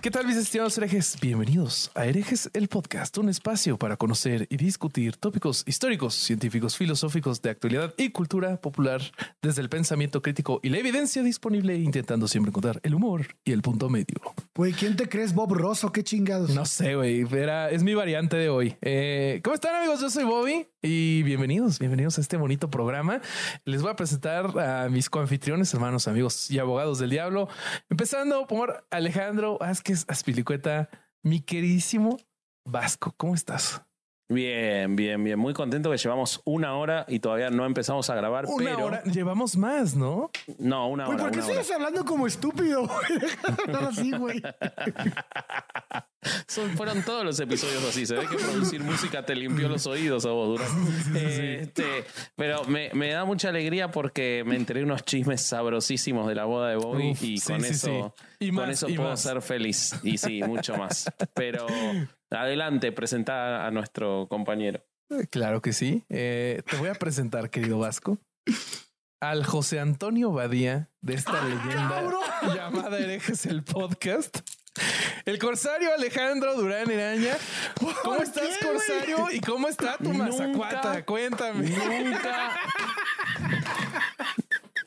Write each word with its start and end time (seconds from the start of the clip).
¿Qué 0.00 0.12
tal 0.12 0.28
mis 0.28 0.36
estimados 0.36 0.78
herejes? 0.78 1.18
Bienvenidos 1.20 1.90
a 1.96 2.06
Herejes 2.06 2.48
el 2.54 2.68
Podcast, 2.68 3.18
un 3.18 3.28
espacio 3.28 3.76
para 3.78 3.96
conocer 3.96 4.46
y 4.48 4.56
discutir 4.56 5.16
tópicos 5.16 5.64
históricos, 5.66 6.14
científicos, 6.14 6.76
filosóficos 6.76 7.42
de 7.42 7.50
actualidad 7.50 7.92
y 7.96 8.10
cultura 8.10 8.60
popular 8.60 9.02
desde 9.42 9.60
el 9.60 9.68
pensamiento 9.68 10.22
crítico 10.22 10.60
y 10.62 10.68
la 10.68 10.78
evidencia 10.78 11.24
disponible, 11.24 11.74
intentando 11.78 12.28
siempre 12.28 12.50
encontrar 12.50 12.78
el 12.84 12.94
humor 12.94 13.26
y 13.44 13.50
el 13.50 13.60
punto 13.60 13.90
medio. 13.90 14.14
Güey, 14.54 14.72
¿quién 14.72 14.94
te 14.94 15.08
crees, 15.08 15.34
Bob 15.34 15.52
Rosso? 15.54 15.90
¿Qué 15.90 16.04
chingados? 16.04 16.50
No 16.54 16.64
sé, 16.64 16.94
güey, 16.94 17.26
era- 17.32 17.68
es 17.70 17.82
mi 17.82 17.94
variante 17.94 18.36
de 18.36 18.48
hoy. 18.50 18.76
Eh, 18.80 19.40
¿Cómo 19.42 19.54
están 19.54 19.74
amigos? 19.74 20.00
Yo 20.00 20.10
soy 20.10 20.22
Bobby 20.24 20.68
y 20.80 21.24
bienvenidos, 21.24 21.80
bienvenidos 21.80 22.18
a 22.18 22.20
este 22.20 22.36
bonito 22.36 22.70
programa. 22.70 23.20
Les 23.64 23.82
voy 23.82 23.90
a 23.90 23.96
presentar 23.96 24.56
a 24.60 24.88
mis 24.88 25.10
coanfitriones, 25.10 25.74
hermanos, 25.74 26.06
amigos 26.06 26.52
y 26.52 26.60
abogados 26.60 27.00
del 27.00 27.10
diablo, 27.10 27.48
empezando 27.90 28.46
por 28.46 28.86
Alejandro 28.90 29.58
Vázquez 29.58 29.97
Aspilicueta, 30.08 30.88
mi 31.22 31.40
queridísimo 31.40 32.18
Vasco. 32.64 33.14
¿Cómo 33.16 33.34
estás? 33.34 33.82
Bien, 34.30 34.94
bien, 34.94 35.24
bien. 35.24 35.38
Muy 35.38 35.54
contento 35.54 35.90
que 35.90 35.96
llevamos 35.96 36.42
una 36.44 36.74
hora 36.76 37.06
y 37.08 37.18
todavía 37.20 37.48
no 37.48 37.64
empezamos 37.64 38.10
a 38.10 38.14
grabar, 38.14 38.44
Una 38.46 38.64
pero. 38.74 38.84
hora, 38.86 39.02
llevamos 39.04 39.56
más, 39.56 39.94
¿no? 39.96 40.30
No, 40.58 40.88
una 40.88 41.08
hora. 41.08 41.16
¿por 41.18 41.30
qué 41.30 41.40
sigues 41.40 41.70
hablando 41.70 42.04
como 42.04 42.26
estúpido? 42.26 42.86
güey? 42.86 43.20
Deja 43.20 43.50
de 43.52 43.62
hablar 43.62 43.84
así, 43.90 44.10
güey. 44.12 44.42
Son- 46.46 46.70
fueron 46.76 47.02
todos 47.04 47.24
los 47.24 47.38
episodios 47.40 47.82
así. 47.88 48.04
Se 48.04 48.16
ve 48.16 48.26
que 48.26 48.36
producir 48.36 48.82
música 48.82 49.24
te 49.24 49.34
limpió 49.34 49.68
los 49.68 49.86
oídos 49.86 50.26
a 50.26 50.30
vos, 50.30 50.48
Durán. 50.58 51.16
Este, 51.16 52.04
pero 52.36 52.64
me, 52.64 52.90
me 52.92 53.10
da 53.10 53.24
mucha 53.24 53.48
alegría 53.48 53.90
porque 53.90 54.42
me 54.46 54.56
enteré 54.56 54.82
unos 54.82 55.04
chismes 55.04 55.40
sabrosísimos 55.42 56.26
de 56.28 56.34
la 56.34 56.44
boda 56.44 56.68
de 56.70 56.76
Bobby 56.76 57.12
Uf, 57.12 57.22
y 57.22 57.40
con 57.40 57.60
sí, 57.62 57.68
eso, 57.70 58.14
sí. 58.38 58.46
Y 58.46 58.48
con 58.48 58.56
más, 58.56 58.68
eso 58.70 58.88
y 58.88 58.96
puedo 58.96 59.10
más. 59.10 59.20
ser 59.22 59.40
feliz. 59.42 59.94
Y 60.02 60.18
sí, 60.18 60.42
mucho 60.42 60.76
más. 60.76 61.10
Pero 61.34 61.66
adelante, 62.30 62.92
presenta 62.92 63.66
a 63.66 63.70
nuestro 63.70 64.26
compañero. 64.28 64.84
Eh, 65.10 65.26
Claro 65.30 65.62
que 65.62 65.72
sí. 65.72 66.04
Eh, 66.08 66.62
te 66.68 66.76
voy 66.76 66.88
a 66.88 66.94
presentar, 66.94 67.50
querido 67.50 67.78
Vasco, 67.78 68.18
al 69.20 69.44
José 69.44 69.80
Antonio 69.80 70.30
Badía 70.32 70.90
de 71.00 71.14
esta 71.14 71.42
leyenda 71.42 72.02
llamada 72.54 72.98
Herejes 72.98 73.46
el 73.46 73.62
Podcast. 73.62 74.40
El 75.24 75.38
corsario 75.38 75.92
Alejandro 75.92 76.54
Durán 76.54 76.90
Eraña. 76.90 77.36
¿Cómo 78.02 78.16
estás, 78.22 78.56
qué, 78.60 78.66
corsario? 78.66 79.26
¿Y 79.32 79.40
cómo 79.40 79.68
está 79.68 79.96
tu 79.98 80.10
mazacuata? 80.12 81.04
Cuéntame. 81.04 81.68
Nunca. 81.68 82.52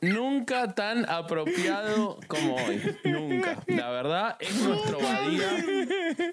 Nunca 0.01 0.73
tan 0.73 1.07
apropiado 1.07 2.19
como 2.27 2.55
hoy. 2.55 2.97
Nunca. 3.03 3.61
La 3.67 3.89
verdad, 3.91 4.35
es 4.39 4.55
nuestro 4.61 4.99
Badía. 4.99 5.47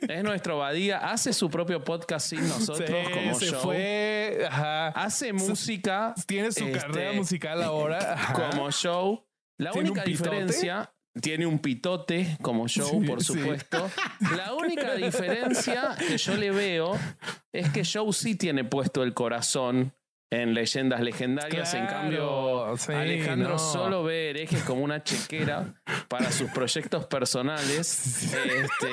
Es 0.08 0.24
nuestro 0.24 0.56
Badía. 0.58 0.98
Hace 1.10 1.34
su 1.34 1.50
propio 1.50 1.84
podcast 1.84 2.28
sin 2.30 2.48
nosotros 2.48 2.88
Sí, 2.88 3.12
como 3.12 3.34
se 3.38 3.46
show. 3.50 3.60
fue. 3.60 4.46
Ajá. 4.50 4.88
Hace 4.88 5.34
música. 5.34 6.14
Tiene 6.26 6.50
su 6.50 6.64
este, 6.64 6.78
carrera 6.78 7.12
musical 7.12 7.62
ahora. 7.62 8.14
Ajá. 8.14 8.32
como 8.32 8.70
show. 8.70 9.26
La 9.58 9.72
¿Tiene 9.72 9.90
única 9.90 10.04
diferencia. 10.04 10.90
Tiene 11.20 11.46
un 11.46 11.58
pitote 11.58 12.38
como 12.40 12.68
show, 12.68 13.00
Sí, 13.02 13.06
por 13.06 13.22
sí. 13.22 13.34
supuesto. 13.34 13.90
La 14.36 14.54
única 14.54 14.94
diferencia 14.94 15.94
que 15.98 16.16
yo 16.16 16.36
le 16.36 16.52
veo 16.52 16.96
es 17.52 17.68
que 17.70 17.82
Show 17.82 18.12
sí 18.12 18.36
tiene 18.36 18.62
puesto 18.64 19.02
el 19.02 19.14
corazón 19.14 19.92
en 20.30 20.54
leyendas 20.54 21.00
legendarias. 21.00 21.74
En 21.74 21.86
cambio, 21.86 22.74
sí, 22.76 22.92
Alejandro 22.92 23.50
no. 23.50 23.58
solo 23.58 24.04
ve 24.04 24.30
herejes 24.30 24.62
como 24.62 24.82
una 24.82 25.02
chequera 25.02 25.74
para 26.08 26.30
sus 26.30 26.50
proyectos 26.50 27.06
personales. 27.06 28.24
Este, 28.34 28.88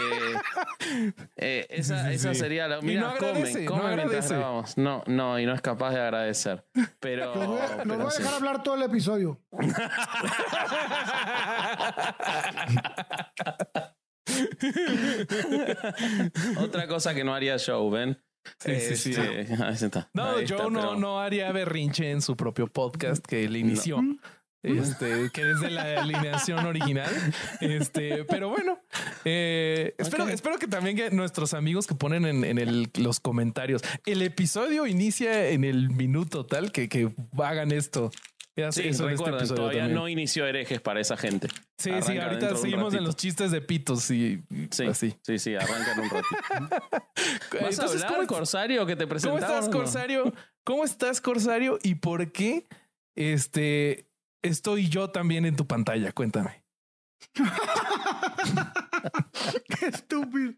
eh, 1.37 1.67
esa, 1.69 2.03
Sí, 2.03 2.09
sí, 2.09 2.15
esa 2.15 2.33
sería 2.33 2.67
la. 2.67 2.79
Y 2.79 2.83
Mira, 2.83 3.01
no 3.01 3.07
agradece, 3.09 3.65
comen, 3.65 3.65
no 3.65 3.71
comen 3.81 3.95
mientras 3.97 4.31
grabamos. 4.31 4.77
No, 4.77 5.03
no, 5.07 5.39
y 5.39 5.45
no 5.45 5.53
es 5.53 5.61
capaz 5.61 5.91
de 5.91 6.01
agradecer. 6.01 6.65
Pero. 6.99 7.35
Nos 7.35 7.47
voy 7.47 7.59
a, 7.59 7.67
nos 7.67 7.71
pero 7.77 7.97
voy 7.97 8.07
a 8.07 8.11
sí. 8.11 8.23
dejar 8.23 8.35
hablar 8.35 8.63
todo 8.63 8.75
el 8.75 8.83
episodio. 8.83 9.41
Otra 16.57 16.87
cosa 16.87 17.13
que 17.13 17.23
no 17.23 17.33
haría 17.33 17.57
Joe, 17.63 17.89
¿ven? 17.91 18.24
Sí, 18.59 18.71
sí, 18.79 18.95
sí. 18.95 19.09
Este, 19.11 19.85
está. 19.85 20.09
No, 20.13 20.39
yo 20.41 20.69
no, 20.69 20.79
pero- 20.81 20.95
no 20.95 21.19
haría 21.21 21.51
berrinche 21.51 22.11
en 22.11 22.21
su 22.21 22.35
propio 22.35 22.67
podcast 22.67 23.25
que 23.25 23.47
le 23.49 23.59
inició. 23.59 23.99
Este, 24.63 25.29
que 25.31 25.51
es 25.51 25.59
de 25.59 25.69
la 25.69 26.01
alineación 26.01 26.65
original. 26.65 27.11
Este, 27.61 28.23
pero 28.25 28.49
bueno, 28.49 28.79
eh, 29.23 29.93
espero, 29.99 30.27
espero 30.27 30.57
que 30.57 30.67
también 30.67 30.95
que 30.95 31.11
nuestros 31.11 31.53
amigos 31.53 31.85
que 31.85 31.93
ponen 31.93 32.25
en, 32.25 32.43
en 32.43 32.57
el- 32.57 32.89
los 32.97 33.19
comentarios, 33.19 33.83
el 34.07 34.23
episodio 34.23 34.87
inicia 34.87 35.49
en 35.49 35.65
el 35.65 35.91
minuto 35.91 36.47
tal 36.47 36.71
que, 36.71 36.89
que 36.89 37.11
hagan 37.37 37.71
esto. 37.71 38.09
Ya 38.57 38.71
Sí, 38.71 38.87
eso 38.87 39.09
este 39.09 39.23
todavía 39.25 39.81
también. 39.81 39.93
no 39.93 40.07
inició 40.07 40.45
herejes 40.47 40.79
para 40.79 41.01
esa 41.01 41.17
gente. 41.17 41.49
Sí, 41.77 41.91
sí, 42.01 42.17
ahorita 42.17 42.55
seguimos 42.55 42.93
en 42.93 43.03
los 43.03 43.15
chistes 43.17 43.51
de 43.51 43.61
pitos 43.61 44.09
y 44.11 44.43
Sí, 44.71 44.85
así. 44.85 45.13
sí, 45.23 45.37
sí, 45.39 45.55
arrancan 45.55 45.99
un 45.99 46.09
ratito. 46.09 46.35
¿Vas 46.89 46.99
a 47.53 47.67
Entonces, 47.69 48.03
hablar, 48.03 48.15
¿cómo 48.15 48.27
Corsario, 48.27 48.85
que 48.85 48.95
te 48.95 49.05
¿Cómo 49.07 49.37
estás? 49.37 49.67
Corsario? 49.69 50.33
¿Cómo 50.63 50.85
estás, 50.85 51.19
Corsario? 51.19 51.79
¿Y 51.83 51.95
por 51.95 52.31
qué 52.31 52.65
este 53.15 54.07
estoy 54.41 54.89
yo 54.89 55.09
también 55.09 55.45
en 55.45 55.55
tu 55.55 55.67
pantalla? 55.67 56.11
Cuéntame. 56.11 56.63
Qué 59.79 59.87
estúpido. 59.87 60.53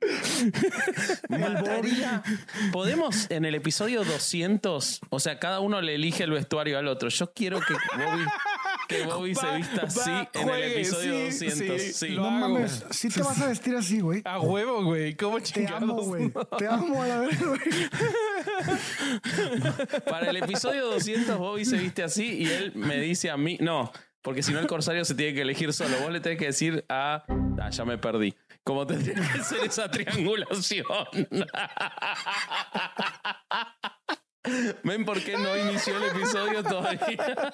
Mataría. 1.29 2.23
Podemos 2.71 3.29
en 3.29 3.45
el 3.45 3.55
episodio 3.55 4.03
200, 4.03 5.01
o 5.09 5.19
sea, 5.19 5.39
cada 5.39 5.59
uno 5.59 5.81
le 5.81 5.95
elige 5.95 6.23
el 6.23 6.31
vestuario 6.31 6.77
al 6.77 6.87
otro. 6.87 7.09
Yo 7.09 7.33
quiero 7.33 7.59
que 7.59 7.73
Bobby, 7.73 8.25
que 8.87 9.03
Bobby 9.05 9.35
se 9.35 9.55
vista 9.57 9.81
va, 9.81 9.87
así 9.87 10.11
en 10.33 10.49
el 10.49 10.63
episodio 10.71 11.31
sí, 11.31 11.45
200. 11.47 11.81
sí, 11.81 11.93
Sí, 11.93 12.09
No 12.15 12.21
hago. 12.27 12.31
mames, 12.31 12.85
sí 12.91 13.09
te 13.09 13.21
vas 13.23 13.41
a 13.41 13.47
vestir 13.47 13.75
así, 13.75 13.99
güey. 13.99 14.21
A 14.25 14.39
huevo, 14.39 14.83
güey. 14.83 15.15
¿Cómo 15.15 15.37
Te 15.37 15.43
chingados? 15.45 15.81
amo, 15.83 16.01
güey. 16.03 16.31
Te 16.57 16.67
amo 16.67 17.01
a 17.01 17.07
la 17.07 17.19
vez, 17.19 17.39
güey. 17.45 17.59
Para 20.09 20.29
el 20.29 20.37
episodio 20.37 20.85
200, 20.87 21.37
Bobby 21.37 21.65
se 21.65 21.77
viste 21.77 22.03
así 22.03 22.43
y 22.43 22.47
él 22.49 22.71
me 22.75 22.97
dice 22.99 23.29
a 23.31 23.37
mí, 23.37 23.57
no, 23.59 23.91
porque 24.21 24.43
si 24.43 24.53
no 24.53 24.59
el 24.59 24.67
corsario 24.67 25.03
se 25.05 25.15
tiene 25.15 25.33
que 25.33 25.41
elegir 25.41 25.73
solo. 25.73 25.97
Vos 26.01 26.11
le 26.11 26.19
tenés 26.19 26.37
que 26.37 26.47
decir 26.47 26.85
a, 26.89 27.23
ah, 27.61 27.69
ya 27.69 27.85
me 27.85 27.97
perdí. 27.97 28.35
¿Cómo 28.63 28.85
tendría 28.85 29.15
que 29.15 29.43
ser 29.43 29.63
esa 29.63 29.89
triangulación? 29.89 30.85
¿Ven 34.83 35.05
por 35.05 35.21
qué 35.23 35.37
no 35.37 35.55
inició 35.57 35.97
el 35.97 36.03
episodio 36.15 36.63
todavía? 36.63 37.01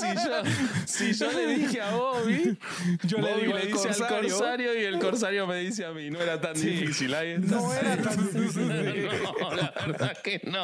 si, 0.00 0.14
yo, 0.14 0.42
si 0.86 1.12
yo 1.14 1.32
le 1.32 1.46
dije 1.56 1.80
a 1.80 1.90
Bobby, 1.94 2.58
Yo 3.04 3.18
le 3.18 3.30
Bobby 3.30 3.40
digo 3.42 3.54
le 3.54 3.62
al 3.62 3.72
dice 3.72 3.88
al 3.88 4.08
corsario. 4.08 4.80
y 4.80 4.84
el 4.84 4.98
corsario 4.98 5.46
me 5.46 5.58
dice 5.60 5.84
a 5.84 5.92
mí. 5.92 6.10
No 6.10 6.20
era 6.20 6.40
tan 6.40 6.54
difícil. 6.54 7.14
Ahí 7.14 7.32
está. 7.32 7.56
No 7.56 7.72
era 7.72 7.96
tan 7.96 8.16
difícil. 8.16 8.68
No, 8.68 9.54
la 9.54 9.72
verdad 9.86 10.16
que 10.22 10.40
no. 10.44 10.62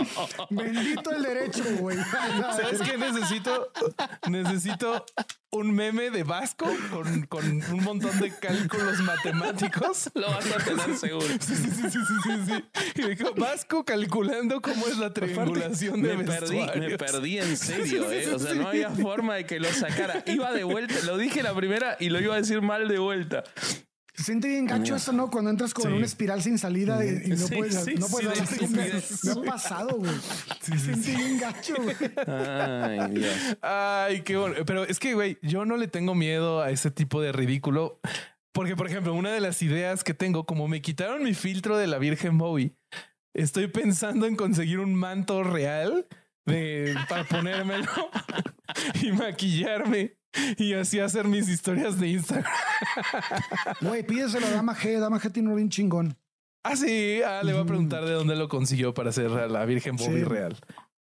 Bendito 0.50 1.10
el 1.12 1.22
derecho, 1.22 1.64
güey. 1.78 1.98
¿Sabes 2.56 2.80
qué 2.82 2.96
necesito? 2.98 3.72
Necesito 4.28 5.04
un 5.50 5.74
meme 5.74 6.10
de 6.10 6.22
Vasco 6.22 6.66
con, 6.90 7.26
con 7.26 7.44
un 7.44 7.84
montón 7.84 8.18
de 8.20 8.30
cálculos 8.38 9.00
matemáticos. 9.00 10.10
Lo 10.14 10.28
vas 10.28 10.46
a 10.50 10.64
tener 10.64 10.96
seguro. 10.96 11.26
Sí, 11.40 11.54
sí, 11.56 11.70
sí, 11.70 11.90
sí, 11.90 11.98
sí, 12.22 12.30
sí. 12.46 12.64
Y 13.02 13.08
dijo, 13.10 13.34
Vasco 13.36 13.84
calculando 13.84 14.60
cómo 14.62 14.86
es 14.86 14.98
la 14.98 15.12
triangulación 15.32 16.02
de 16.02 16.16
Me 16.16 16.24
perdí, 16.24 16.60
me 16.78 16.98
perdí 16.98 17.38
en 17.38 17.56
serio, 17.56 18.10
¿eh? 18.12 18.28
O 18.34 18.38
sea, 18.38 18.54
no 18.54 18.68
había 18.68 18.90
forma 18.90 19.34
de 19.36 19.46
que 19.46 19.58
lo 19.60 19.72
sacara. 19.72 20.22
Iba 20.26 20.52
de 20.52 20.64
vuelta, 20.64 20.94
lo 21.06 21.16
dije 21.18 21.42
la 21.42 21.54
primera 21.54 21.96
y 22.00 22.10
lo 22.10 22.20
iba 22.20 22.34
a 22.34 22.38
decir 22.38 22.60
mal 22.62 22.88
de 22.88 22.98
vuelta. 22.98 23.44
Se 24.14 24.24
siente 24.24 24.46
bien 24.48 24.66
gacho 24.66 24.94
eso, 24.94 25.10
¿no? 25.12 25.30
Cuando 25.30 25.50
entras 25.50 25.72
como 25.72 25.86
en 25.88 25.92
Sí. 25.94 25.96
una 25.96 26.06
espiral 26.06 26.42
sin 26.42 26.58
salida 26.58 27.02
y, 27.04 27.08
y 27.24 27.28
no 27.30 27.36
Sí, 27.38 27.54
puedes, 27.56 27.74
sí, 27.82 27.94
no 27.94 28.06
puedes 28.08 28.28
hablar. 28.40 28.70
me, 28.70 29.34
me 29.42 29.48
ha 29.48 29.52
pasado, 29.52 29.96
güey. 29.96 30.12
Se 30.60 30.78
siente 30.78 31.16
bien 31.16 31.38
gacho, 31.40 31.74
güey. 31.82 31.96
Ay, 32.26 33.10
Dios. 33.10 33.34
Ay, 33.62 34.20
qué 34.20 34.36
bueno. 34.36 34.56
Pero 34.66 34.84
es 34.84 34.98
que, 34.98 35.14
güey, 35.14 35.38
yo 35.40 35.64
no 35.64 35.78
le 35.78 35.88
tengo 35.88 36.14
miedo 36.14 36.60
a 36.60 36.70
ese 36.70 36.90
tipo 36.90 37.22
de 37.22 37.32
ridículo. 37.32 38.00
Porque, 38.52 38.76
por 38.76 38.86
ejemplo, 38.86 39.14
una 39.14 39.32
de 39.32 39.40
las 39.40 39.62
ideas 39.62 40.04
que 40.04 40.12
tengo, 40.12 40.44
como 40.44 40.68
me 40.68 40.82
quitaron 40.82 41.22
mi 41.22 41.32
filtro 41.32 41.78
de 41.78 41.86
la 41.86 41.96
Virgen 41.96 42.36
Bowie, 42.36 42.76
estoy 43.34 43.68
pensando 43.68 44.26
en 44.26 44.36
conseguir 44.36 44.78
un 44.80 44.94
manto 44.94 45.42
real 45.42 46.06
de, 46.46 46.94
para 47.08 47.24
ponérmelo 47.24 47.86
y 49.02 49.12
maquillarme 49.12 50.16
y 50.56 50.72
así 50.74 50.98
hacer 50.98 51.26
mis 51.28 51.48
historias 51.48 51.98
de 52.00 52.08
Instagram. 52.08 52.50
Güey, 53.80 54.02
pídeselo 54.06 54.46
a 54.46 54.50
Dama 54.50 54.74
G. 54.74 54.98
Dama 54.98 55.20
G 55.20 55.32
tiene 55.32 55.48
uno 55.48 55.56
bien 55.56 55.68
chingón. 55.68 56.16
Ah, 56.64 56.76
sí. 56.76 57.20
Ah, 57.26 57.42
le 57.44 57.52
voy 57.52 57.62
a 57.62 57.66
preguntar 57.66 58.04
de 58.04 58.12
dónde 58.12 58.36
lo 58.36 58.48
consiguió 58.48 58.94
para 58.94 59.10
hacer 59.10 59.30
a 59.32 59.48
la 59.48 59.64
Virgen 59.64 59.98
Sí. 59.98 60.24
real. 60.24 60.56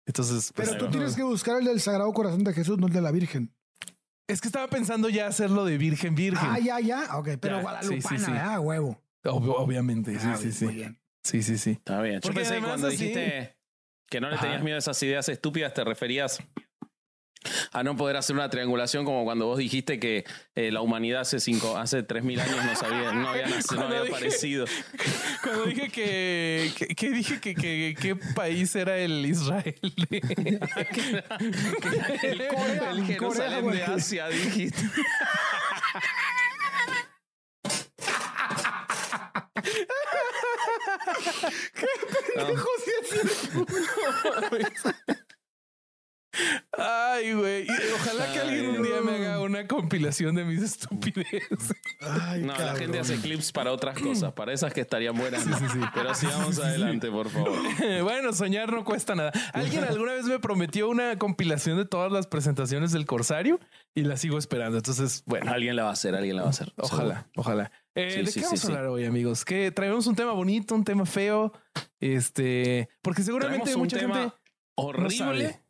Entonces, 0.07 0.53
pues, 0.55 0.71
Pero 0.71 0.85
tú 0.87 0.91
tienes 0.91 1.15
que 1.15 1.23
buscar 1.23 1.59
el 1.59 1.65
del 1.65 1.81
Sagrado 1.81 2.13
Corazón 2.13 2.43
de 2.45 2.53
Jesús, 2.53 2.79
no 2.79 2.87
el 2.89 2.93
de 2.93 3.01
la 3.03 3.13
Virgen. 3.13 3.53
es 4.29 4.41
que 4.41 4.49
estaba 4.49 4.69
pensando 4.69 5.09
ya 5.09 5.27
hacerlo 5.27 5.65
de 5.65 5.77
Virgen 5.77 6.15
Virgen. 6.15 6.49
Ah, 6.51 6.59
ya, 6.59 6.81
ya. 6.81 7.17
Ok, 7.19 7.31
pero 7.41 7.57
Ya, 7.57 7.63
Guadalupana, 7.63 8.01
sí, 8.03 8.19
sí, 8.19 8.25
sí. 8.25 8.31
¿verdad? 8.33 8.61
Huevo. 8.61 9.03
Ob- 9.25 9.55
obviamente. 9.57 10.19
Sí, 10.19 10.27
Ah, 10.29 10.37
sí, 10.37 10.53
sí. 10.53 10.65
Muy 10.67 10.75
bien. 10.75 11.00
Sí, 11.23 11.43
sí, 11.43 11.59
sí. 11.59 11.71
Está 11.73 12.01
bien. 12.01 12.17
Yo 12.17 12.21
Porque 12.23 12.41
pensé 12.41 12.55
que 12.57 12.63
cuando 12.63 12.87
así- 12.89 12.97
dijiste 12.97 13.57
que 14.09 14.21
no 14.21 14.29
le 14.29 14.35
Ajá. 14.37 14.45
tenías 14.45 14.63
miedo 14.63 14.77
a 14.77 14.79
esas 14.81 15.03
ideas 15.03 15.29
estúpidas, 15.29 15.73
te 15.75 15.85
referías 15.85 16.41
a 17.73 17.83
no 17.83 17.97
poder 17.97 18.17
hacer 18.17 18.37
una 18.37 18.51
triangulación 18.51 19.05
como 19.07 19.25
cuando 19.25 19.47
vos 19.47 19.57
dijiste 19.57 19.99
que 19.99 20.25
eh, 20.55 20.71
la 20.71 20.83
humanidad 20.83 21.23
hace 21.23 21.41
cinco, 21.41 21.77
hace 21.79 22.03
tres 22.03 22.23
mil 22.23 22.39
años 22.39 22.63
no 22.65 22.77
sabía, 22.77 23.13
no 23.13 23.29
había 23.31 23.47
nacido, 23.49 23.81
no 23.81 23.87
había 23.87 24.03
dije- 24.03 24.15
aparecido. 24.17 24.67
Cuando 25.43 25.65
dije 25.65 25.89
que, 25.89 26.71
que, 26.77 26.87
que 26.95 27.11
dije 27.11 27.41
que, 27.41 27.55
que 27.55 27.97
qué 27.99 28.15
país 28.35 28.75
era 28.77 28.99
el 28.99 29.25
Israel. 29.25 29.75
El, 32.23 32.47
Corea, 32.49 32.91
el 32.91 33.07
Jerusalén 33.07 33.19
Corea, 33.19 33.57
de 33.57 33.63
güey. 33.63 33.81
Asia, 33.83 34.29
dijiste. 34.29 34.83
Ay, 46.79 47.33
güey. 47.35 47.67
Ojalá 47.97 48.33
que 48.33 48.39
alguien 48.39 48.69
un 48.71 48.83
día 48.85 49.01
me 49.05 49.17
haga 49.17 49.41
una 49.41 49.67
compilación 49.67 50.37
de 50.37 50.45
mis 50.45 50.63
estupideces. 50.63 51.75
Ay, 52.01 52.43
No, 52.43 52.57
la 52.57 52.77
gente 52.77 53.01
hace 53.01 53.17
clips 53.17 53.51
para 53.51 53.73
otras 53.73 53.99
cosas, 53.99 54.33
para 54.33 54.53
esas 54.53 54.73
que 54.73 54.81
estarían 54.81 55.17
buenas. 55.17 55.45
no. 55.47 55.59
Pero 55.93 56.15
sigamos 56.15 56.59
adelante, 56.61 57.11
por 57.11 57.29
favor. 57.31 57.59
Bueno, 58.03 58.33
soñar 58.33 58.73
no 58.73 58.85
cuesta 58.85 59.15
nada. 59.17 59.33
Alguien 59.53 59.83
alguna 59.85 60.13
vez 60.13 60.25
me 60.27 60.39
prometió 60.39 60.89
una 60.89 61.19
compilación 61.19 61.77
de 61.77 61.85
todas 61.85 62.13
las 62.13 62.29
presentaciones 62.29 62.93
del 62.93 63.07
Corsario 63.07 63.59
y 63.95 64.03
la 64.03 64.17
sigo 64.17 64.39
esperando. 64.39 64.77
Entonces, 64.79 65.25
bueno, 65.27 65.51
Alguien 65.53 65.75
la 65.75 65.83
va 65.83 65.91
a 65.91 65.95
hacer, 65.95 66.15
alguien 66.15 66.37
la 66.37 66.43
va 66.43 66.49
a 66.49 66.51
hacer. 66.51 66.73
Ojalá, 66.77 67.29
ojalá. 67.37 67.73
Eh, 67.95 68.11
Sí, 68.11 68.19
¿De 68.23 68.27
sí, 68.27 68.33
qué 68.41 68.41
sí, 68.41 68.45
vamos 68.47 68.65
a 68.65 68.67
sí. 68.67 68.73
hablar 68.73 68.87
hoy, 68.87 69.05
amigos? 69.05 69.45
Que 69.45 69.71
traemos 69.73 70.07
un 70.07 70.15
tema 70.15 70.33
bonito, 70.33 70.75
un 70.75 70.85
tema 70.85 71.05
feo. 71.07 71.53
Este, 71.99 72.89
porque 73.03 73.23
seguramente 73.23 73.75
un 73.75 73.81
mucha 73.81 73.99
tema 73.99 74.15
gente 74.15 74.35
no 74.37 74.41
horrible. 74.85 75.61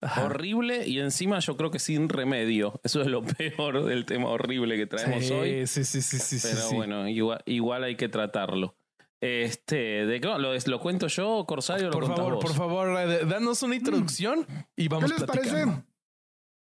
Ajá. 0.00 0.26
Horrible 0.26 0.86
y 0.86 1.00
encima 1.00 1.40
yo 1.40 1.56
creo 1.56 1.70
que 1.72 1.78
sin 1.80 2.08
remedio. 2.08 2.80
Eso 2.84 3.00
es 3.00 3.08
lo 3.08 3.22
peor 3.24 3.84
del 3.84 4.04
tema 4.04 4.28
horrible 4.28 4.76
que 4.76 4.86
traemos 4.86 5.24
Sí, 5.24 5.32
hoy. 5.32 5.66
sí, 5.66 5.84
sí, 5.84 6.02
sí, 6.02 6.18
sí, 6.18 6.38
Pero 6.42 6.68
sí. 6.68 6.74
bueno, 6.76 7.08
igual, 7.08 7.42
igual 7.46 7.82
hay 7.84 7.96
que 7.96 8.08
tratarlo. 8.08 8.76
Este, 9.20 10.06
¿de 10.06 10.20
qué? 10.20 10.28
¿Lo, 10.28 10.54
lo 10.54 10.80
cuento 10.80 11.08
yo, 11.08 11.44
Corsario? 11.48 11.86
Lo 11.86 11.92
Por 11.92 12.02
contás 12.02 12.18
favor, 12.18 12.34
vos? 12.34 12.44
por 12.44 12.54
favor, 12.54 12.98
eh, 13.00 13.24
danos 13.26 13.60
una 13.64 13.74
introducción 13.74 14.46
y 14.76 14.84
¿Qué 14.84 14.88
vamos 14.88 15.10
les 15.10 15.24
platicando. 15.24 15.72
parece? 15.72 15.84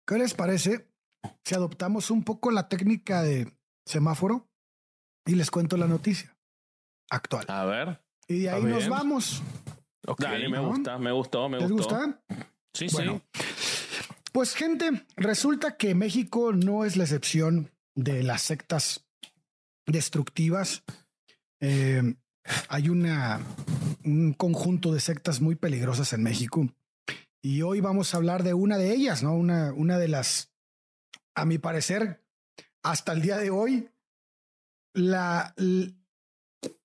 ¿Qué 0.07 0.17
les 0.17 0.33
parece 0.33 0.87
si 1.43 1.53
adoptamos 1.53 2.09
un 2.09 2.23
poco 2.23 2.49
la 2.49 2.67
técnica 2.67 3.21
de 3.21 3.53
semáforo 3.85 4.46
y 5.27 5.35
les 5.35 5.51
cuento 5.51 5.77
la 5.77 5.87
noticia 5.87 6.35
actual? 7.09 7.45
A 7.49 7.65
ver. 7.65 8.01
Y 8.27 8.39
de 8.39 8.49
ahí 8.49 8.63
nos 8.63 8.87
vamos. 8.89 9.41
Ok. 10.07 10.19
Dale, 10.21 10.49
me 10.49 10.57
¿no? 10.57 10.69
gusta, 10.69 10.97
me 10.97 11.11
gustó, 11.11 11.47
me 11.49 11.59
¿Les 11.59 11.71
gustó. 11.71 11.95
gusta? 11.95 12.23
Sí, 12.73 12.87
Bueno. 12.91 13.21
sí. 13.33 13.43
Pues 14.31 14.53
gente, 14.53 15.05
resulta 15.15 15.77
que 15.77 15.95
México 15.95 16.53
no 16.53 16.85
es 16.85 16.95
la 16.95 17.03
excepción 17.05 17.71
de 17.95 18.21
las 18.23 18.41
sectas 18.43 19.05
destructivas. 19.87 20.83
Eh, 21.59 22.15
hay 22.69 22.89
una, 22.89 23.41
un 24.03 24.33
conjunto 24.33 24.93
de 24.93 24.99
sectas 24.99 25.41
muy 25.41 25.55
peligrosas 25.55 26.13
en 26.13 26.21
México. 26.23 26.67
Y 27.41 27.61
hoy 27.63 27.81
vamos 27.81 28.13
a 28.13 28.17
hablar 28.17 28.43
de 28.43 28.53
una 28.53 28.77
de 28.77 28.93
ellas, 28.93 29.23
¿no? 29.23 29.33
Una, 29.33 29.73
una 29.73 29.97
de 29.97 30.07
las, 30.07 30.51
a 31.35 31.45
mi 31.45 31.57
parecer, 31.57 32.23
hasta 32.83 33.13
el 33.13 33.21
día 33.21 33.37
de 33.37 33.49
hoy, 33.49 33.89
la, 34.93 35.53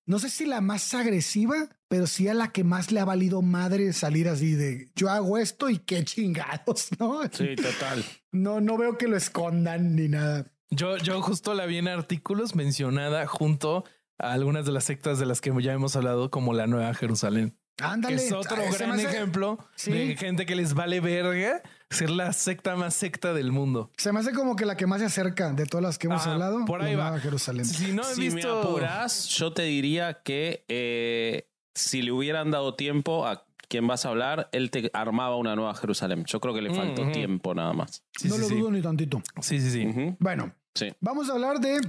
no 0.07 0.19
sé 0.19 0.29
si 0.31 0.47
la 0.47 0.61
más 0.61 0.93
agresiva, 0.95 1.69
pero 1.89 2.07
sí 2.07 2.29
a 2.29 2.35
la 2.35 2.53
que 2.53 2.65
más 2.65 2.91
le 2.93 3.01
ha 3.01 3.05
valido 3.05 3.43
madre 3.43 3.93
salir 3.93 4.29
así 4.29 4.53
de 4.55 4.91
yo 4.97 5.09
hago 5.11 5.39
esto 5.39 5.69
y 5.71 5.79
qué 5.79 6.05
chingados, 6.05 6.89
¿no? 6.99 7.23
Sí, 7.31 7.55
total. 7.57 8.05
No, 8.33 8.61
no 8.61 8.77
veo 8.79 8.99
que 8.99 9.09
lo 9.09 9.17
escondan 9.17 9.95
ni 9.97 10.09
nada. 10.09 10.47
Yo, 10.71 10.97
yo 10.97 11.21
justo 11.21 11.53
la 11.55 11.67
vi 11.67 11.79
en 11.79 11.89
artículos 11.89 12.55
mencionada 12.55 13.27
junto 13.27 13.85
a 14.19 14.33
algunas 14.33 14.65
de 14.65 14.73
las 14.73 14.85
sectas 14.85 15.19
de 15.19 15.27
las 15.27 15.41
que 15.41 15.53
ya 15.63 15.73
hemos 15.73 15.97
hablado, 15.97 16.31
como 16.31 16.55
la 16.55 16.67
Nueva 16.67 16.95
Jerusalén. 16.95 17.59
Que 17.77 17.85
Ándale. 17.85 18.17
es 18.17 18.33
otro 18.33 18.57
Ah, 18.59 18.71
gran 18.77 18.93
hace- 18.93 19.05
ejemplo 19.09 19.59
Sí. 19.77 19.93
de 19.93 20.17
gente 20.17 20.47
que 20.47 20.55
les 20.55 20.75
vale 20.75 21.01
verga 21.01 21.63
ser 21.93 22.11
la 22.11 22.33
secta 22.33 22.77
más 22.77 22.95
secta 22.95 23.33
del 23.33 23.53
mundo. 23.53 23.91
Se 23.97 24.13
me 24.13 24.21
hace 24.21 24.33
como 24.33 24.57
que 24.57 24.65
la 24.67 24.77
que 24.77 24.87
más 24.87 25.01
se 25.01 25.07
acerca 25.07 25.53
de 25.53 25.67
todas 25.67 25.83
las 25.83 25.99
que 25.99 26.07
hemos 26.09 26.27
Ah, 26.27 26.33
hablado. 26.33 26.65
por 26.65 26.83
ahí 26.83 26.95
va. 26.95 27.19
Jerusalén. 27.21 27.65
Si 27.65 27.93
no 27.93 28.03
he 28.03 28.15
si 28.15 28.21
visto. 28.29 28.55
me 28.55 28.61
apurás, 28.69 29.29
yo 29.29 29.53
te 29.53 29.63
diría 29.63 30.23
que 30.23 30.65
eh, 30.69 31.49
si 31.75 32.03
le 32.03 32.13
hubieran 32.13 32.51
dado 32.51 32.75
tiempo 32.75 33.27
a 33.27 33.45
quien 33.69 33.87
vas 33.87 34.05
a 34.05 34.11
hablar, 34.11 34.49
él 34.53 34.71
te 34.71 34.91
armaba 34.93 35.37
una 35.37 35.57
nueva 35.57 35.75
Jerusalén. 35.75 36.25
Yo 36.27 36.41
creo 36.41 36.53
que 36.55 36.61
le 36.63 36.71
Mm, 36.71 36.75
faltó 36.75 37.03
ujú. 37.03 37.13
tiempo 37.13 37.55
nada 37.55 37.73
más. 37.73 38.03
Sí, 38.19 38.29
no 38.29 38.35
sí, 38.35 38.41
lo 38.43 38.49
sí. 38.49 38.55
dudo 38.57 38.71
ni 38.71 38.83
tantito. 38.83 39.23
Sí, 39.41 39.59
sí, 39.61 39.71
sí. 39.71 40.15
Bueno, 40.19 40.55
Sí. 40.75 40.93
vamos 41.01 41.31
a 41.31 41.33
hablar 41.33 41.59
de 41.61 41.81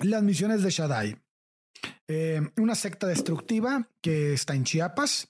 las 0.00 0.22
misiones 0.22 0.62
de 0.62 0.70
Shaddai. 0.70 1.16
Eh, 2.08 2.40
una 2.58 2.74
secta 2.74 3.06
destructiva 3.06 3.86
que 4.00 4.32
está 4.34 4.54
en 4.54 4.64
Chiapas, 4.64 5.28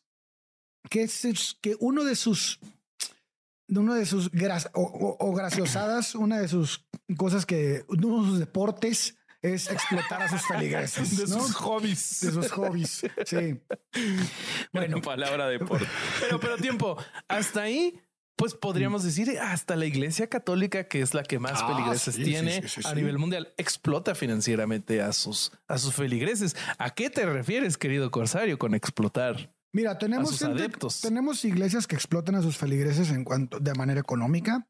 que 0.90 1.02
es 1.02 1.56
que 1.60 1.76
uno 1.80 2.04
de 2.04 2.14
sus 2.16 2.60
uno 3.68 3.94
de 3.94 4.06
sus 4.06 4.30
gra- 4.32 4.70
o, 4.74 4.82
o- 4.82 5.16
o 5.28 5.32
graciosadas, 5.34 6.14
una 6.14 6.38
de 6.40 6.48
sus 6.48 6.86
cosas 7.16 7.46
que 7.46 7.84
uno 7.88 8.22
de 8.22 8.28
sus 8.30 8.38
deportes 8.38 9.16
es 9.42 9.70
explotar 9.70 10.22
a 10.22 10.28
sus 10.28 10.42
feligreses, 10.46 11.16
De 11.18 11.26
¿no? 11.26 11.40
sus 11.42 11.54
hobbies. 11.56 12.20
de 12.20 12.30
sus 12.32 12.50
hobbies. 12.52 13.02
Sí. 13.26 13.60
Bueno, 14.72 15.00
palabra 15.00 15.48
de 15.48 15.58
por. 15.58 15.80
Pero, 16.20 16.40
pero 16.40 16.56
tiempo, 16.56 16.96
hasta 17.28 17.62
ahí, 17.62 18.00
pues 18.36 18.54
podríamos 18.54 19.04
decir 19.04 19.38
hasta 19.38 19.76
la 19.76 19.84
iglesia 19.86 20.28
católica, 20.28 20.88
que 20.88 21.00
es 21.00 21.14
la 21.14 21.22
que 21.22 21.38
más 21.38 21.60
Ah, 21.62 21.68
feligreses 21.68 22.14
sí, 22.16 22.24
sí, 22.24 22.30
tiene 22.30 22.62
sí, 22.62 22.82
sí, 22.82 22.88
a 22.88 22.94
nivel 22.94 23.18
mundial, 23.18 23.52
explota 23.56 24.14
financieramente 24.16 25.00
a 25.02 25.12
sus, 25.12 25.52
a 25.68 25.78
sus 25.78 25.94
feligreses. 25.94 26.56
¿A 26.78 26.90
qué 26.90 27.10
te 27.10 27.24
refieres, 27.26 27.78
querido 27.78 28.10
Corsario, 28.10 28.58
con 28.58 28.74
explotar? 28.74 29.53
Mira, 29.74 29.98
tenemos 29.98 30.30
sus 30.30 30.38
gente- 30.38 30.60
adeptos. 30.62 31.00
tenemos 31.02 31.44
iglesias 31.44 31.86
que 31.86 31.96
explotan 31.96 32.36
a 32.36 32.42
sus 32.42 32.56
feligreses 32.56 33.10
en 33.10 33.24
cuanto 33.24 33.60
de 33.60 33.74
manera 33.74 34.00
económica. 34.00 34.66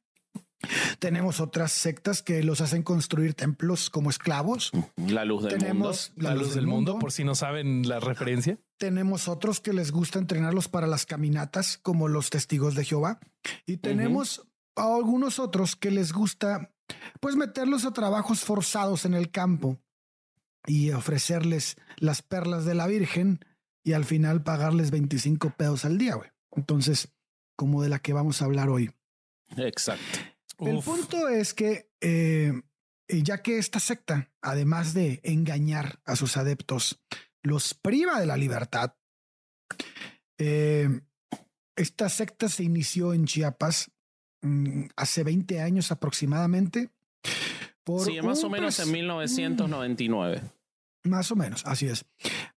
Tenemos 0.98 1.40
otras 1.40 1.72
sectas 1.72 2.22
que 2.22 2.42
los 2.42 2.62
hacen 2.62 2.82
construir 2.82 3.34
templos 3.34 3.90
como 3.90 4.08
esclavos. 4.08 4.70
La 4.96 5.24
luz 5.26 5.42
del 5.44 5.58
Tenemos 5.58 6.12
mundo. 6.16 6.28
La, 6.30 6.34
luz, 6.34 6.54
del 6.54 6.66
mundo, 6.66 6.98
por 6.98 7.12
si 7.12 7.22
no 7.22 7.34
saben 7.34 7.86
la 7.86 8.00
referencia. 8.00 8.58
Tenemos 8.78 9.28
otros 9.28 9.60
que 9.60 9.74
les 9.74 9.92
gusta 9.92 10.18
entrenarlos 10.18 10.68
para 10.68 10.86
las 10.86 11.04
caminatas, 11.04 11.76
como 11.82 12.08
los 12.08 12.30
testigos 12.30 12.74
de 12.74 12.84
Jehová. 12.86 13.20
Y 13.66 13.76
tenemos 13.76 14.48
a 14.74 14.94
algunos 14.94 15.38
otros 15.38 15.76
que 15.76 15.90
les 15.90 16.12
gusta, 16.14 16.72
pues, 17.20 17.36
meterlos 17.36 17.84
a 17.84 17.92
trabajos 17.92 18.40
forzados 18.40 19.04
en 19.04 19.12
el 19.12 19.30
campo 19.30 19.78
y 20.66 20.92
ofrecerles 20.92 21.76
las 21.98 22.22
perlas 22.22 22.64
de 22.64 22.74
la 22.74 22.86
Virgen 22.86 23.44
y 23.84 23.92
al 23.92 24.04
final 24.04 24.42
pagarles 24.42 24.90
25 24.90 25.50
pesos 25.50 25.84
al 25.84 25.98
día, 25.98 26.14
güey. 26.14 26.30
Entonces, 26.56 27.12
como 27.54 27.82
de 27.82 27.90
la 27.90 28.00
que 28.00 28.12
vamos 28.12 28.40
a 28.40 28.46
hablar 28.46 28.70
hoy. 28.70 28.90
Exacto. 29.56 30.18
El 30.58 30.76
Uf. 30.76 30.84
punto 30.84 31.28
es 31.28 31.52
que, 31.52 31.90
eh, 32.00 32.52
ya 33.08 33.42
que 33.42 33.58
esta 33.58 33.78
secta, 33.80 34.32
además 34.40 34.94
de 34.94 35.20
engañar 35.22 36.00
a 36.04 36.16
sus 36.16 36.36
adeptos, 36.36 37.00
los 37.42 37.74
priva 37.74 38.18
de 38.18 38.26
la 38.26 38.36
libertad, 38.36 38.94
eh, 40.38 41.00
esta 41.76 42.08
secta 42.08 42.48
se 42.48 42.64
inició 42.64 43.12
en 43.12 43.26
Chiapas 43.26 43.90
mm, 44.42 44.86
hace 44.96 45.24
20 45.24 45.60
años 45.60 45.92
aproximadamente. 45.92 46.90
Por 47.82 48.04
Sí, 48.06 48.20
más 48.22 48.42
o 48.44 48.48
menos 48.48 48.78
en 48.80 48.92
1999. 48.92 50.42
Más 51.04 51.30
o 51.30 51.36
menos, 51.36 51.64
así 51.66 51.86
es. 51.86 52.04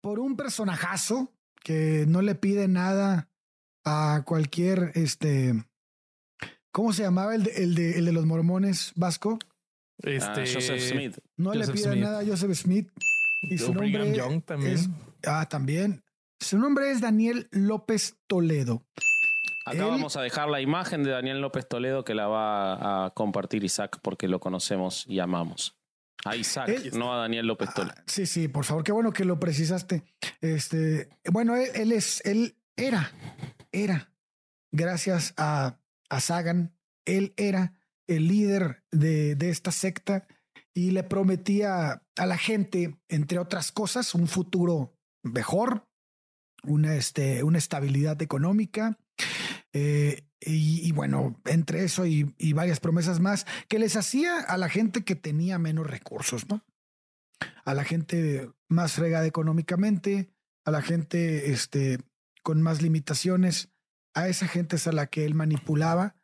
Por 0.00 0.20
un 0.20 0.36
personajazo 0.36 1.32
que 1.62 2.04
no 2.08 2.22
le 2.22 2.34
pide 2.36 2.68
nada 2.68 3.28
a 3.84 4.22
cualquier, 4.24 4.92
este, 4.94 5.64
¿cómo 6.72 6.92
se 6.92 7.02
llamaba 7.02 7.34
el 7.34 7.44
de, 7.44 7.50
el 7.62 7.74
de, 7.74 7.98
el 7.98 8.04
de 8.04 8.12
los 8.12 8.24
mormones 8.26 8.92
vasco? 8.94 9.38
Este, 10.02 10.42
Ah, 10.42 10.44
Joseph 10.52 10.80
Smith. 10.80 11.18
No 11.36 11.54
le 11.54 11.66
pide 11.66 11.78
Smith. 11.90 12.02
nada 12.02 12.20
a 12.20 12.24
Joseph 12.26 12.52
Smith. 12.54 12.88
Y 13.42 13.58
su 13.58 13.72
nombre 13.74 14.14
Young 14.14 14.42
también. 14.44 14.72
es- 14.74 14.88
ah, 15.26 15.46
también. 15.48 16.02
Su 16.40 16.58
nombre 16.58 16.90
es 16.90 17.00
Daniel 17.00 17.48
López 17.50 18.16
Toledo. 18.26 18.82
Acá 19.64 19.78
Él- 19.84 19.90
vamos 19.90 20.16
a 20.16 20.20
dejar 20.22 20.48
la 20.48 20.60
imagen 20.60 21.02
de 21.02 21.10
Daniel 21.10 21.40
López 21.40 21.66
Toledo 21.66 22.04
que 22.04 22.14
la 22.14 22.28
va 22.28 23.06
a 23.06 23.10
compartir 23.10 23.64
Isaac 23.64 23.98
porque 24.02 24.28
lo 24.28 24.38
conocemos 24.38 25.04
y 25.08 25.18
amamos. 25.18 25.76
A 26.26 26.36
Isaac, 26.36 26.68
Él- 26.68 26.98
no 26.98 27.12
a 27.12 27.18
Daniel 27.18 27.46
López 27.46 27.72
Toledo. 27.74 27.94
Ah, 27.98 28.02
sí, 28.06 28.26
sí, 28.26 28.48
por 28.48 28.64
favor, 28.64 28.84
qué 28.84 28.92
bueno 28.92 29.12
que 29.12 29.24
lo 29.24 29.38
precisaste. 29.40 30.02
Este, 30.40 31.08
bueno, 31.30 31.56
él, 31.56 31.68
él 31.74 31.92
es, 31.92 32.20
él 32.24 32.56
era, 32.76 33.10
era, 33.72 34.12
gracias 34.72 35.34
a, 35.36 35.78
a 36.08 36.20
Sagan, 36.20 36.74
él 37.04 37.32
era 37.36 37.74
el 38.06 38.28
líder 38.28 38.84
de, 38.90 39.34
de 39.34 39.50
esta 39.50 39.70
secta 39.72 40.26
y 40.74 40.90
le 40.90 41.02
prometía 41.02 42.02
a 42.16 42.26
la 42.26 42.36
gente, 42.38 42.98
entre 43.08 43.38
otras 43.38 43.72
cosas, 43.72 44.14
un 44.14 44.28
futuro 44.28 44.94
mejor, 45.22 45.88
una, 46.62 46.94
este, 46.96 47.42
una 47.44 47.58
estabilidad 47.58 48.20
económica. 48.22 48.98
eh, 49.72 50.25
y, 50.40 50.86
y 50.86 50.92
bueno, 50.92 51.40
entre 51.46 51.84
eso 51.84 52.06
y, 52.06 52.34
y 52.38 52.52
varias 52.52 52.80
promesas 52.80 53.20
más 53.20 53.46
que 53.68 53.78
les 53.78 53.96
hacía 53.96 54.40
a 54.40 54.56
la 54.58 54.68
gente 54.68 55.04
que 55.04 55.16
tenía 55.16 55.58
menos 55.58 55.86
recursos, 55.86 56.48
¿no? 56.48 56.64
A 57.64 57.74
la 57.74 57.84
gente 57.84 58.50
más 58.68 58.92
fregada 58.92 59.26
económicamente, 59.26 60.30
a 60.64 60.70
la 60.70 60.82
gente 60.82 61.50
este, 61.52 61.98
con 62.42 62.62
más 62.62 62.82
limitaciones, 62.82 63.70
a 64.14 64.28
esa 64.28 64.48
gente 64.48 64.76
es 64.76 64.86
a 64.86 64.92
la 64.92 65.06
que 65.08 65.24
él 65.24 65.34
manipulaba 65.34 66.16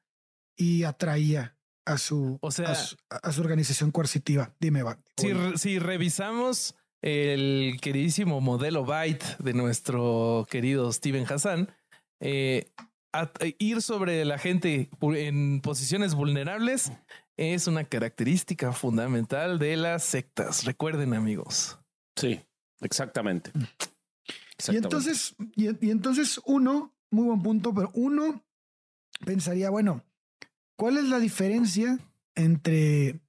y 0.56 0.84
atraía 0.84 1.56
a 1.84 1.98
su, 1.98 2.38
O 2.40 2.50
sea- 2.50 2.70
a 2.70 2.74
su, 2.74 2.96
a 3.10 3.32
su 3.32 3.40
organización 3.40 3.90
coercitiva. 3.90 4.54
Dime, 4.60 4.82
va. 4.82 4.98
Si, 5.16 5.32
re- 5.32 5.58
si 5.58 5.78
revisamos 5.78 6.76
el 7.02 7.78
queridísimo 7.80 8.40
modelo 8.40 8.84
Byte 8.84 9.24
de 9.40 9.52
nuestro 9.54 10.46
querido 10.48 10.92
Steven 10.92 11.26
Hassan, 11.28 11.74
eh, 12.20 12.70
a- 13.12 13.30
ir 13.58 13.82
sobre 13.82 14.24
la 14.24 14.38
gente 14.38 14.88
en 15.00 15.60
posiciones 15.60 16.14
vulnerables 16.14 16.92
es 17.36 17.66
una 17.66 17.84
característica 17.84 18.72
fundamental 18.72 19.58
de 19.58 19.76
las 19.76 20.04
sectas. 20.04 20.64
Recuerden, 20.64 21.14
amigos. 21.14 21.78
Sí, 22.16 22.40
exactamente. 22.80 23.50
Y 23.54 23.64
Exactamente. 24.58 24.86
entonces, 24.86 25.34
y, 25.56 25.86
y 25.86 25.90
entonces 25.90 26.40
uno, 26.46 26.94
muy 27.10 27.26
buen 27.26 27.42
punto, 27.42 27.74
pero 27.74 27.90
uno 27.94 28.44
pensaría, 29.24 29.70
bueno, 29.70 30.04
¿cuál 30.76 30.98
es 30.98 31.04
la 31.04 31.18
diferencia 31.18 31.98
entre, 32.36 33.20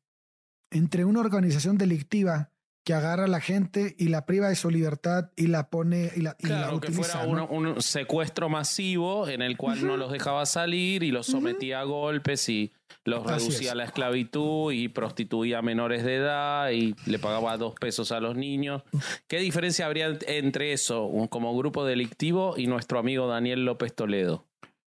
entre 0.69 1.05
una 1.05 1.21
organización 1.21 1.77
delictiva 1.77 2.51
que 2.83 2.93
agarra 2.93 3.25
a 3.25 3.27
la 3.27 3.39
gente 3.39 3.95
y 3.97 4.09
la 4.09 4.25
priva 4.25 4.49
de 4.49 4.55
su 4.55 4.69
libertad 4.69 5.31
y 5.35 5.47
la 5.47 5.69
pone 5.69 6.11
y 6.15 6.21
la, 6.21 6.35
y 6.39 6.47
la 6.47 6.55
Claro, 6.63 6.81
que 6.81 6.91
fuera 6.91 7.25
¿no? 7.25 7.47
un, 7.47 7.65
un 7.67 7.81
secuestro 7.81 8.49
masivo 8.49 9.27
en 9.27 9.41
el 9.41 9.57
cual 9.57 9.85
no 9.85 9.95
los 9.95 10.11
dejaba 10.11 10.45
salir 10.45 11.03
y 11.03 11.11
los 11.11 11.27
sometía 11.27 11.79
a 11.79 11.83
golpes 11.83 12.49
y 12.49 12.73
los 13.05 13.25
Así 13.25 13.47
reducía 13.47 13.67
es. 13.67 13.71
a 13.71 13.75
la 13.75 13.85
esclavitud 13.85 14.71
y 14.73 14.89
prostituía 14.89 15.59
a 15.59 15.61
menores 15.61 16.03
de 16.03 16.15
edad 16.17 16.71
y 16.71 16.95
le 17.05 17.19
pagaba 17.19 17.57
dos 17.57 17.73
pesos 17.79 18.11
a 18.11 18.19
los 18.19 18.35
niños. 18.35 18.83
¿Qué 19.27 19.39
diferencia 19.39 19.85
habría 19.85 20.17
entre 20.27 20.73
eso 20.73 21.09
como 21.29 21.57
grupo 21.57 21.85
delictivo 21.85 22.55
y 22.57 22.67
nuestro 22.67 22.99
amigo 22.99 23.27
Daniel 23.27 23.65
López 23.65 23.95
Toledo? 23.95 24.45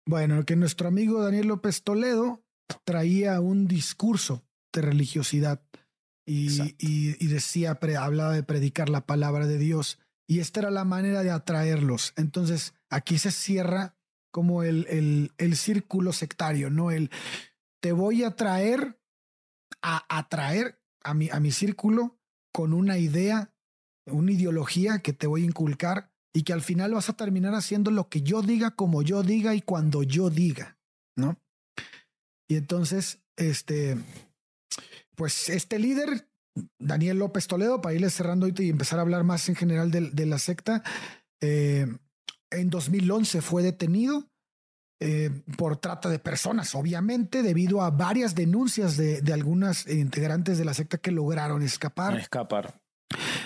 Bueno, 0.06 0.44
que 0.44 0.56
nuestro 0.56 0.88
amigo 0.88 1.22
Daniel 1.22 1.46
López 1.46 1.82
Toledo 1.82 2.42
traía 2.84 3.40
un 3.40 3.66
discurso 3.68 4.42
de 4.72 4.82
religiosidad 4.82 5.62
y, 6.24 6.76
y 6.78 7.26
decía, 7.26 7.80
pre- 7.80 7.96
hablaba 7.96 8.32
de 8.32 8.42
predicar 8.42 8.88
la 8.88 9.06
palabra 9.06 9.46
de 9.46 9.58
Dios 9.58 9.98
y 10.26 10.38
esta 10.40 10.60
era 10.60 10.70
la 10.70 10.84
manera 10.84 11.22
de 11.22 11.30
atraerlos. 11.30 12.12
Entonces 12.16 12.74
aquí 12.90 13.18
se 13.18 13.30
cierra 13.30 13.96
como 14.30 14.62
el, 14.62 14.86
el, 14.88 15.32
el 15.38 15.56
círculo 15.56 16.12
sectario, 16.12 16.70
¿no? 16.70 16.90
El 16.90 17.10
te 17.80 17.92
voy 17.92 18.22
a 18.24 18.36
traer 18.36 18.98
a 19.82 20.04
atraer 20.08 20.80
a 21.02 21.12
mi, 21.14 21.28
a 21.30 21.40
mi 21.40 21.50
círculo 21.50 22.18
con 22.52 22.72
una 22.72 22.98
idea, 22.98 23.52
una 24.06 24.32
ideología 24.32 25.00
que 25.00 25.12
te 25.12 25.26
voy 25.26 25.42
a 25.42 25.46
inculcar 25.46 26.12
y 26.32 26.44
que 26.44 26.52
al 26.52 26.62
final 26.62 26.94
vas 26.94 27.08
a 27.08 27.16
terminar 27.16 27.54
haciendo 27.54 27.90
lo 27.90 28.08
que 28.08 28.22
yo 28.22 28.42
diga, 28.42 28.70
como 28.76 29.02
yo 29.02 29.22
diga 29.22 29.54
y 29.54 29.60
cuando 29.60 30.02
yo 30.02 30.30
diga, 30.30 30.78
¿no? 31.16 31.38
Y 32.48 32.56
entonces, 32.56 33.20
este, 33.36 33.98
pues 35.22 35.48
este 35.50 35.78
líder, 35.78 36.28
Daniel 36.80 37.20
López 37.20 37.46
Toledo, 37.46 37.80
para 37.80 37.94
irle 37.94 38.10
cerrando 38.10 38.48
y 38.48 38.70
empezar 38.70 38.98
a 38.98 39.02
hablar 39.02 39.22
más 39.22 39.48
en 39.48 39.54
general 39.54 39.92
de, 39.92 40.10
de 40.10 40.26
la 40.26 40.36
secta, 40.36 40.82
eh, 41.40 41.86
en 42.50 42.70
2011 42.70 43.40
fue 43.40 43.62
detenido 43.62 44.28
eh, 44.98 45.30
por 45.56 45.76
trata 45.76 46.08
de 46.08 46.18
personas, 46.18 46.74
obviamente, 46.74 47.44
debido 47.44 47.82
a 47.82 47.92
varias 47.92 48.34
denuncias 48.34 48.96
de, 48.96 49.20
de 49.20 49.32
algunas 49.32 49.86
integrantes 49.86 50.58
de 50.58 50.64
la 50.64 50.74
secta 50.74 50.98
que 50.98 51.12
lograron 51.12 51.62
escapar. 51.62 52.18
Escapar. 52.18 52.82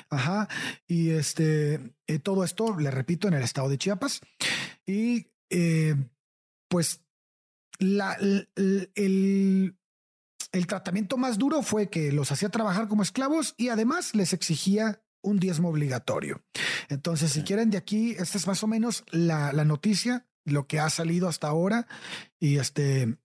Ajá. 0.08 0.48
Y 0.86 1.10
este, 1.10 1.94
eh, 2.06 2.18
todo 2.20 2.42
esto, 2.42 2.74
le 2.78 2.90
repito, 2.90 3.28
en 3.28 3.34
el 3.34 3.42
estado 3.42 3.68
de 3.68 3.76
Chiapas. 3.76 4.22
Y 4.86 5.26
eh, 5.50 5.94
pues 6.70 7.02
la, 7.78 8.14
el, 8.14 9.76
el 10.52 10.66
tratamiento 10.66 11.16
más 11.16 11.38
duro 11.38 11.62
fue 11.62 11.88
que 11.88 12.12
los 12.12 12.32
hacía 12.32 12.48
trabajar 12.48 12.88
como 12.88 13.02
esclavos 13.02 13.54
y 13.56 13.68
además 13.68 14.14
les 14.14 14.32
exigía 14.32 15.02
un 15.22 15.38
diezmo 15.40 15.68
obligatorio. 15.70 16.42
Entonces, 16.88 17.32
si 17.32 17.42
quieren 17.42 17.70
de 17.70 17.78
aquí, 17.78 18.12
esta 18.12 18.38
es 18.38 18.46
más 18.46 18.62
o 18.62 18.66
menos 18.68 19.04
la, 19.10 19.52
la 19.52 19.64
noticia, 19.64 20.26
lo 20.44 20.66
que 20.66 20.78
ha 20.78 20.88
salido 20.90 21.26
hasta 21.28 21.48
ahora. 21.48 21.88
Y 22.38 22.58
este, 22.58 23.16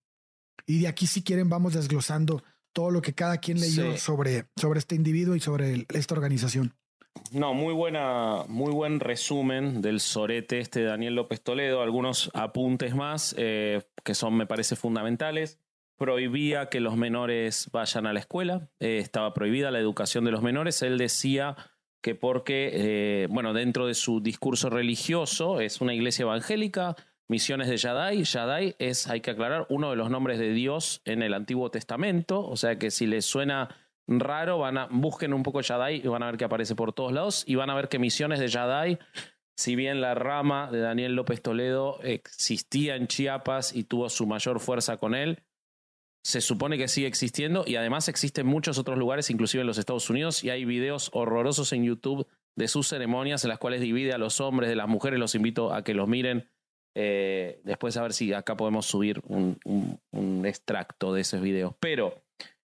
y 0.66 0.80
de 0.80 0.88
aquí, 0.88 1.06
si 1.08 1.22
quieren, 1.24 1.50
vamos 1.50 1.74
desglosando 1.74 2.44
todo 2.74 2.90
lo 2.90 3.02
que 3.02 3.14
cada 3.14 3.38
quien 3.38 3.60
leyó 3.60 3.92
Sí. 3.92 3.98
sobre, 4.00 4.46
sobre 4.56 4.80
este 4.80 4.96
individuo 4.96 5.36
y 5.36 5.40
sobre 5.40 5.74
el- 5.74 5.86
esta 5.94 6.16
organización. 6.16 6.74
No, 7.34 7.54
muy 7.54 7.74
buena, 7.74 8.46
muy 8.48 8.72
buen 8.72 9.00
resumen 9.02 9.82
del 9.82 10.00
sorete 10.00 10.60
este 10.60 10.80
de 10.80 10.86
Daniel 10.88 11.16
López 11.16 11.42
Toledo. 11.44 11.82
Algunos 11.82 12.32
apuntes 12.34 12.96
más 12.96 13.36
eh, 13.38 13.84
que 14.04 14.16
son, 14.16 14.36
me 14.38 14.48
parece, 14.48 14.76
fundamentales. 14.78 15.60
Prohibía 16.02 16.66
que 16.66 16.80
los 16.80 16.98
menores 16.98 17.70
vayan 17.72 18.08
a 18.08 18.14
la 18.14 18.22
escuela. 18.22 18.68
eh, 18.80 18.98
estaba 18.98 19.36
prohibida 19.36 19.70
la 19.70 19.78
educación 19.78 20.26
de 20.26 20.32
los 20.32 20.42
menores. 20.42 20.82
Él 20.82 20.98
decía 20.98 21.56
que 22.02 22.16
porque, 22.16 22.72
eh, 22.74 23.28
bueno, 23.30 23.54
dentro 23.54 23.86
de 23.86 23.94
su 23.94 24.20
discurso 24.20 24.72
religioso, 24.72 25.62
es 25.62 25.80
una 25.80 25.94
iglesia 25.94 26.24
evangélica, 26.24 26.96
misiones 27.28 27.68
de 27.68 27.78
Yadai. 27.78 28.24
Yadai 28.24 28.76
es, 28.80 29.06
hay 29.06 29.22
que 29.22 29.30
aclarar, 29.30 29.68
uno 29.70 29.92
de 29.92 29.96
los 29.96 30.10
nombres 30.10 30.40
de 30.40 30.54
Dios 30.54 31.04
en 31.06 31.22
el 31.22 31.36
Antiguo 31.36 31.70
Testamento. 31.70 32.48
O 32.48 32.58
sea 32.58 32.80
que 32.80 32.90
si 32.90 33.06
les 33.06 33.24
suena 33.24 33.70
raro, 34.08 34.58
van 34.58 34.80
a, 34.80 34.88
busquen 34.90 35.36
un 35.36 35.44
poco 35.44 35.62
Yadai 35.62 35.98
y 36.04 36.08
van 36.08 36.24
a 36.24 36.32
ver 36.32 36.38
que 36.38 36.46
aparece 36.46 36.74
por 36.74 36.94
todos 36.94 37.14
lados 37.14 37.44
y 37.46 37.54
van 37.54 37.70
a 37.70 37.76
ver 37.76 37.90
que 37.90 38.00
misiones 38.00 38.40
de 38.40 38.48
Yadai, 38.48 38.98
si 39.56 39.76
bien 39.76 40.02
la 40.02 40.16
rama 40.16 40.72
de 40.72 40.80
Daniel 40.80 41.14
López 41.14 41.44
Toledo 41.44 42.00
existía 42.02 42.96
en 42.96 43.06
Chiapas 43.06 43.76
y 43.76 43.84
tuvo 43.84 44.10
su 44.10 44.26
mayor 44.26 44.60
fuerza 44.60 44.98
con 44.98 45.14
él, 45.14 45.44
se 46.24 46.42
supone 46.42 46.78
que 46.78 46.88
sigue 46.88 47.08
existiendo 47.08 47.64
y 47.66 47.76
además 47.76 48.08
existe 48.08 48.42
en 48.42 48.48
muchos 48.48 48.78
otros 48.78 48.98
lugares, 48.98 49.30
inclusive 49.30 49.62
en 49.62 49.68
los 49.68 49.78
Estados 49.78 50.10
Unidos, 50.10 50.44
y 50.44 50.50
hay 50.50 50.66
videos 50.66 51.10
horrorosos 51.14 51.74
en 51.74 51.84
YouTube 51.84 52.28
de 52.56 52.68
sus 52.68 52.88
ceremonias 52.88 53.44
en 53.44 53.50
las 53.50 53.60
cuales 53.60 53.82
divide 53.82 54.14
a 54.14 54.18
los 54.18 54.40
hombres 54.42 54.70
de 54.70 54.76
las 54.76 54.88
mujeres. 54.88 55.20
Los 55.20 55.36
invito 55.36 55.74
a 55.74 55.84
que 55.84 55.94
los 55.94 56.08
miren. 56.08 56.50
Eh, 56.96 57.62
después 57.64 57.96
a 57.96 58.04
ver 58.04 58.14
si 58.14 58.34
acá 58.34 58.58
podemos 58.58 58.86
subir 58.86 59.22
un, 59.28 59.58
extracto 60.46 61.14
de 61.14 61.22
esos 61.22 61.42
videos. 61.42 61.74
Pero 61.80 62.22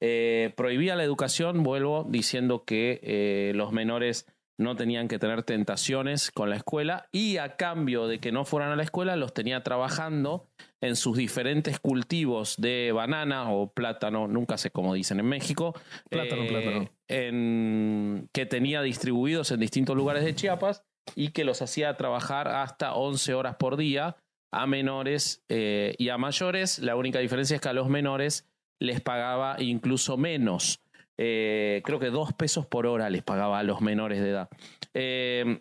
eh, 0.00 0.52
prohibía 0.56 0.96
la 0.96 1.04
educación, 1.04 1.62
vuelvo 1.62 2.04
diciendo 2.08 2.64
que 2.64 3.00
eh, 3.02 3.52
los 3.54 3.72
menores 3.72 4.26
no 4.58 4.74
tenían 4.74 5.06
que 5.06 5.20
tener 5.20 5.44
tentaciones 5.44 6.32
con 6.32 6.50
la 6.50 6.56
escuela 6.56 7.08
y 7.12 7.36
a 7.36 7.56
cambio 7.56 8.08
de 8.08 8.18
que 8.18 8.32
no 8.32 8.44
fueran 8.44 8.72
a 8.72 8.76
la 8.76 8.82
escuela 8.82 9.14
los 9.14 9.32
tenía 9.32 9.62
trabajando 9.62 10.48
en 10.80 10.96
sus 10.96 11.16
diferentes 11.16 11.80
cultivos 11.80 12.56
de 12.58 12.92
banana 12.92 13.50
o 13.50 13.72
plátano, 13.72 14.28
nunca 14.28 14.58
sé 14.58 14.70
cómo 14.70 14.94
dicen 14.94 15.20
en 15.20 15.26
México, 15.26 15.74
plátano, 16.08 16.46
plátano. 16.46 16.90
En, 17.08 18.28
que 18.32 18.46
tenía 18.46 18.82
distribuidos 18.82 19.50
en 19.50 19.60
distintos 19.60 19.96
lugares 19.96 20.24
de 20.24 20.34
Chiapas 20.34 20.84
y 21.14 21.30
que 21.30 21.44
los 21.44 21.62
hacía 21.62 21.96
trabajar 21.96 22.48
hasta 22.48 22.94
11 22.94 23.34
horas 23.34 23.56
por 23.56 23.76
día 23.76 24.16
a 24.50 24.66
menores 24.66 25.42
eh, 25.48 25.94
y 25.98 26.10
a 26.10 26.18
mayores. 26.18 26.78
La 26.78 26.96
única 26.96 27.18
diferencia 27.18 27.56
es 27.56 27.60
que 27.60 27.68
a 27.68 27.72
los 27.72 27.88
menores 27.88 28.46
les 28.78 29.00
pagaba 29.00 29.56
incluso 29.58 30.16
menos. 30.16 30.80
Eh, 31.16 31.82
creo 31.84 31.98
que 31.98 32.10
dos 32.10 32.32
pesos 32.32 32.66
por 32.66 32.86
hora 32.86 33.10
les 33.10 33.24
pagaba 33.24 33.58
a 33.58 33.64
los 33.64 33.80
menores 33.80 34.20
de 34.20 34.30
edad. 34.30 34.48
Eh, 34.94 35.60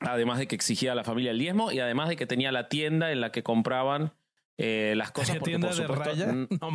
además 0.00 0.38
de 0.38 0.46
que 0.46 0.54
exigía 0.54 0.92
a 0.92 0.94
la 0.94 1.04
familia 1.04 1.30
el 1.30 1.38
diezmo 1.38 1.72
y 1.72 1.80
además 1.80 2.08
de 2.08 2.16
que 2.16 2.26
tenía 2.26 2.52
la 2.52 2.68
tienda 2.68 3.12
en 3.12 3.20
la 3.20 3.32
que 3.32 3.42
compraban 3.42 4.12
las 4.58 5.12
cosas. 5.12 5.36
Porque, 5.36 5.50
tienda 5.50 5.74
de 5.74 5.86
raya? 5.86 6.34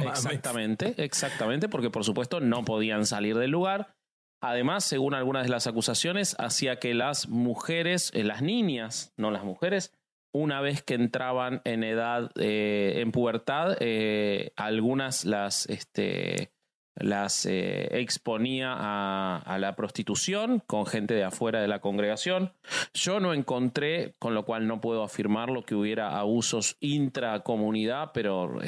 exactamente, 0.09 0.93
exactamente, 0.97 1.67
porque 1.67 1.89
por 1.89 2.03
supuesto 2.03 2.39
no 2.39 2.63
podían 2.63 3.07
salir 3.07 3.37
del 3.37 3.49
lugar 3.49 3.95
Además, 4.41 4.83
según 4.83 5.13
algunas 5.13 5.43
de 5.43 5.49
las 5.49 5.67
acusaciones, 5.67 6.35
hacía 6.39 6.79
que 6.79 6.95
las 6.95 7.29
mujeres, 7.29 8.11
eh, 8.15 8.23
las 8.23 8.41
niñas, 8.41 9.13
no 9.15 9.29
las 9.29 9.43
mujeres, 9.43 9.93
una 10.33 10.61
vez 10.61 10.81
que 10.81 10.95
entraban 10.95 11.61
en 11.63 11.83
edad, 11.83 12.31
eh, 12.39 12.95
en 12.97 13.11
pubertad, 13.11 13.77
eh, 13.79 14.51
algunas 14.55 15.25
las, 15.25 15.67
este, 15.67 16.51
las 16.95 17.45
exponía 17.45 18.75
a, 18.77 19.57
la 19.59 19.75
prostitución 19.75 20.61
con 20.65 20.85
gente 20.85 21.13
de 21.13 21.23
afuera 21.23 21.61
de 21.61 21.67
la 21.67 21.79
congregación. 21.79 22.53
Yo 22.93 23.19
no 23.19 23.33
encontré, 23.33 24.15
con 24.19 24.33
lo 24.33 24.45
cual 24.45 24.67
no 24.67 24.81
puedo 24.81 25.03
afirmarlo, 25.03 25.63
que 25.63 25.75
hubiera 25.75 26.19
abusos 26.19 26.77
intracomunidad, 26.79 28.11
pero 28.13 28.59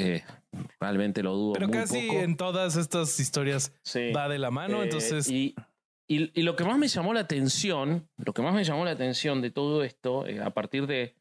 realmente 0.79 1.23
lo 1.23 1.33
dudo. 1.33 1.53
Pero 1.53 1.69
casi 1.69 2.07
poco. 2.07 2.19
en 2.19 2.37
todas 2.37 2.75
estas 2.75 3.19
historias 3.19 3.73
va 4.15 4.29
de 4.29 4.39
la 4.39 4.51
mano, 4.51 4.81
eh, 4.81 4.85
entonces. 4.85 5.29
Y, 5.29 5.55
y, 6.07 6.41
lo 6.43 6.55
que 6.55 6.63
más 6.63 6.77
me 6.77 6.87
llamó 6.87 7.13
la 7.13 7.21
atención, 7.21 8.09
lo 8.17 8.33
que 8.33 8.41
más 8.41 8.53
me 8.53 8.63
llamó 8.63 8.85
la 8.85 8.91
atención 8.91 9.41
de 9.41 9.51
todo 9.51 9.83
esto, 9.83 10.27
eh, 10.27 10.41
a 10.41 10.51
partir 10.51 10.85
de, 10.85 11.15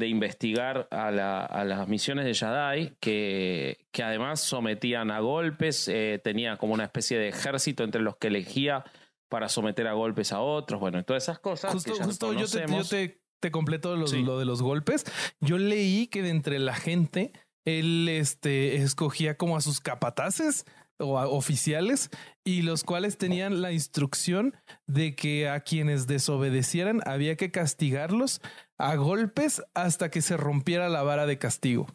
de 0.00 0.08
investigar 0.08 0.88
a, 0.90 1.12
la, 1.12 1.44
a, 1.44 1.64
las 1.64 1.86
misiones 1.86 2.24
de 2.24 2.32
Yadai, 2.32 2.96
que, 2.98 3.86
que 3.92 4.02
además 4.02 4.40
sometían 4.40 5.12
a 5.12 5.20
golpes, 5.20 5.86
eh, 5.86 6.20
tenía 6.24 6.56
como 6.56 6.74
una 6.74 6.84
especie 6.84 7.18
de 7.18 7.28
ejército 7.28 7.84
entre 7.84 8.00
los 8.00 8.16
que 8.16 8.26
elegía 8.26 8.84
para 9.28 9.48
someter 9.48 9.86
a 9.86 9.92
golpes 9.92 10.32
a 10.32 10.40
otros, 10.40 10.80
bueno, 10.80 11.04
todas 11.04 11.22
esas 11.22 11.38
cosas. 11.38 11.72
Justo, 11.72 11.92
que 11.92 11.98
ya 11.98 12.04
justo 12.04 12.32
yo 12.32 12.48
te, 12.48 12.66
yo 12.66 12.82
te, 12.82 13.22
te 13.38 13.50
completo 13.52 13.94
lo, 13.94 14.06
lo 14.06 14.38
de 14.40 14.44
los 14.44 14.62
golpes. 14.62 15.04
Yo 15.40 15.56
leí 15.58 16.08
que 16.08 16.22
de 16.22 16.30
entre 16.30 16.58
la 16.58 16.74
gente 16.74 17.32
él 17.64 18.08
este, 18.08 18.76
escogía 18.76 19.36
como 19.36 19.56
a 19.56 19.60
sus 19.60 19.80
capataces 19.80 20.64
o 20.98 21.18
oficiales 21.18 22.10
y 22.44 22.62
los 22.62 22.84
cuales 22.84 23.16
tenían 23.16 23.62
la 23.62 23.72
instrucción 23.72 24.54
de 24.86 25.14
que 25.14 25.48
a 25.48 25.60
quienes 25.60 26.06
desobedecieran 26.06 27.00
había 27.06 27.36
que 27.36 27.50
castigarlos 27.50 28.40
a 28.80 28.96
golpes 28.96 29.62
hasta 29.74 30.10
que 30.10 30.22
se 30.22 30.36
rompiera 30.36 30.88
la 30.88 31.02
vara 31.02 31.26
de 31.26 31.38
castigo. 31.38 31.86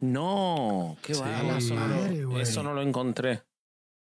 No, 0.00 0.96
qué 1.02 1.12
eso, 1.12 2.62
no 2.62 2.74
lo, 2.74 2.82
encontré. 2.82 3.42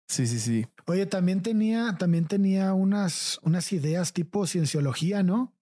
Sí, 0.08 0.26
sí, 0.26 0.38
sí. 0.38 0.66
Oye, 0.86 1.06
también 1.06 1.42
tenía, 1.42 1.96
también 1.98 2.26
tenía 2.26 2.74
unas, 2.74 3.40
unas 3.42 3.72
ideas 3.72 4.12
tipo 4.12 4.46
cienciología, 4.46 5.22
¿no? 5.22 5.54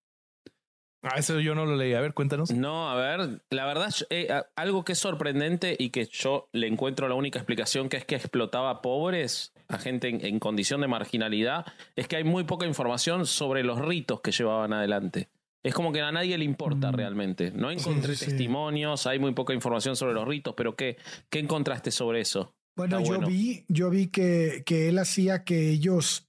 Ah, 1.02 1.18
eso 1.18 1.38
yo 1.38 1.54
no 1.54 1.66
lo 1.66 1.76
leí. 1.76 1.94
A 1.94 2.00
ver, 2.00 2.14
cuéntanos. 2.14 2.50
No, 2.50 2.90
a 2.90 2.96
ver, 2.96 3.42
la 3.50 3.64
verdad, 3.64 3.90
eh, 4.10 4.28
algo 4.56 4.84
que 4.84 4.92
es 4.92 4.98
sorprendente 4.98 5.76
y 5.78 5.90
que 5.90 6.06
yo 6.06 6.48
le 6.52 6.66
encuentro 6.66 7.08
la 7.08 7.14
única 7.14 7.38
explicación 7.38 7.88
que 7.88 7.98
es 7.98 8.04
que 8.04 8.16
explotaba 8.16 8.82
pobres, 8.82 9.52
a 9.68 9.78
gente 9.78 10.08
en, 10.08 10.38
condición 10.40 10.80
de 10.80 10.88
marginalidad, 10.88 11.64
es 11.94 12.08
que 12.08 12.16
hay 12.16 12.24
muy 12.24 12.44
poca 12.44 12.66
información 12.66 13.26
sobre 13.26 13.62
los 13.62 13.78
ritos 13.78 14.20
que 14.20 14.32
llevaban 14.32 14.72
adelante. 14.72 15.28
Es 15.62 15.74
como 15.74 15.92
que 15.92 16.00
a 16.00 16.12
nadie 16.12 16.38
le 16.38 16.44
importa 16.44 16.92
mm. 16.92 16.94
realmente. 16.94 17.50
No 17.50 17.70
encontré 17.70 18.14
testimonios, 18.16 19.06
hay 19.06 19.18
muy 19.18 19.32
poca 19.32 19.52
información 19.52 19.96
sobre 19.96 20.14
los 20.14 20.26
ritos, 20.26 20.54
pero 20.56 20.76
¿qué, 20.76 20.96
qué 21.28 21.38
encontraste 21.38 21.90
sobre 21.90 22.20
eso? 22.20 22.54
Bueno, 22.76 23.00
yo 23.02 23.20
vi, 23.20 23.64
yo 23.68 23.90
vi 23.90 24.08
que, 24.08 24.62
que 24.66 24.88
él 24.88 24.98
hacía 24.98 25.44
que 25.44 25.70
ellos 25.70 26.28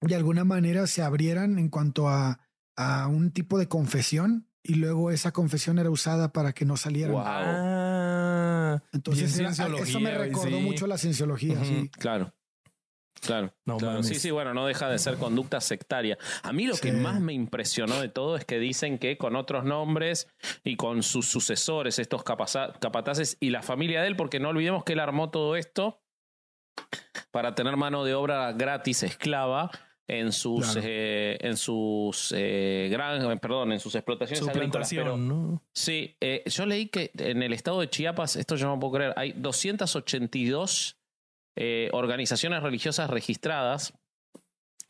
de 0.00 0.14
alguna 0.14 0.44
manera 0.44 0.86
se 0.86 1.02
abrieran 1.02 1.58
en 1.58 1.68
cuanto 1.68 2.08
a 2.08 2.40
a 2.76 3.06
un 3.08 3.30
tipo 3.30 3.58
de 3.58 3.68
confesión 3.68 4.48
y 4.62 4.74
luego 4.74 5.10
esa 5.10 5.32
confesión 5.32 5.78
era 5.78 5.90
usada 5.90 6.32
para 6.32 6.52
que 6.52 6.64
no 6.64 6.76
salieran. 6.76 7.16
Ah, 7.18 8.82
Entonces 8.92 9.38
eso 9.38 10.00
me 10.00 10.16
recordó 10.16 10.60
mucho 10.60 10.86
la 10.86 10.98
cienciología. 10.98 11.62
sí. 11.64 11.90
Claro. 11.90 12.34
Claro, 13.20 13.52
Sí, 14.02 14.16
sí, 14.16 14.30
bueno, 14.30 14.52
no 14.54 14.66
deja 14.66 14.88
de 14.88 14.98
ser 14.98 15.16
conducta 15.16 15.60
sectaria. 15.60 16.18
A 16.42 16.52
mí 16.52 16.66
lo 16.66 16.76
que 16.76 16.92
más 16.92 17.20
me 17.20 17.32
impresionó 17.32 18.00
de 18.00 18.08
todo 18.08 18.36
es 18.36 18.44
que 18.44 18.58
dicen 18.58 18.98
que 18.98 19.16
con 19.16 19.36
otros 19.36 19.64
nombres 19.64 20.28
y 20.62 20.76
con 20.76 21.02
sus 21.02 21.26
sucesores, 21.26 21.98
estos 21.98 22.22
capataces 22.22 23.36
y 23.40 23.50
la 23.50 23.62
familia 23.62 24.02
de 24.02 24.08
él, 24.08 24.16
porque 24.16 24.40
no 24.40 24.50
olvidemos 24.50 24.84
que 24.84 24.92
él 24.92 25.00
armó 25.00 25.30
todo 25.30 25.56
esto 25.56 26.00
para 27.30 27.54
tener 27.54 27.76
mano 27.76 28.04
de 28.04 28.14
obra 28.14 28.52
gratis 28.52 29.02
esclava 29.02 29.70
en 30.06 30.32
sus 30.32 30.76
eh, 30.82 31.38
en 31.40 31.56
sus 31.56 32.32
eh, 32.36 32.88
gran, 32.90 33.38
perdón 33.38 33.72
en 33.72 33.80
sus 33.80 33.94
explotaciones 33.94 34.46
agrícolas 34.46 34.92
sí 35.72 36.16
eh, 36.20 36.42
yo 36.46 36.66
leí 36.66 36.88
que 36.88 37.10
en 37.16 37.42
el 37.42 37.52
estado 37.52 37.80
de 37.80 37.88
Chiapas 37.88 38.36
esto 38.36 38.56
yo 38.56 38.66
no 38.66 38.78
puedo 38.78 38.94
creer 38.94 39.14
hay 39.16 39.32
282 39.32 40.98
organizaciones 41.92 42.62
religiosas 42.62 43.10
registradas 43.10 43.94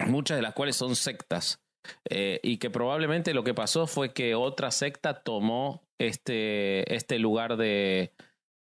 muchas 0.06 0.36
de 0.36 0.42
las 0.42 0.54
cuales 0.54 0.76
son 0.76 0.96
sectas 0.96 1.60
y 2.08 2.56
que 2.56 2.70
probablemente 2.70 3.34
lo 3.34 3.44
que 3.44 3.54
pasó 3.54 3.86
fue 3.86 4.12
que 4.12 4.34
otra 4.34 4.70
secta 4.70 5.22
tomó 5.22 5.82
este 5.98 6.94
este 6.94 7.18
lugar 7.18 7.56
de 7.56 8.12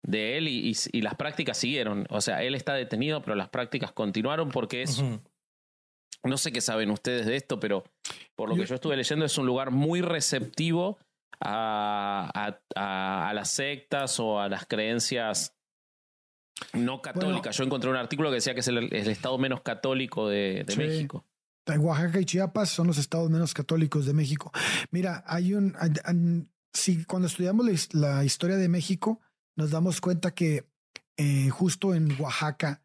de 0.05 0.37
él 0.37 0.49
y, 0.49 0.75
y, 0.91 1.01
las 1.01 1.15
prácticas 1.15 1.57
siguieron. 1.57 2.05
O 2.09 2.19
sea 2.19 2.43
él 2.43 2.55
está 2.55 2.73
detenido 2.73 3.21
pero 3.21 3.35
las 3.35 3.49
prácticas 3.49 3.93
continuaron 3.93 4.49
porque 4.49 4.81
es 4.81 5.01
no 6.23 6.37
sé 6.37 6.51
qué 6.51 6.61
saben 6.61 6.89
ustedes 6.89 7.25
de 7.25 7.35
esto, 7.35 7.59
pero 7.59 7.83
por 8.35 8.49
lo 8.49 8.55
que 8.55 8.65
yo 8.65 8.75
estuve 8.75 8.95
leyendo 8.95 9.25
es 9.25 9.37
un 9.37 9.45
lugar 9.45 9.71
muy 9.71 10.01
receptivo 10.01 10.97
a, 11.41 12.59
las 13.33 13.49
sectas 13.49 14.19
o 14.19 14.39
a 14.39 14.47
las 14.47 14.65
creencias 14.65 15.53
no 16.73 17.01
católicas. 17.01 17.55
yo 17.57 17.63
encontré 17.63 17.89
un 17.89 17.95
artículo 17.95 18.29
que 18.29 18.35
decía 18.35 18.53
que 18.53 18.61
es 18.61 18.67
el, 18.67 18.93
estado 18.93 19.37
menos 19.37 19.61
católico 19.61 20.27
de, 20.29 20.65
México. 20.77 21.25
Oaxaca 21.67 22.19
y 22.19 22.25
Chiapas 22.25 22.69
son 22.69 22.87
los 22.87 22.97
estados 22.97 23.29
menos 23.29 23.53
católicos 23.53 24.05
de 24.05 24.13
México. 24.13 24.51
Mira, 24.91 25.23
hay 25.27 25.53
un... 25.53 25.75
si 26.73 27.05
cuando 27.05 27.27
estudiamos 27.27 27.93
la, 27.93 28.23
historia 28.25 28.57
de 28.57 28.69
México, 28.69 29.21
nos 29.55 29.71
damos 29.71 30.01
cuenta 30.01 30.33
que 30.33 30.67
eh, 31.17 31.49
justo 31.49 31.93
en 31.93 32.19
Oaxaca 32.19 32.83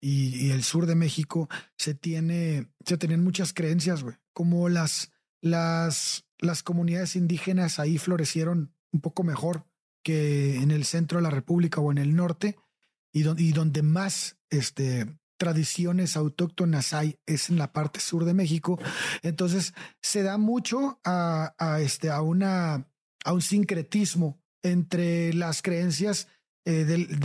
y, 0.00 0.50
el 0.50 0.62
sur 0.62 0.86
de 0.86 0.94
México 0.94 1.48
se 1.76 1.94
tiene, 1.94 2.68
se 2.84 2.98
tienen 2.98 3.24
muchas 3.24 3.52
creencias, 3.52 4.02
güey. 4.02 4.16
Como 4.32 4.68
las, 4.68 5.10
las, 5.40 6.24
las 6.38 6.62
comunidades 6.62 7.16
indígenas 7.16 7.78
ahí 7.78 7.98
florecieron 7.98 8.74
un 8.92 9.00
poco 9.00 9.24
mejor 9.24 9.64
que 10.04 10.56
en 10.56 10.70
el 10.70 10.84
centro 10.84 11.18
de 11.18 11.22
la 11.22 11.30
República 11.30 11.80
o 11.80 11.90
en 11.90 11.98
el 11.98 12.14
norte, 12.14 12.56
y, 13.12 13.52
donde 13.52 13.82
más 13.82 14.36
este, 14.50 15.06
tradiciones 15.38 16.16
autóctonas 16.16 16.92
hay 16.92 17.18
es 17.26 17.50
en 17.50 17.58
la 17.58 17.72
parte 17.72 18.00
sur 18.00 18.24
de 18.24 18.34
México. 18.34 18.78
Entonces 19.22 19.74
se 20.02 20.22
da 20.22 20.38
mucho 20.38 21.00
a, 21.04 21.78
este, 21.80 22.10
a, 22.10 22.22
una, 22.22 22.88
a 23.24 23.32
un 23.32 23.42
sincretismo 23.42 24.40
entre 24.62 25.32
las 25.32 25.62
creencias 25.62 26.28
eh, 26.64 26.84
del, 26.84 27.18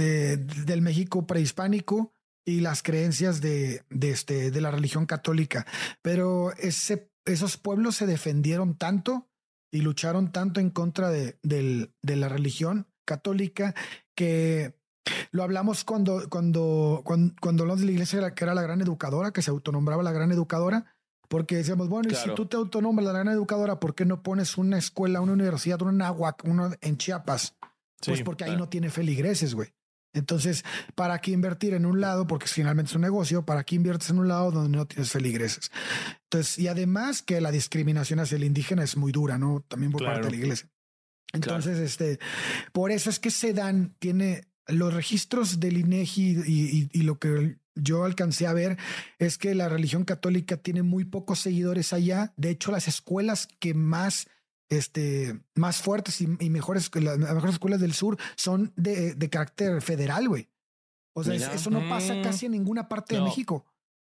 del 0.65 0.81
México 0.81 1.27
prehispánico 1.27 2.13
y 2.45 2.59
las 2.59 2.83
creencias 2.83 3.41
de, 3.41 3.83
de, 3.89 4.11
este, 4.11 4.51
de 4.51 4.61
la 4.61 4.71
religión 4.71 5.05
católica. 5.05 5.65
Pero 6.01 6.53
ese, 6.57 7.11
esos 7.25 7.57
pueblos 7.57 7.95
se 7.95 8.05
defendieron 8.05 8.77
tanto 8.77 9.29
y 9.71 9.81
lucharon 9.81 10.31
tanto 10.31 10.59
en 10.59 10.69
contra 10.69 11.09
de, 11.09 11.37
de 11.41 12.15
la 12.15 12.29
religión 12.29 12.87
católica 13.05 13.73
que 14.15 14.77
Lo 15.31 15.43
hablamos 15.43 15.83
cuando, 15.83 16.29
cuando, 16.29 17.01
cuando, 17.03 17.33
cuando 17.41 17.63
hablamos 17.63 17.81
de 17.81 17.87
la 17.87 17.91
iglesia 17.93 18.31
que 18.31 18.43
era 18.43 18.53
la 18.53 18.61
gran 18.61 18.81
educadora, 18.81 19.31
que 19.31 19.41
se 19.41 19.51
autonombraba 19.51 20.03
la 20.03 20.11
gran 20.11 20.31
educadora, 20.31 20.85
porque 21.27 21.55
decíamos, 21.55 21.89
bueno, 21.89 22.09
y 22.11 22.15
si 22.15 22.33
tú 22.35 22.45
te 22.45 22.57
autonombras 22.57 23.05
la 23.05 23.13
gran 23.13 23.27
educadora, 23.29 23.79
¿por 23.79 23.95
qué 23.95 24.05
no 24.05 24.21
pones 24.21 24.57
una 24.57 24.77
escuela, 24.77 25.21
una 25.21 25.33
universidad, 25.33 25.81
una 25.81 26.07
agua, 26.07 26.35
uno 26.43 26.71
en 26.81 26.97
Chiapas? 26.97 27.55
pues 28.05 28.21
porque 28.21 28.43
ahí 28.43 28.57
no 28.57 28.69
tiene 28.69 28.89
feligreses, 28.89 29.55
güey. 29.55 29.73
Entonces, 30.13 30.63
¿para 30.93 31.19
qué 31.19 31.31
invertir 31.31 31.73
en 31.73 31.85
un 31.85 31.99
lado? 31.99 32.27
Porque 32.27 32.45
finalmente 32.45 32.89
es 32.89 32.95
un 32.95 33.01
negocio, 33.01 33.45
¿para 33.45 33.63
qué 33.63 33.75
inviertes 33.75 34.11
en 34.11 34.19
un 34.19 34.27
lado 34.27 34.51
donde 34.51 34.77
no 34.77 34.85
tienes 34.85 35.09
feligreses? 35.09 35.71
Entonces, 36.25 36.59
y 36.59 36.67
además 36.67 37.23
que 37.23 37.41
la 37.41 37.51
discriminación 37.51 38.19
hacia 38.19 38.35
el 38.35 38.43
indígena 38.43 38.83
es 38.83 38.95
muy 38.95 39.11
dura, 39.11 39.39
¿no? 39.39 39.65
También 39.67 39.91
por 39.91 40.05
parte 40.05 40.25
de 40.25 40.29
la 40.29 40.35
iglesia. 40.35 40.69
Entonces, 41.33 41.79
este, 41.79 42.19
por 42.73 42.91
eso 42.91 43.09
es 43.09 43.19
que 43.19 43.31
se 43.31 43.53
dan, 43.53 43.95
tiene 43.97 44.43
los 44.67 44.93
registros 44.93 45.59
del 45.59 45.77
INEGI 45.77 46.43
y, 46.45 46.89
y, 46.91 47.01
lo 47.03 47.19
que 47.19 47.57
yo 47.75 48.03
alcancé 48.05 48.47
a 48.47 48.53
ver 48.53 48.77
es 49.19 49.37
que 49.37 49.55
la 49.55 49.69
religión 49.69 50.05
católica 50.05 50.57
tiene 50.57 50.83
muy 50.83 51.05
pocos 51.05 51.39
seguidores 51.39 51.93
allá. 51.93 52.33
De 52.37 52.49
hecho, 52.49 52.71
las 52.71 52.87
escuelas 52.87 53.47
que 53.59 53.73
más 53.73 54.27
este, 54.69 55.39
más 55.55 55.81
fuertes 55.81 56.21
y, 56.21 56.27
mejores, 56.27 56.89
las 56.95 57.17
mejores 57.17 57.53
escuelas 57.53 57.79
del 57.79 57.93
sur 57.93 58.17
son 58.35 58.73
de, 58.75 59.13
de 59.13 59.29
carácter 59.29 59.81
federal, 59.81 60.27
güey. 60.27 60.49
O 61.13 61.23
sea, 61.23 61.35
eso 61.35 61.69
no 61.69 61.87
pasa 61.87 62.15
mm. 62.15 62.23
casi 62.23 62.47
en 62.47 62.53
ninguna 62.53 62.89
parte 62.89 63.15
de 63.15 63.21
México, 63.21 63.65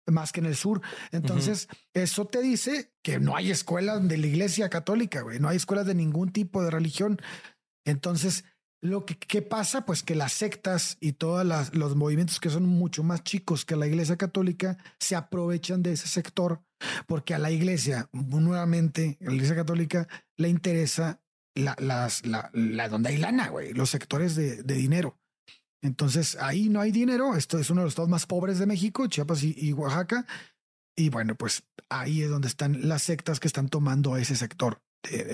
más 0.06 0.32
que 0.32 0.42
en 0.42 0.46
el 0.46 0.56
sur. 0.56 0.82
Entonces, 1.12 1.68
eso 1.94 2.26
te 2.26 2.42
dice 2.42 2.94
que 3.02 3.20
no 3.20 3.36
hay 3.36 3.50
escuelas 3.50 4.08
de 4.08 4.18
la 4.18 4.28
iglesia 4.28 4.70
católica, 4.70 5.22
güey. 5.22 5.40
No 5.40 5.50
hay 5.50 5.58
escuelas 5.58 5.88
de 5.88 5.96
ningún 5.96 6.32
tipo 6.32 6.64
de 6.64 6.70
religión. 6.70 7.20
Entonces, 7.84 8.46
lo 8.84 9.06
que 9.06 9.16
¿qué 9.16 9.42
pasa, 9.42 9.86
pues 9.86 10.04
que 10.04 10.14
las 10.14 10.34
sectas 10.34 10.98
y 11.00 11.14
todos 11.14 11.74
los 11.74 11.96
movimientos 11.96 12.42
que 12.42 12.50
son 12.50 12.66
mucho 12.66 13.02
más 13.02 13.24
chicos 13.24 13.64
que 13.64 13.78
la 13.78 13.88
iglesia 13.88 14.18
católica 14.18 14.78
se 15.00 15.16
aprovechan 15.16 15.82
de 15.82 15.94
ese 15.94 16.08
sector 16.08 16.62
porque 17.08 17.34
a 17.34 17.40
la 17.40 17.50
iglesia, 17.50 18.10
nuevamente, 18.12 19.18
a 19.22 19.26
la 19.26 19.36
iglesia 19.36 19.56
católica 19.56 20.08
le 20.36 20.50
interesa 20.50 21.22
la, 21.56 22.90
donde 22.90 23.10
hay 23.10 23.18
lana, 23.18 23.48
güey, 23.48 23.74
los 23.74 23.90
sectores 23.90 24.36
de, 24.36 24.64
de, 24.64 24.76
dinero. 24.76 25.18
Entonces 25.82 26.36
ahí 26.42 26.68
no 26.68 26.82
hay 26.82 26.92
dinero. 26.92 27.38
Esto 27.38 27.60
es 27.60 27.70
uno 27.70 27.82
de 27.82 27.86
los 27.86 27.92
estados 27.92 28.10
más 28.10 28.26
pobres 28.26 28.60
de 28.60 28.66
México, 28.66 29.08
Chiapas 29.08 29.44
y, 29.44 29.56
y 29.58 29.72
Oaxaca. 29.72 30.26
Y 30.96 31.10
bueno, 31.10 31.36
pues 31.36 31.64
ahí 31.90 32.22
es 32.22 32.30
donde 32.30 32.50
están 32.50 32.90
las 32.90 33.04
sectas 33.04 33.40
que 33.40 33.48
están 33.48 33.70
tomando 33.70 34.18
ese 34.18 34.36
sector. 34.36 34.82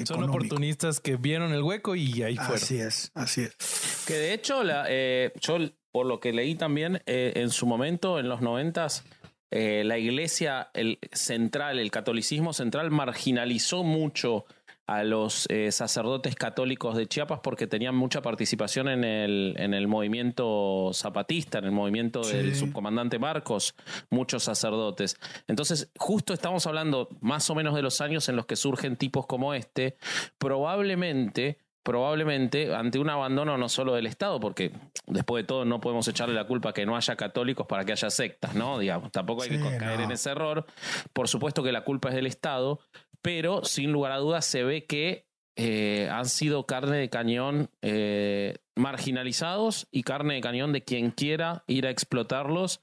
Son 0.06 0.24
oportunistas 0.24 1.00
que 1.00 1.16
vieron 1.16 1.54
el 1.54 1.62
hueco 1.62 1.96
y 1.96 2.24
ahí 2.24 2.36
fueron. 2.36 2.56
Así 2.56 2.80
es, 2.80 3.12
así 3.14 3.42
es. 3.42 4.04
Que 4.08 4.16
de 4.16 4.34
hecho, 4.34 4.64
la, 4.64 4.86
eh, 4.90 5.32
yo 5.40 5.58
por 5.92 6.06
lo 6.06 6.20
que 6.20 6.34
leí 6.34 6.56
también, 6.56 7.02
eh, 7.06 7.34
en 7.36 7.50
su 7.50 7.66
momento, 7.66 8.20
en 8.20 8.30
los 8.30 8.42
noventas, 8.42 9.04
eh, 9.52 9.84
la 9.86 9.98
iglesia 9.98 10.70
el 10.74 11.00
central, 11.12 11.80
el 11.80 11.92
catolicismo 11.92 12.54
central, 12.54 12.92
marginalizó 12.92 13.84
mucho 13.84 14.46
a 14.90 15.04
los 15.04 15.46
eh, 15.50 15.72
sacerdotes 15.72 16.34
católicos 16.34 16.98
de 16.98 17.06
Chiapas 17.06 17.42
porque 17.44 17.68
tenían 17.68 17.96
mucha 17.96 18.24
participación 18.24 18.90
en 18.90 19.04
el, 19.04 19.54
en 19.58 19.76
el 19.76 19.88
movimiento 19.88 20.90
zapatista, 20.94 21.60
en 21.60 21.66
el 21.66 21.72
movimiento 21.72 22.22
del 22.22 22.56
subcomandante 22.56 23.20
Marcos, 23.20 23.76
muchos 24.10 24.44
sacerdotes. 24.44 25.16
Entonces, 25.48 25.92
justo 25.96 26.34
estamos 26.34 26.66
hablando 26.66 27.08
más 27.22 27.48
o 27.52 27.56
menos 27.56 27.76
de 27.76 27.84
los 27.84 28.02
años 28.02 28.30
en 28.30 28.36
los 28.36 28.48
que 28.48 28.56
surgen 28.56 28.96
tipos 28.96 29.28
como 29.28 29.54
este, 29.54 29.96
probablemente 30.40 31.60
probablemente 31.82 32.76
ante 32.76 33.00
un 33.00 33.10
abandono 33.10 33.58
no 33.58 33.68
solo 33.70 33.96
del 33.96 34.06
Estado, 34.06 34.40
porque 34.40 34.72
después 35.08 35.44
de 35.44 35.48
todo 35.48 35.66
no 35.66 35.80
podemos 35.80 36.08
echarle 36.08 36.36
la 36.36 36.46
culpa 36.46 36.70
a 36.70 36.74
que 36.74 36.86
no 36.86 36.96
haya 36.96 37.16
católicos 37.16 37.66
para 37.66 37.86
que 37.86 37.94
haya 37.94 38.10
sectas, 38.12 38.54
¿no? 38.54 38.78
Digamos, 38.78 39.12
tampoco 39.12 39.42
hay 39.44 39.50
que 39.50 39.78
caer 39.78 40.02
en 40.02 40.12
ese 40.12 40.30
error. 40.30 40.66
Por 41.14 41.28
supuesto 41.28 41.64
que 41.64 41.72
la 41.72 41.84
culpa 41.84 42.10
es 42.10 42.16
del 42.16 42.28
Estado, 42.28 42.80
pero 43.22 43.64
sin 43.66 43.92
lugar 43.92 44.12
a 44.12 44.18
dudas 44.18 44.46
se 44.46 44.64
ve 44.64 44.86
que 44.86 45.26
eh, 45.56 46.08
han 46.10 46.28
sido 46.28 46.66
carne 46.66 46.98
de 46.98 47.10
cañón 47.10 47.70
eh, 47.82 48.60
marginalizados 48.76 49.88
y 49.92 50.04
carne 50.04 50.36
de 50.36 50.42
cañón 50.42 50.72
de 50.72 50.84
quien 50.84 51.12
quiera 51.12 51.64
ir 51.68 51.86
a 51.86 51.90
explotarlos 51.90 52.82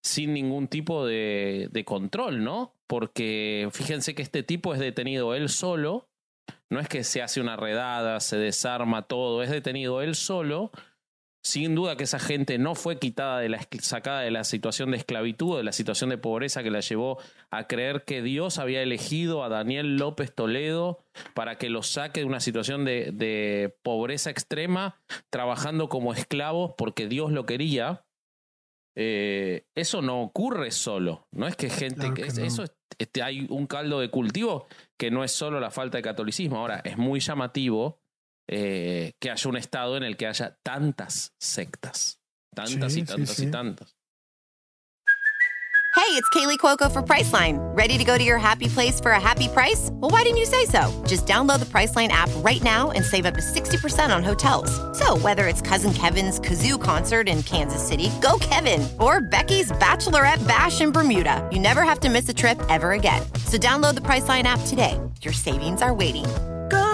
sin 0.00 0.34
ningún 0.34 0.66
tipo 0.66 1.06
de, 1.06 1.68
de 1.70 1.84
control, 1.84 2.42
¿no? 2.42 2.74
Porque 2.88 3.68
fíjense 3.70 4.14
que 4.14 4.22
este 4.22 4.42
tipo 4.42 4.74
es 4.74 4.80
detenido 4.80 5.34
él 5.34 5.48
solo, 5.48 6.08
no 6.68 6.80
es 6.80 6.88
que 6.88 7.04
se 7.04 7.22
hace 7.22 7.40
una 7.40 7.56
redada, 7.56 8.18
se 8.18 8.36
desarma 8.38 9.02
todo, 9.02 9.42
es 9.42 9.50
detenido 9.50 10.02
él 10.02 10.16
solo 10.16 10.72
sin 11.46 11.76
duda 11.76 11.96
que 11.96 12.02
esa 12.02 12.18
gente 12.18 12.58
no 12.58 12.74
fue 12.74 12.98
quitada 12.98 13.38
de 13.38 13.48
la 13.48 13.64
sacada 13.80 14.22
de 14.22 14.32
la 14.32 14.42
situación 14.42 14.90
de 14.90 14.96
esclavitud, 14.96 15.56
de 15.56 15.62
la 15.62 15.70
situación 15.70 16.10
de 16.10 16.18
pobreza 16.18 16.64
que 16.64 16.72
la 16.72 16.80
llevó 16.80 17.18
a 17.52 17.68
creer 17.68 18.02
que 18.04 18.20
Dios 18.20 18.58
había 18.58 18.82
elegido 18.82 19.44
a 19.44 19.48
Daniel 19.48 19.96
López 19.96 20.34
Toledo 20.34 20.98
para 21.34 21.56
que 21.56 21.70
lo 21.70 21.84
saque 21.84 22.20
de 22.20 22.26
una 22.26 22.40
situación 22.40 22.84
de, 22.84 23.76
pobreza 23.84 24.30
extrema, 24.30 25.00
trabajando 25.30 25.88
como 25.88 26.12
esclavos 26.12 26.72
porque 26.76 27.06
Dios 27.06 27.30
lo 27.30 27.46
quería. 27.46 28.04
Eh, 28.96 29.66
eso 29.76 30.02
no 30.02 30.22
ocurre 30.22 30.72
solo, 30.72 31.28
no 31.30 31.46
es 31.46 31.54
que 31.54 31.70
gente, 31.70 32.10
eso 32.26 32.64
este, 32.98 33.22
hay 33.22 33.46
un 33.50 33.68
caldo 33.68 34.00
de 34.00 34.10
cultivo 34.10 34.66
que 34.96 35.12
no 35.12 35.22
es 35.22 35.30
solo 35.30 35.60
la 35.60 35.70
falta 35.70 35.98
de 35.98 36.02
catolicismo. 36.02 36.58
Ahora, 36.58 36.80
es 36.82 36.98
muy 36.98 37.20
llamativo 37.20 38.00
eh, 38.48 39.12
que 39.20 39.30
haya 39.30 39.48
un 39.48 39.56
estado 39.56 39.96
en 39.96 40.02
el 40.02 40.16
que 40.16 40.26
haya 40.26 40.58
tantas 40.62 41.34
sectas. 41.38 42.20
Tantas 42.54 42.92
sí, 42.92 43.00
y 43.00 43.04
tantas 43.04 43.30
sí, 43.30 43.42
sí. 43.42 43.48
y 43.48 43.50
tantas. 43.50 43.96
Hey, 45.96 46.12
it's 46.12 46.28
Kaylee 46.28 46.58
Cuoco 46.58 46.92
for 46.92 47.02
Priceline. 47.02 47.56
Ready 47.74 47.96
to 47.96 48.04
go 48.04 48.18
to 48.18 48.22
your 48.22 48.36
happy 48.36 48.68
place 48.68 49.00
for 49.00 49.12
a 49.12 49.20
happy 49.20 49.48
price? 49.48 49.88
Well, 49.94 50.10
why 50.10 50.22
didn't 50.22 50.36
you 50.36 50.44
say 50.44 50.66
so? 50.66 50.92
Just 51.06 51.26
download 51.26 51.58
the 51.58 51.64
Priceline 51.64 52.08
app 52.08 52.28
right 52.44 52.62
now 52.62 52.90
and 52.90 53.02
save 53.02 53.24
up 53.24 53.32
to 53.32 53.40
60% 53.40 54.14
on 54.14 54.22
hotels. 54.22 54.70
So, 54.96 55.16
whether 55.16 55.48
it's 55.48 55.62
Cousin 55.62 55.94
Kevin's 55.94 56.38
Kazoo 56.38 56.80
concert 56.80 57.30
in 57.30 57.42
Kansas 57.42 57.82
City, 57.84 58.10
go 58.20 58.38
Kevin, 58.40 58.86
or 59.00 59.22
Becky's 59.22 59.72
Bachelorette 59.72 60.46
Bash 60.46 60.82
in 60.82 60.92
Bermuda, 60.92 61.48
you 61.50 61.58
never 61.58 61.82
have 61.82 62.00
to 62.00 62.10
miss 62.10 62.28
a 62.28 62.34
trip 62.34 62.60
ever 62.68 62.92
again. 62.92 63.22
So, 63.46 63.56
download 63.56 63.94
the 63.94 64.02
Priceline 64.02 64.44
app 64.44 64.60
today. 64.66 65.00
Your 65.22 65.32
savings 65.32 65.80
are 65.80 65.94
waiting 65.94 66.26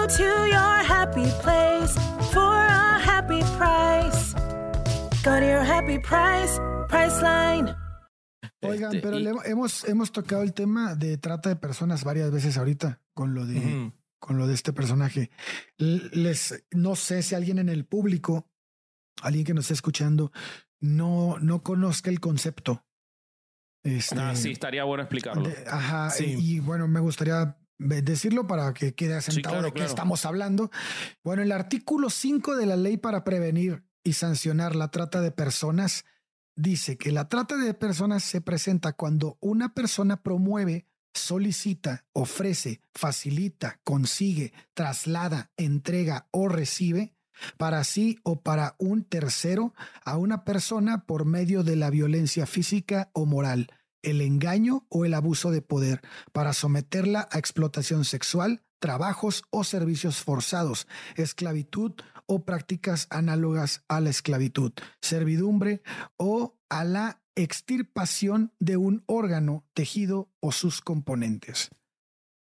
Go 0.03 0.09
to 0.09 0.47
your 0.47 0.83
happy 0.83 1.31
place 1.41 1.95
for 2.33 2.41
a 2.41 2.99
happy 2.99 3.39
price. 3.57 4.33
Go 5.23 5.39
to 5.39 5.45
your 5.45 5.63
happy 5.63 5.97
price, 5.97 6.59
Priceline. 6.89 7.73
Oigan, 8.63 8.95
este, 8.95 9.01
pero 9.01 9.17
hemos, 9.45 9.87
hemos 9.87 10.11
tocado 10.11 10.43
el 10.43 10.51
tema 10.51 10.95
de 10.95 11.17
trata 11.17 11.47
de 11.47 11.55
personas 11.55 12.03
varias 12.03 12.31
veces 12.31 12.57
ahorita 12.57 12.99
con 13.13 13.33
lo 13.33 13.45
de, 13.45 13.93
con 14.19 14.37
lo 14.37 14.45
de 14.45 14.55
este 14.55 14.73
personaje. 14.73 15.31
Les, 15.77 16.65
no 16.71 16.97
sé 16.97 17.23
si 17.23 17.35
alguien 17.35 17.57
en 17.59 17.69
el 17.69 17.85
público, 17.85 18.51
alguien 19.21 19.45
que 19.45 19.53
nos 19.53 19.63
esté 19.63 19.75
escuchando, 19.75 20.33
no, 20.81 21.37
no 21.39 21.63
conozca 21.63 22.09
el 22.09 22.19
concepto. 22.19 22.85
Este, 23.83 24.19
ah, 24.19 24.35
sí, 24.35 24.51
estaría 24.51 24.83
bueno 24.83 25.03
explicarlo. 25.03 25.49
ajá, 25.65 26.11
y 26.19 26.59
bueno, 26.59 26.89
me 26.89 26.99
gustaría 26.99 27.57
decirlo 27.77 28.47
para 28.47 28.73
que 28.73 28.93
quede 28.93 29.15
asentado 29.15 29.61
de 29.61 29.71
qué 29.71 29.83
estamos 29.83 30.25
hablando. 30.25 30.71
Bueno, 31.23 31.41
el 31.41 31.51
artículo 31.51 32.09
5 32.09 32.55
de 32.55 32.65
la 32.65 32.75
ley 32.75 32.97
para 32.97 33.23
prevenir 33.23 33.83
y 34.03 34.13
sancionar 34.13 34.75
la 34.75 34.91
trata 34.91 35.21
de 35.21 35.31
personas 35.31 36.05
dice 36.55 36.97
que 36.97 37.11
la 37.11 37.29
trata 37.29 37.57
de 37.57 37.73
personas 37.73 38.23
se 38.23 38.41
presenta 38.41 38.93
cuando 38.93 39.37
una 39.39 39.73
persona 39.73 40.21
promueve, 40.21 40.87
solicita, 41.13 42.05
ofrece, 42.13 42.81
facilita, 42.93 43.79
consigue, 43.83 44.53
traslada, 44.73 45.51
entrega 45.57 46.27
o 46.31 46.47
recibe 46.47 47.15
para 47.57 47.83
sí 47.83 48.19
o 48.23 48.41
para 48.41 48.75
un 48.77 49.03
tercero 49.03 49.73
a 50.05 50.17
una 50.17 50.43
persona 50.43 51.05
por 51.05 51.25
medio 51.25 51.63
de 51.63 51.75
la 51.75 51.89
violencia 51.89 52.45
física 52.45 53.09
o 53.13 53.25
moral 53.25 53.67
el 54.03 54.21
engaño 54.21 54.85
o 54.89 55.05
el 55.05 55.13
abuso 55.13 55.49
de 55.49 55.61
poder 55.61 56.01
para 56.31 56.53
someterla 56.53 57.27
a 57.31 57.39
explotación 57.39 58.05
sexual, 58.05 58.61
trabajos 58.79 59.43
o 59.49 59.63
servicios 59.63 60.21
forzados, 60.21 60.87
esclavitud 61.15 61.93
o 62.25 62.45
prácticas 62.45 63.07
análogas 63.09 63.83
a 63.87 63.99
la 64.01 64.09
esclavitud, 64.09 64.73
servidumbre 65.01 65.81
o 66.17 66.59
a 66.69 66.83
la 66.83 67.21
extirpación 67.35 68.53
de 68.59 68.77
un 68.77 69.03
órgano, 69.07 69.65
tejido 69.73 70.29
o 70.39 70.51
sus 70.51 70.81
componentes. 70.81 71.71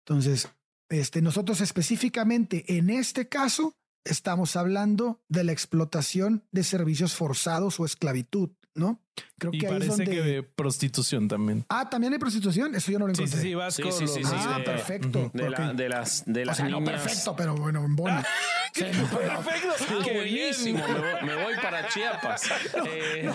Entonces, 0.06 0.48
este, 0.88 1.20
nosotros 1.20 1.60
específicamente 1.60 2.76
en 2.76 2.90
este 2.90 3.28
caso 3.28 3.74
estamos 4.04 4.56
hablando 4.56 5.20
de 5.28 5.44
la 5.44 5.52
explotación 5.52 6.44
de 6.50 6.64
servicios 6.64 7.14
forzados 7.14 7.78
o 7.80 7.84
esclavitud. 7.84 8.50
¿No? 8.78 9.02
Creo 9.38 9.52
y 9.52 9.58
que 9.58 9.68
parece 9.68 10.04
que 10.04 10.42
prostitución 10.42 11.28
también. 11.28 11.64
Ah, 11.68 11.88
también 11.90 12.12
hay 12.12 12.18
prostitución. 12.18 12.74
Eso 12.74 12.92
yo 12.92 12.98
no 12.98 13.06
lo 13.06 13.12
encontré. 13.12 13.32
Sí, 13.32 13.36
sí, 13.36 13.48
sí, 13.48 13.54
Vasco. 13.54 13.92
Sí, 13.92 14.06
sí, 14.06 14.24
sí, 14.24 14.30
ah, 14.32 14.60
perfecto. 14.64 15.30
De, 15.34 15.50
la, 15.50 15.72
de, 15.74 15.88
las, 15.88 16.24
de 16.26 16.44
las 16.44 16.56
o 16.56 16.56
sea, 16.56 16.66
niñas. 16.66 16.80
No 16.80 16.86
perfecto, 16.86 17.36
pero 17.36 17.54
bueno, 17.56 17.84
en 17.84 17.96
bona. 17.96 18.24
Perfecto. 18.78 19.74
Ah, 19.90 20.02
Qué 20.04 20.14
buenísimo, 20.14 20.86
me 20.86 20.94
voy, 20.94 21.22
me 21.24 21.44
voy 21.44 21.54
para 21.56 21.88
Chiapas. 21.88 22.42
Eh, 22.86 23.30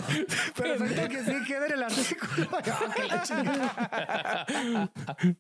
Perfecto 0.55 1.09
que 1.09 1.23
sí 1.23 1.43
que 1.45 1.59
ver 1.59 1.73
el 1.73 1.83
artículo. 1.83 2.49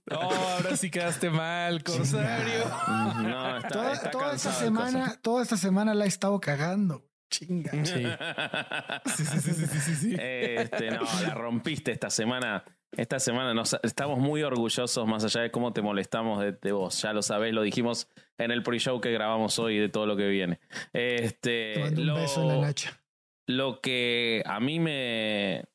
No, 0.09 0.19
ahora 0.19 0.75
sí 0.75 0.89
quedaste 0.89 1.29
mal, 1.29 1.83
Corsario. 1.83 2.65
no, 2.87 3.57
está, 3.57 3.69
Toda, 3.69 3.93
está 3.93 4.11
toda 4.11 4.33
esta 4.35 4.51
semana, 4.51 5.19
toda 5.21 5.43
esta 5.43 5.57
semana 5.57 5.93
la 5.93 6.05
he 6.05 6.07
estado 6.07 6.39
cagando. 6.39 7.05
Chinga. 7.33 7.71
Sí. 7.83 8.05
Sí, 9.05 9.25
sí, 9.25 9.39
sí, 9.39 9.51
sí, 9.53 9.65
sí, 9.65 9.79
sí, 9.79 9.95
sí. 9.95 10.15
Este, 10.19 10.91
no, 10.91 11.01
la 11.23 11.33
rompiste 11.33 11.91
esta 11.91 12.09
semana. 12.11 12.63
Esta 12.91 13.17
semana 13.19 13.55
nos, 13.55 13.75
estamos 13.81 14.19
muy 14.19 14.43
orgullosos, 14.43 15.07
más 15.07 15.23
allá 15.23 15.41
de 15.41 15.49
cómo 15.51 15.73
te 15.73 15.81
molestamos 15.81 16.41
de, 16.43 16.51
de 16.51 16.71
vos. 16.71 17.01
Ya 17.01 17.11
lo 17.11 17.23
sabés, 17.23 17.51
lo 17.53 17.63
dijimos 17.63 18.07
en 18.37 18.51
el 18.51 18.61
pre-show 18.61 19.01
que 19.01 19.11
grabamos 19.11 19.57
hoy 19.57 19.79
de 19.79 19.89
todo 19.89 20.05
lo 20.05 20.15
que 20.15 20.27
viene. 20.27 20.59
Este, 20.93 21.73
Te 21.73 21.79
mando 21.79 22.01
un 22.01 22.07
lo, 22.07 22.15
beso 22.15 22.41
en 22.43 22.47
la 22.49 22.57
nacha. 22.57 23.01
lo 23.47 23.81
que 23.81 24.43
a 24.45 24.59
mí 24.59 24.79
me, 24.79 25.65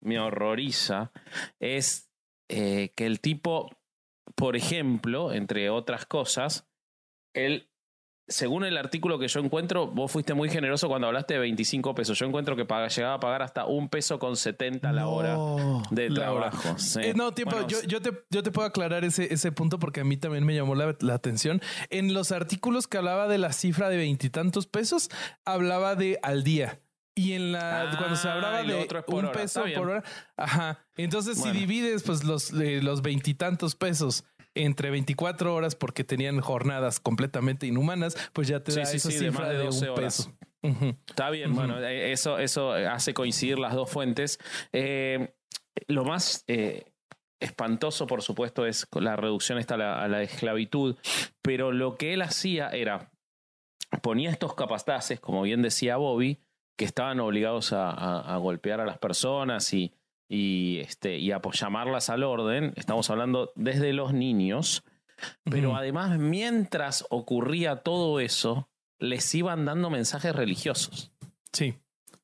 me 0.00 0.18
horroriza 0.18 1.12
es 1.60 2.10
eh, 2.48 2.92
que 2.96 3.06
el 3.06 3.20
tipo, 3.20 3.70
por 4.34 4.56
ejemplo, 4.56 5.32
entre 5.32 5.70
otras 5.70 6.06
cosas, 6.06 6.66
él, 7.34 7.68
según 8.26 8.64
el 8.64 8.76
artículo 8.78 9.18
que 9.18 9.28
yo 9.28 9.40
encuentro, 9.40 9.86
vos 9.88 10.10
fuiste 10.10 10.32
muy 10.34 10.48
generoso 10.48 10.88
cuando 10.88 11.06
hablaste 11.08 11.34
de 11.34 11.40
25 11.40 11.94
pesos. 11.94 12.18
Yo 12.18 12.26
encuentro 12.26 12.56
que 12.56 12.64
llegaba 12.64 13.14
a 13.14 13.20
pagar 13.20 13.42
hasta 13.42 13.66
un 13.66 13.88
peso 13.88 14.18
con 14.18 14.36
70 14.36 14.92
la 14.92 15.06
hora 15.08 15.34
No. 15.34 15.82
de 15.90 16.08
trabajo. 16.10 16.78
Sí. 16.78 17.00
Eh, 17.02 17.12
no, 17.14 17.32
tiempo, 17.32 17.52
Bueno, 17.56 17.68
yo, 17.68 17.82
yo, 17.82 18.00
te, 18.00 18.12
yo 18.30 18.42
te 18.42 18.50
puedo 18.50 18.66
aclarar 18.66 19.04
ese, 19.04 19.32
ese 19.32 19.52
punto 19.52 19.78
porque 19.78 20.00
a 20.00 20.04
mí 20.04 20.16
también 20.16 20.44
me 20.44 20.54
llamó 20.54 20.74
la, 20.74 20.96
la 21.00 21.14
atención. 21.14 21.60
En 21.90 22.14
los 22.14 22.32
artículos 22.32 22.86
que 22.88 22.96
hablaba 22.98 23.28
de 23.28 23.38
la 23.38 23.52
cifra 23.52 23.88
de 23.90 23.96
veintitantos 23.98 24.66
pesos, 24.66 25.10
hablaba 25.44 25.94
de 25.94 26.18
al 26.22 26.44
día. 26.44 26.80
Y 27.16 27.34
en 27.34 27.52
la 27.52 27.82
Ah, 27.92 27.96
cuando 27.96 28.16
se 28.16 28.28
hablaba 28.28 28.62
lo 28.62 28.74
de 28.74 28.88
un 29.06 29.24
hora. 29.26 29.32
peso 29.32 29.62
por 29.76 29.88
hora, 29.88 30.02
ajá. 30.36 30.84
Entonces, 30.96 31.38
Bueno. 31.38 31.52
si 31.52 31.60
divides 31.60 32.02
pues 32.02 32.24
los 32.24 32.52
eh, 32.52 32.80
los 32.82 33.02
veintitantos 33.02 33.76
pesos 33.76 34.24
entre 34.54 34.90
24 34.90 35.54
horas 35.54 35.74
porque 35.74 36.04
tenían 36.04 36.40
jornadas 36.40 37.00
completamente 37.00 37.66
inhumanas, 37.66 38.16
pues 38.32 38.48
ya 38.48 38.60
te 38.60 38.72
Sí, 38.72 38.80
da 38.80 38.86
sí, 38.86 38.96
esa 38.98 39.10
sí, 39.10 39.18
cifra 39.18 39.48
de 39.48 39.58
de, 39.58 39.64
12 39.64 39.84
un 39.90 39.98
horas. 39.98 40.16
peso. 40.62 40.96
Está 41.06 41.28
bien, 41.30 41.54
bueno, 41.54 41.78
eh, 41.82 42.12
eso, 42.12 42.38
eso 42.38 42.72
hace 42.72 43.12
coincidir 43.12 43.58
las 43.58 43.74
dos 43.74 43.90
fuentes. 43.90 44.38
Eh, 44.72 45.34
lo 45.88 46.04
más 46.04 46.44
eh, 46.46 46.84
espantoso, 47.40 48.06
por 48.06 48.22
supuesto, 48.22 48.64
es 48.64 48.86
la 48.92 49.16
reducción 49.16 49.58
esta 49.58 49.74
a 49.74 49.78
la, 49.78 50.02
a 50.02 50.08
la 50.08 50.22
esclavitud, 50.22 50.96
pero 51.42 51.70
lo 51.72 51.96
que 51.96 52.14
él 52.14 52.22
hacía 52.22 52.70
era, 52.70 53.10
ponía 54.02 54.30
estos 54.30 54.54
capataces, 54.54 55.20
como 55.20 55.42
bien 55.42 55.60
decía 55.60 55.96
Bobby, 55.96 56.40
que 56.78 56.84
estaban 56.86 57.20
obligados 57.20 57.72
a, 57.72 57.90
a- 57.90 58.34
a 58.34 58.36
golpear 58.38 58.80
a 58.80 58.86
las 58.86 58.98
personas 58.98 59.72
y, 59.74 59.92
y, 60.28 60.78
este, 60.80 61.18
y 61.18 61.32
a 61.32 61.40
llamarlas 61.52 62.10
al 62.10 62.24
orden. 62.24 62.72
Estamos 62.76 63.10
hablando 63.10 63.52
desde 63.54 63.92
los 63.92 64.12
niños, 64.12 64.84
pero 65.44 65.76
además, 65.76 66.18
mientras 66.18 67.06
ocurría 67.10 67.76
todo 67.76 68.20
eso, 68.20 68.68
les 68.98 69.34
iban 69.34 69.64
dando 69.64 69.90
mensajes 69.90 70.34
religiosos 70.34 71.12
Sí. 71.52 71.74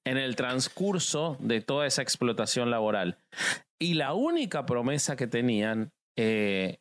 en 0.04 0.16
el 0.16 0.34
transcurso 0.36 1.36
de 1.40 1.60
toda 1.60 1.86
esa 1.86 2.02
explotación 2.02 2.70
laboral. 2.70 3.18
Y 3.78 3.94
la 3.94 4.14
única 4.14 4.66
promesa 4.66 5.16
que 5.16 5.26
tenían 5.26 5.92
eh, 6.16 6.80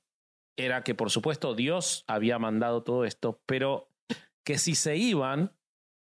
era 0.58 0.84
que, 0.84 0.96
por 0.96 1.12
supuesto, 1.12 1.54
Dios 1.56 2.04
había 2.08 2.40
mandado 2.40 2.84
todo 2.84 3.06
esto, 3.06 3.42
pero 3.46 3.88
que 4.44 4.58
si 4.58 4.76
se 4.76 4.98
iban, 4.98 5.54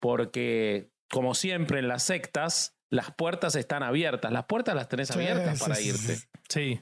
porque, 0.00 0.90
como 1.10 1.34
siempre 1.34 1.80
en 1.80 1.88
las 1.88 2.04
sectas, 2.04 2.77
las 2.90 3.12
puertas 3.14 3.54
están 3.56 3.82
abiertas, 3.82 4.32
las 4.32 4.44
puertas 4.46 4.74
las 4.74 4.88
tenés 4.88 5.10
abiertas 5.10 5.58
sí, 5.58 5.64
para 5.64 5.74
sí, 5.76 5.88
irte. 5.88 6.16
sí. 6.16 6.28
Sí. 6.48 6.80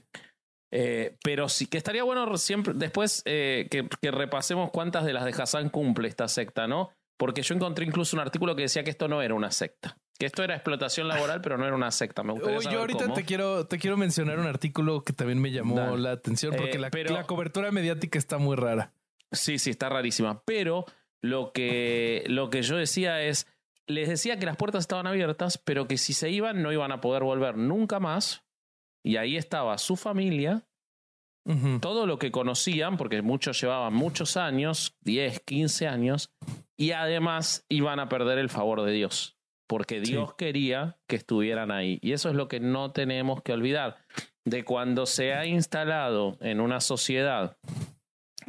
Eh, 0.72 1.16
pero 1.22 1.48
sí 1.48 1.66
que 1.66 1.78
estaría 1.78 2.02
bueno 2.02 2.36
siempre 2.36 2.74
después 2.74 3.22
eh, 3.24 3.68
que, 3.70 3.88
que 4.00 4.10
repasemos 4.10 4.70
cuántas 4.72 5.04
de 5.04 5.12
las 5.12 5.24
de 5.24 5.30
Hassan 5.42 5.70
cumple 5.70 6.08
esta 6.08 6.26
secta, 6.28 6.66
¿no? 6.66 6.90
Porque 7.16 7.42
yo 7.42 7.54
encontré 7.54 7.86
incluso 7.86 8.16
un 8.16 8.20
artículo 8.20 8.54
que 8.56 8.62
decía 8.62 8.82
que 8.84 8.90
esto 8.90 9.08
no 9.08 9.22
era 9.22 9.32
una 9.34 9.50
secta. 9.50 9.96
Que 10.18 10.26
esto 10.26 10.42
era 10.42 10.54
explotación 10.54 11.08
laboral, 11.08 11.40
pero 11.40 11.56
no 11.56 11.64
era 11.66 11.74
una 11.74 11.90
secta. 11.90 12.22
Me 12.22 12.32
gustaría 12.32 12.58
Uy, 12.58 12.64
saber 12.64 12.74
yo 12.74 12.80
ahorita 12.80 13.02
cómo. 13.04 13.14
te 13.14 13.24
quiero, 13.24 13.66
te 13.66 13.78
quiero 13.78 13.96
mencionar 13.96 14.38
un 14.38 14.46
artículo 14.46 15.02
que 15.02 15.12
también 15.12 15.40
me 15.40 15.50
llamó 15.50 15.76
Dale. 15.76 15.98
la 15.98 16.10
atención 16.12 16.54
porque 16.56 16.76
Eh, 16.76 16.78
la, 16.78 16.90
pero- 16.90 17.14
la 17.14 17.24
cobertura 17.24 17.70
mediática 17.70 18.18
está 18.18 18.38
muy 18.38 18.56
rara. 18.56 18.92
Sí, 19.32 19.58
sí, 19.58 19.70
está 19.70 19.88
rarísima. 19.88 20.42
Pero 20.44 20.84
lo 21.22 21.52
que, 21.52 22.24
lo 22.26 22.50
que 22.50 22.62
yo 22.62 22.76
decía 22.76 23.22
es, 23.22 23.46
les 23.86 24.08
decía 24.08 24.38
que 24.38 24.46
las 24.46 24.56
puertas 24.56 24.80
estaban 24.80 25.06
abiertas, 25.06 25.58
pero 25.58 25.86
que 25.86 25.98
si 25.98 26.12
se 26.12 26.30
iban 26.30 26.62
no 26.62 26.72
iban 26.72 26.92
a 26.92 27.00
poder 27.00 27.22
volver 27.22 27.56
nunca 27.56 28.00
más. 28.00 28.44
Y 29.04 29.16
ahí 29.16 29.36
estaba 29.36 29.78
su 29.78 29.96
familia, 29.96 30.66
todo 31.80 32.06
lo 32.06 32.18
que 32.18 32.32
conocían, 32.32 32.96
porque 32.96 33.22
muchos 33.22 33.60
llevaban 33.60 33.94
muchos 33.94 34.36
años, 34.36 34.96
10, 35.02 35.40
15 35.40 35.86
años, 35.86 36.32
y 36.76 36.90
además 36.90 37.64
iban 37.68 38.00
a 38.00 38.08
perder 38.08 38.38
el 38.38 38.48
favor 38.48 38.82
de 38.82 38.90
Dios, 38.90 39.36
porque 39.68 40.00
Dios 40.00 40.34
quería 40.34 40.98
que 41.06 41.14
estuvieran 41.14 41.70
ahí. 41.70 42.00
Y 42.02 42.12
eso 42.12 42.30
es 42.30 42.34
lo 42.34 42.48
que 42.48 42.58
no 42.58 42.90
tenemos 42.90 43.42
que 43.42 43.52
olvidar, 43.52 43.98
de 44.44 44.64
cuando 44.64 45.06
se 45.06 45.34
ha 45.34 45.46
instalado 45.46 46.36
en 46.40 46.60
una 46.60 46.80
sociedad 46.80 47.56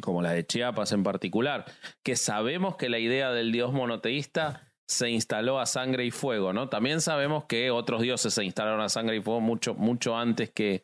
como 0.01 0.21
la 0.21 0.31
de 0.31 0.45
Chiapas 0.45 0.91
en 0.91 1.03
particular, 1.03 1.65
que 2.03 2.15
sabemos 2.15 2.75
que 2.75 2.89
la 2.89 2.99
idea 2.99 3.31
del 3.31 3.51
Dios 3.51 3.73
monoteísta 3.73 4.66
se 4.87 5.09
instaló 5.09 5.59
a 5.59 5.65
sangre 5.65 6.05
y 6.05 6.11
fuego, 6.11 6.53
¿no? 6.53 6.69
También 6.69 7.01
sabemos 7.01 7.45
que 7.45 7.71
otros 7.71 8.01
dioses 8.01 8.33
se 8.33 8.43
instalaron 8.43 8.81
a 8.81 8.89
sangre 8.89 9.17
y 9.17 9.21
fuego 9.21 9.41
mucho, 9.41 9.73
mucho 9.75 10.17
antes 10.17 10.49
que, 10.51 10.83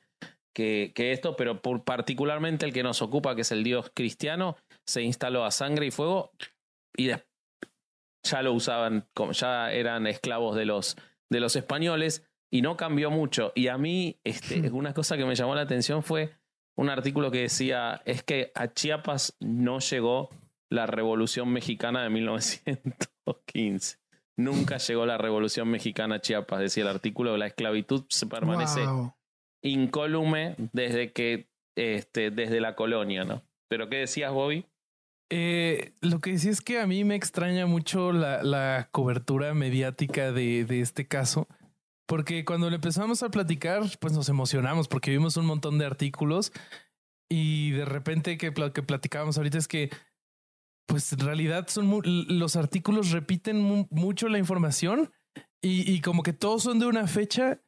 que, 0.54 0.92
que 0.94 1.14
esto, 1.14 1.36
pero 1.36 1.62
por, 1.62 1.84
particularmente 1.84 2.66
el 2.66 2.74
que 2.74 2.84
nos 2.84 3.02
ocupa, 3.02 3.36
que 3.36 3.42
es 3.42 3.52
el 3.52 3.64
Dios 3.64 3.92
cristiano, 3.94 4.58
se 4.86 5.02
instaló 5.02 5.46
a 5.46 5.52
sangre 5.52 5.86
y 5.86 5.92
fuego 5.92 6.32
y 6.96 7.12
ya 8.24 8.42
lo 8.42 8.54
usaban, 8.54 9.08
como 9.14 9.32
ya 9.32 9.72
eran 9.72 10.06
esclavos 10.08 10.56
de 10.56 10.66
los, 10.66 10.98
de 11.30 11.40
los 11.40 11.56
españoles 11.56 12.28
y 12.52 12.62
no 12.62 12.78
cambió 12.78 13.10
mucho. 13.10 13.52
Y 13.56 13.68
a 13.68 13.78
mí, 13.78 14.20
este, 14.24 14.70
una 14.72 14.94
cosa 14.94 15.18
que 15.18 15.26
me 15.26 15.36
llamó 15.36 15.56
la 15.56 15.62
atención 15.62 16.04
fue 16.04 16.36
un 16.76 16.90
artículo 16.90 17.32
que 17.32 17.42
decía, 17.42 18.02
es 18.06 18.24
que 18.24 18.52
a 18.56 18.74
Chiapas 18.74 19.38
no 19.40 19.80
llegó 19.80 20.30
la 20.70 20.86
Revolución 20.86 21.50
Mexicana 21.52 22.04
de 22.04 22.10
1915. 22.10 23.98
Nunca 24.38 24.78
llegó 24.78 25.06
la 25.06 25.18
Revolución 25.18 25.70
Mexicana 25.70 26.16
a 26.16 26.22
Chiapas, 26.22 26.60
decía 26.60 26.84
el 26.84 26.90
artículo, 26.90 27.38
la 27.38 27.48
esclavitud 27.48 28.06
se 28.10 28.26
permanece 28.26 28.86
Wow. 28.86 29.14
incólume 29.62 30.56
desde 30.74 31.12
que, 31.12 31.50
este, 31.78 32.32
desde 32.32 32.60
la 32.60 32.76
colonia, 32.76 33.24
¿no? 33.26 33.44
Pero 33.70 33.90
¿qué 33.90 33.98
decías, 33.98 34.32
Bobby? 34.32 34.66
Eh, 35.30 35.94
lo 36.02 36.20
que 36.20 36.32
decía 36.32 36.52
es 36.52 36.62
que 36.62 36.80
a 36.80 36.88
mí 36.88 37.04
me 37.04 37.16
extraña 37.16 37.66
mucho 37.66 38.12
la, 38.12 38.44
la 38.44 38.90
cobertura 38.92 39.54
mediática 39.54 40.32
de, 40.32 40.66
de 40.66 40.82
este 40.82 41.08
caso, 41.08 41.48
porque 42.08 42.44
cuando 42.46 42.70
le 42.70 42.76
empezamos 42.76 43.24
a 43.24 43.30
platicar, 43.30 43.84
pues 44.00 44.14
nos 44.14 44.30
emocionamos 44.30 44.88
porque 44.88 45.12
vimos 45.12 45.38
un 45.38 45.46
montón 45.46 45.78
de 45.78 45.86
artículos 45.86 46.52
y 47.30 47.72
de 47.72 47.86
repente 47.86 48.38
que, 48.38 48.52
que 48.52 48.84
platicábamos 48.84 49.38
ahorita 49.38 49.58
es 49.58 49.68
que, 49.68 49.90
pues 50.86 51.12
en 51.14 51.20
realidad 51.20 51.68
son 51.68 52.02
los 52.04 52.56
artículos 52.56 53.12
repiten 53.12 53.62
mu- 53.62 53.88
mucho 53.90 54.28
la 54.30 54.38
información 54.38 55.12
y, 55.62 55.92
y 55.92 56.02
como 56.02 56.24
que 56.24 56.34
todos 56.34 56.64
son 56.64 56.80
de 56.80 56.86
una 56.88 57.08
fecha 57.08 57.62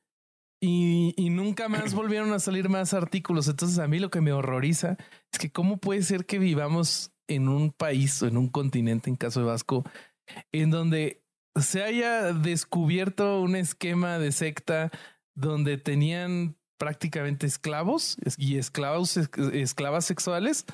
y, 0.61 1.13
y 1.17 1.29
nunca 1.29 1.67
más 1.69 1.93
volvieron 1.95 2.33
a 2.33 2.39
salir 2.39 2.69
más 2.69 2.93
artículos. 2.93 3.47
Entonces 3.47 3.79
a 3.79 3.87
mí 3.87 3.99
lo 3.99 4.09
que 4.09 4.21
me 4.21 4.31
horroriza 4.33 4.97
es 5.31 5.39
que 5.39 5.51
cómo 5.51 5.77
puede 5.77 6.01
ser 6.03 6.25
que 6.25 6.39
vivamos 6.39 7.11
en 7.27 7.47
un 7.47 7.71
país 7.71 8.21
o 8.21 8.27
en 8.27 8.37
un 8.37 8.49
continente, 8.49 9.09
en 9.09 9.15
caso 9.15 9.39
de 9.39 9.47
Vasco, 9.47 9.83
en 10.51 10.69
donde 10.71 11.23
se 11.59 11.83
haya 11.83 12.33
descubierto 12.33 13.41
un 13.41 13.55
esquema 13.55 14.19
de 14.19 14.31
secta 14.31 14.91
donde 15.35 15.77
tenían 15.77 16.57
prácticamente 16.77 17.47
esclavos 17.47 18.17
y 18.37 18.57
esclavos, 18.57 19.17
esclavas 19.53 20.05
sexuales 20.05 20.65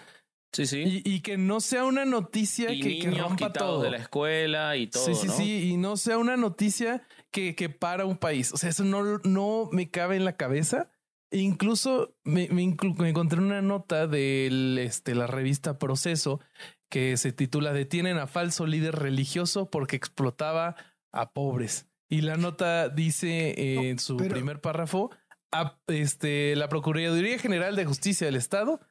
Sí, 0.54 0.66
sí. 0.66 1.02
y, 1.06 1.10
y 1.10 1.22
que 1.22 1.38
no 1.38 1.62
sea 1.62 1.86
una 1.86 2.04
noticia 2.06 2.72
Y 2.72 2.82
que, 2.82 3.00
que 3.00 3.08
niños 3.08 3.22
rompa 3.30 3.48
quitados 3.48 3.76
todo. 3.76 3.82
de 3.84 3.92
la 3.92 3.98
escuela 3.98 4.76
y 4.76 4.88
todo, 4.88 5.06
sí, 5.06 5.16
sí, 5.16 5.28
¿no? 5.28 5.34
sí, 5.34 5.70
y 5.72 5.78
no 5.78 5.96
sea 5.98 6.18
una 6.18 6.36
noticia 6.38 7.08
que, 7.32 7.56
que 7.56 7.70
para 7.70 8.06
un 8.06 8.18
país. 8.18 8.52
O 8.54 8.58
sea, 8.58 8.70
eso 8.70 8.84
no, 8.84 9.20
no 9.24 9.70
me 9.72 9.90
cabe 9.90 10.18
en 10.18 10.26
la 10.26 10.36
cabeza. 10.36 10.92
E 11.34 11.38
incluso 11.40 12.14
me, 12.26 12.50
me, 12.50 12.62
inclu- 12.64 12.98
me 12.98 13.08
encontré 13.10 13.40
una 13.40 13.62
nota 13.62 14.06
de 14.08 14.84
este, 14.84 15.16
la 15.16 15.28
revista 15.28 15.78
Proceso 15.80 16.42
que 16.90 17.16
se 17.16 17.32
titula 17.32 17.72
Detienen 17.72 18.18
a 18.18 18.28
falso 18.28 18.68
líder 18.68 18.96
religioso 18.98 19.70
porque 19.70 19.96
explotaba 19.96 20.76
a 21.14 21.32
pobres. 21.32 21.88
Y 22.10 22.20
la 22.20 22.36
nota 22.36 22.90
dice 22.90 23.52
eh, 23.52 23.90
en 23.90 24.00
su 24.00 24.18
pero- 24.18 24.34
primer 24.34 24.60
párrafo, 24.60 25.10
a- 25.54 25.80
este, 25.88 26.58
la 26.58 26.68
Procuraduría 26.68 27.40
General 27.40 27.78
de 27.78 27.86
Justicia 27.86 28.28
del 28.28 28.36
Estado 28.36 28.82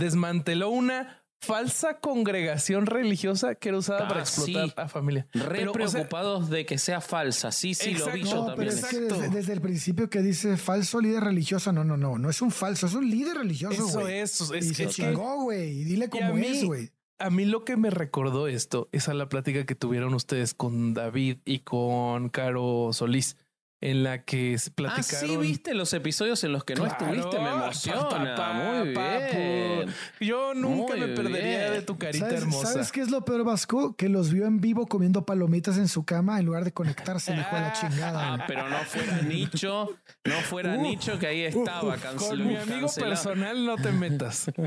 desmanteló 0.00 0.70
una 0.70 1.16
falsa 1.42 2.00
congregación 2.00 2.84
religiosa 2.84 3.54
que 3.54 3.70
era 3.70 3.78
usada 3.78 4.04
Ah, 4.04 4.08
para 4.08 4.20
explotar 4.20 4.66
sí. 4.68 4.74
a 4.76 4.88
familia. 4.88 5.26
Re 5.32 5.58
Pero, 5.58 5.72
o 5.72 5.74
sea, 5.88 5.88
preocupados 6.00 6.50
de 6.50 6.66
que 6.66 6.76
sea 6.76 7.00
falsa. 7.00 7.50
Sí, 7.50 7.72
sí, 7.74 7.94
lo 7.94 8.10
vi 8.10 8.24
yo 8.24 8.34
No, 8.48 8.54
pero 8.56 8.68
también. 8.68 8.68
es 8.70 8.84
que 8.84 8.96
Exacto. 8.96 9.14
desde, 9.20 9.34
desde 9.36 9.52
el 9.54 9.60
principio 9.62 10.10
que 10.10 10.20
dice 10.20 10.58
falso 10.58 11.00
líder 11.00 11.24
religioso, 11.24 11.72
no, 11.72 11.82
no, 11.82 11.96
no, 11.96 12.18
no 12.18 12.28
es 12.28 12.42
un 12.42 12.50
falso, 12.50 12.86
es 12.86 12.94
un 12.94 13.08
líder 13.08 13.38
religioso, 13.38 13.88
Eso 13.88 14.06
es, 14.08 14.40
es, 14.50 14.66
y 14.66 14.74
se 14.74 14.86
chingó, 14.88 15.44
güey, 15.44 15.70
y 15.80 15.84
dile 15.84 16.10
cómo 16.10 16.34
mí- 16.34 16.46
es, 16.46 16.64
güey. 16.64 16.90
A 17.18 17.28
mí 17.30 17.44
lo 17.44 17.64
que 17.64 17.76
me 17.76 17.90
recordó 17.90 18.46
esto 18.46 18.88
es 18.92 19.08
a 19.08 19.14
la 19.14 19.28
plática 19.28 19.64
que 19.66 19.74
tuvieron 19.74 20.12
ustedes 20.14 20.52
con 20.54 20.94
David 20.94 21.38
y 21.44 21.60
con 21.60 22.28
Caro 22.30 22.90
Solís, 22.94 23.36
en 23.82 24.02
la 24.02 24.22
que 24.24 24.54
s- 24.54 24.68
Ah, 24.70 24.74
platicaron. 24.76 25.28
sí, 25.30 25.36
viste 25.38 25.72
los 25.74 25.92
episodios 25.94 26.44
en 26.44 26.52
los 26.52 26.64
que 26.64 26.74
no 26.74 26.84
Claro, 26.84 27.04
estuviste, 27.06 27.38
me 27.38 27.44
pa, 27.50 27.54
emociona. 27.64 28.34
pa, 28.36 28.52
Muy 28.52 28.94
papu. 28.94 29.36
bien. 29.36 29.94
Yo 30.20 30.54
nunca 30.54 30.96
Muy 30.96 31.06
me 31.08 31.14
perdería 31.16 31.58
bien. 31.60 31.72
de 31.72 31.82
tu 31.82 31.96
carita 31.96 32.26
¿Sabes, 32.26 32.42
hermosa. 32.42 32.72
¿Sabes 32.72 32.92
qué 32.92 33.00
es 33.00 33.10
lo 33.10 33.24
peor, 33.24 33.44
Vasco? 33.44 33.96
Que 33.96 34.08
los 34.10 34.32
vio 34.32 34.46
en 34.46 34.60
vivo 34.60 34.86
comiendo 34.86 35.24
palomitas 35.24 35.78
en 35.78 35.88
su 35.88 36.04
cama 36.04 36.38
en 36.38 36.46
lugar 36.46 36.64
de 36.64 36.72
conectarse, 36.72 37.30
le 37.30 37.38
de 37.38 37.42
la 37.52 37.72
chingada. 37.80 38.34
Ah, 38.34 38.44
pero 38.46 38.68
no 38.68 38.76
fuera 38.84 39.22
Nicho, 39.22 39.96
no 40.24 40.34
fuera 40.42 40.74
Uh, 40.76 40.82
Nicho 40.82 41.18
que 41.18 41.26
ahí 41.26 41.42
estaba 41.44 41.80
Con 41.96 42.00
cancelado. 42.00 42.36
mi 42.50 42.56
amigo 42.56 42.88
personal 42.94 43.64
no 43.64 43.76
te 43.76 43.92
metas. 43.92 44.50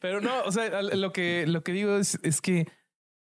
Pero 0.00 0.20
no, 0.20 0.42
o 0.42 0.52
sea, 0.52 0.82
lo 0.82 1.12
que, 1.12 1.44
lo 1.46 1.62
que 1.62 1.72
digo 1.72 1.96
es, 1.96 2.18
es 2.22 2.40
que 2.40 2.66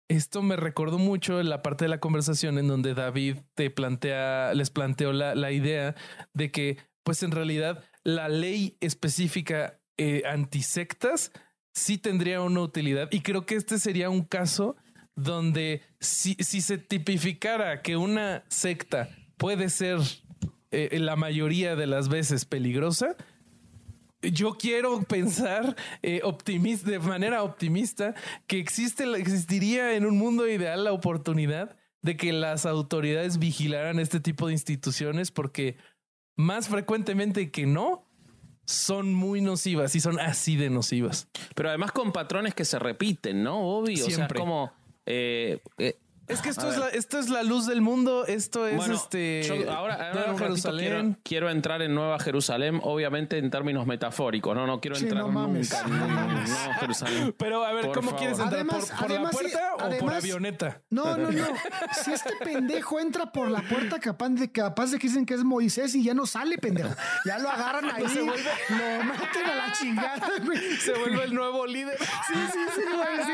esto 0.08 0.42
me 0.42 0.56
recordó 0.56 0.98
mucho 0.98 1.42
la 1.44 1.62
parte 1.62 1.86
de 1.86 1.90
la 1.90 2.00
conversación 2.00 2.58
en 2.58 2.68
donde 2.68 2.94
David 2.94 3.38
te 3.56 3.70
plantea, 3.70 4.54
les 4.54 4.70
planteó 4.70 5.14
la, 5.14 5.36
la 5.36 5.52
idea 5.52 5.96
de 6.34 6.52
que, 6.52 6.78
pues 7.04 7.24
en 7.24 7.32
realidad, 7.32 7.84
la 8.04 8.30
ley 8.30 8.78
específica 8.82 9.80
eh, 9.98 10.24
antisectas 10.26 11.32
sí 11.74 11.98
tendría 11.98 12.42
una 12.42 12.62
utilidad. 12.62 13.08
Y 13.12 13.22
creo 13.22 13.46
que 13.46 13.56
este 13.56 13.80
sería 13.80 14.10
un 14.10 14.24
caso 14.24 14.76
donde 15.16 15.82
si, 16.00 16.36
si 16.36 16.62
se 16.62 16.78
tipificara 16.78 17.82
que 17.82 17.98
una 17.98 18.44
secta 18.48 19.10
puede 19.38 19.70
ser 19.70 20.00
eh, 20.72 20.98
la 21.00 21.16
mayoría 21.16 21.76
de 21.76 21.88
las 21.88 22.10
veces 22.10 22.46
peligrosa, 22.46 23.16
yo 24.32 24.54
quiero 24.54 25.02
pensar 25.04 25.76
eh, 26.02 26.22
de 26.84 27.00
manera 27.00 27.44
optimista 27.44 28.16
que 28.48 28.60
existe, 28.60 29.04
existiría 29.18 29.96
en 29.96 30.06
un 30.06 30.18
mundo 30.18 30.48
ideal 30.48 30.84
la 30.84 30.94
oportunidad 30.94 31.76
de 32.02 32.18
que 32.18 32.34
las 32.34 32.66
autoridades 32.66 33.40
vigilaran 33.40 34.00
este 34.00 34.20
tipo 34.20 34.48
de 34.48 34.54
instituciones 34.54 35.32
porque 35.32 35.78
más 36.36 36.68
frecuentemente 36.68 37.52
que 37.52 37.66
no 37.66 38.06
son 38.66 39.14
muy 39.14 39.42
nocivas 39.42 39.96
y 39.96 40.00
son 40.00 40.20
así 40.20 40.56
de 40.56 40.70
nocivas. 40.70 41.28
Pero 41.56 41.70
además 41.70 41.92
con 41.92 42.12
patrones 42.12 42.54
que 42.54 42.66
se 42.66 42.80
repiten, 42.80 43.44
¿no, 43.44 43.62
Bobby? 43.62 43.94
O 43.94 43.98
sea, 43.98 44.08
es 44.08 44.16
Siempre. 44.16 44.40
como. 44.40 44.72
eh, 45.06 45.60
eh, 45.78 45.98
Es 46.28 46.42
que 46.42 46.50
esto 46.50 46.70
es, 46.72 46.78
la, 46.78 46.88
esto 46.88 47.20
es 47.20 47.30
la 47.30 47.44
luz 47.44 47.66
del 47.68 47.82
mundo. 47.82 48.26
Esto 48.26 48.66
es 48.66 48.78
bueno, 48.78 48.96
este. 48.96 49.44
yo 49.44 49.72
ahora, 49.72 49.96
ahora 49.96 50.14
Nueva 50.14 50.38
Jerusalén. 50.40 50.88
Quiero, 50.88 51.18
quiero 51.24 51.50
entrar 51.50 51.82
en 51.82 51.94
Nueva 51.94 52.18
Jerusalén, 52.20 52.80
obviamente 52.82 53.38
en 53.38 53.50
términos 53.52 53.86
metafóricos. 53.86 54.56
No, 54.56 54.66
no 54.66 54.80
quiero 54.80 54.96
Sí, 54.96 55.04
entrar 55.04 55.24
no 55.24 55.30
mames. 55.30 55.70
nunca 55.72 55.86
en 55.86 56.00
Nueva 56.00 56.74
Jerusalén. 56.80 57.36
Pero 57.38 57.66
a 57.66 57.74
ver, 57.74 57.86
Por 57.88 57.96
¿cómo 57.96 58.12
favor. 58.12 58.20
quieres 58.20 58.40
entrar? 58.40 58.54
Además- 58.62 58.86
¿Por, 58.90 58.98
por 59.00 59.12
además, 59.12 59.34
la 59.34 59.40
sí, 59.40 59.46
puerta 59.56 59.76
o 59.76 59.98
por 60.00 60.14
avioneta? 60.14 60.82
No, 60.90 61.18
no, 61.18 61.30
no. 61.32 61.46
Si 62.04 62.14
este 62.14 62.32
pendejo 62.44 63.00
entra 63.02 63.32
por 63.32 63.52
la 63.52 63.62
puerta 63.62 64.00
capaz 64.00 64.30
de, 64.30 64.52
capaz 64.52 64.92
de 64.92 65.00
que 65.00 65.08
dicen 65.08 65.26
que 65.26 65.34
es 65.34 65.44
Moisés 65.44 65.94
y 65.94 66.04
ya 66.06 66.14
no 66.14 66.26
sale, 66.26 66.58
pendejo. 66.58 66.90
Ya 67.26 67.38
lo 67.40 67.50
agarran 67.50 67.86
ahí, 67.94 68.08
Se 68.08 68.22
vuelve- 68.22 68.50
lo 68.70 69.04
meten 69.04 69.46
a 69.46 69.56
la 69.56 69.74
chingada, 69.74 70.28
güey. 70.46 70.58
Se 70.80 70.94
vuelve 70.94 71.26
el 71.26 71.34
nuevo 71.36 71.66
líder. 71.68 71.98
Sí, 72.00 72.34
sí, 72.54 72.60
sí, 72.76 72.82
güey, 72.96 73.26
sí. 73.26 73.34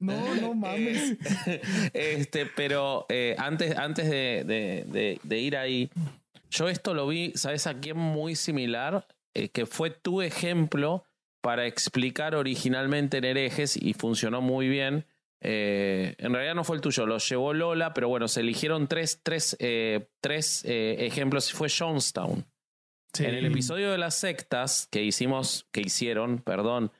No, 0.00 0.34
no 0.34 0.39
mames. 0.54 1.16
Este, 1.92 2.46
pero 2.46 3.06
eh, 3.08 3.34
antes, 3.38 3.76
antes 3.76 4.08
de, 4.08 4.44
de- 4.44 4.84
de- 4.86 5.20
de 5.22 5.38
ir 5.38 5.56
ahí, 5.56 5.90
yo 6.50 6.68
esto 6.68 6.94
lo 6.94 7.06
vi, 7.06 7.32
¿sabes 7.34 7.66
a 7.66 7.74
quién 7.80 7.96
muy 7.96 8.34
similar? 8.36 9.06
Eh, 9.34 9.48
que 9.48 9.66
fue 9.66 9.90
tu 9.90 10.22
ejemplo 10.22 11.04
para 11.40 11.66
explicar 11.66 12.34
originalmente 12.34 13.18
en 13.18 13.24
herejes 13.24 13.76
y 13.76 13.94
funcionó 13.94 14.40
muy 14.40 14.68
bien. 14.68 15.06
Eh, 15.42 16.14
en 16.18 16.34
realidad 16.34 16.54
no 16.54 16.64
fue 16.64 16.76
el 16.76 16.82
tuyo, 16.82 17.06
lo 17.06 17.16
llevó 17.18 17.54
Lola, 17.54 17.94
pero 17.94 18.08
bueno, 18.08 18.28
se 18.28 18.40
eligieron 18.40 18.88
tres, 18.88 19.20
tres, 19.22 19.56
eh, 19.58 20.08
tres 20.20 20.64
eh, 20.66 20.96
ejemplos 21.06 21.50
y 21.50 21.54
fue 21.56 21.68
Jonestown. 21.70 22.44
Sí. 23.14 23.24
En 23.24 23.34
el 23.34 23.46
episodio 23.46 23.90
de 23.90 23.98
las 23.98 24.16
sectas 24.16 24.86
que 24.90 25.02
hicimos, 25.02 25.66
que 25.72 25.80
hicieron, 25.80 26.38
perdón, 26.40 26.92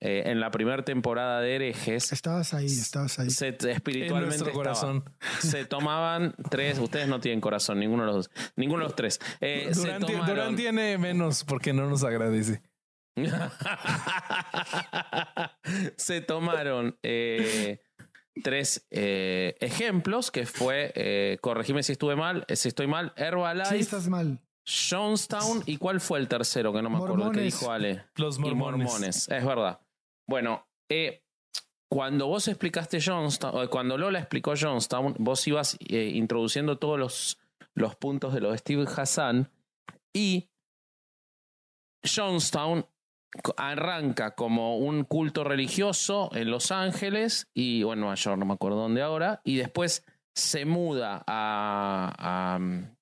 eh, 0.00 0.24
en 0.26 0.40
la 0.40 0.50
primera 0.50 0.84
temporada 0.84 1.40
de 1.40 1.56
herejes, 1.56 2.12
Estabas 2.12 2.54
ahí, 2.54 2.66
estabas 2.66 3.18
ahí. 3.18 3.30
se, 3.30 3.48
en 3.48 3.68
espiritualmente 3.68 4.44
nuestro 4.44 4.48
estaba. 4.48 4.64
corazón. 4.64 5.04
Se 5.40 5.64
tomaban 5.64 6.34
tres. 6.50 6.78
Ustedes 6.78 7.08
no 7.08 7.20
tienen 7.20 7.40
corazón, 7.40 7.80
ninguno 7.80 8.02
de 8.04 8.06
los 8.06 8.16
dos. 8.16 8.30
Ninguno 8.56 8.80
de 8.82 8.88
los 8.88 8.96
tres. 8.96 9.20
Eh, 9.40 9.70
Durán, 9.74 10.02
ti- 10.04 10.12
tomaron- 10.12 10.26
Durán 10.26 10.56
tiene 10.56 10.98
menos 10.98 11.44
porque 11.44 11.72
no 11.72 11.88
nos 11.88 12.04
agradece. 12.04 12.62
se 15.96 16.20
tomaron 16.20 16.96
eh, 17.02 17.80
tres 18.42 18.86
eh, 18.90 19.56
ejemplos 19.60 20.30
que 20.30 20.46
fue, 20.46 20.92
eh, 20.94 21.38
corregime 21.40 21.82
si 21.82 21.92
estuve 21.92 22.16
mal, 22.16 22.44
si 22.48 22.68
estoy 22.68 22.86
mal, 22.86 23.12
Herbalife, 23.16 23.70
Sí, 23.70 23.76
estás 23.80 24.08
mal. 24.08 24.40
Jonestown 24.90 25.62
y 25.66 25.78
cuál 25.78 26.00
fue 26.00 26.18
el 26.18 26.28
tercero 26.28 26.72
que 26.72 26.82
no 26.82 26.90
me 26.90 26.96
acuerdo 26.98 27.30
que 27.32 27.40
dijo 27.40 27.72
Ale. 27.72 28.04
Los 28.16 28.38
Y 28.38 28.54
mormones, 28.54 29.28
es 29.28 29.44
verdad. 29.44 29.80
Bueno, 30.28 30.66
eh, 30.90 31.22
cuando 31.90 32.26
vos 32.26 32.48
explicaste 32.48 33.00
Jonestown, 33.00 33.56
o 33.64 33.70
cuando 33.70 33.96
Lola 33.96 34.18
explicó 34.18 34.52
Jonestown, 34.60 35.14
vos 35.18 35.46
ibas 35.48 35.76
eh, 35.88 36.10
introduciendo 36.14 36.78
todos 36.78 36.98
los, 36.98 37.38
los 37.74 37.96
puntos 37.96 38.34
de 38.34 38.40
lo 38.40 38.50
de 38.52 38.58
Steve 38.58 38.84
Hassan 38.94 39.50
y 40.14 40.50
Jonestown 42.04 42.86
co- 43.42 43.54
arranca 43.56 44.34
como 44.34 44.78
un 44.78 45.04
culto 45.04 45.44
religioso 45.44 46.30
en 46.34 46.50
Los 46.50 46.70
Ángeles 46.72 47.48
y 47.54 47.82
bueno, 47.82 48.00
Nueva 48.00 48.14
York, 48.16 48.38
no 48.38 48.46
me 48.46 48.54
acuerdo 48.54 48.78
dónde 48.78 49.02
ahora, 49.02 49.40
y 49.44 49.56
después 49.56 50.04
se 50.34 50.64
muda 50.64 51.24
a, 51.26 52.14
a- 52.18 52.58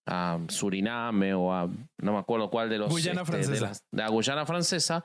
a 0.09 0.39
Suriname 0.49 1.35
o 1.35 1.53
a 1.53 1.67
no 1.67 2.13
me 2.13 2.19
acuerdo 2.19 2.49
cuál 2.51 2.71
de 2.71 2.79
los 2.79 2.89
Guyana 2.89 3.23
este, 3.23 3.37
de 3.91 4.01
la 4.03 4.09
Guyana 4.09 4.47
francesa 4.47 5.05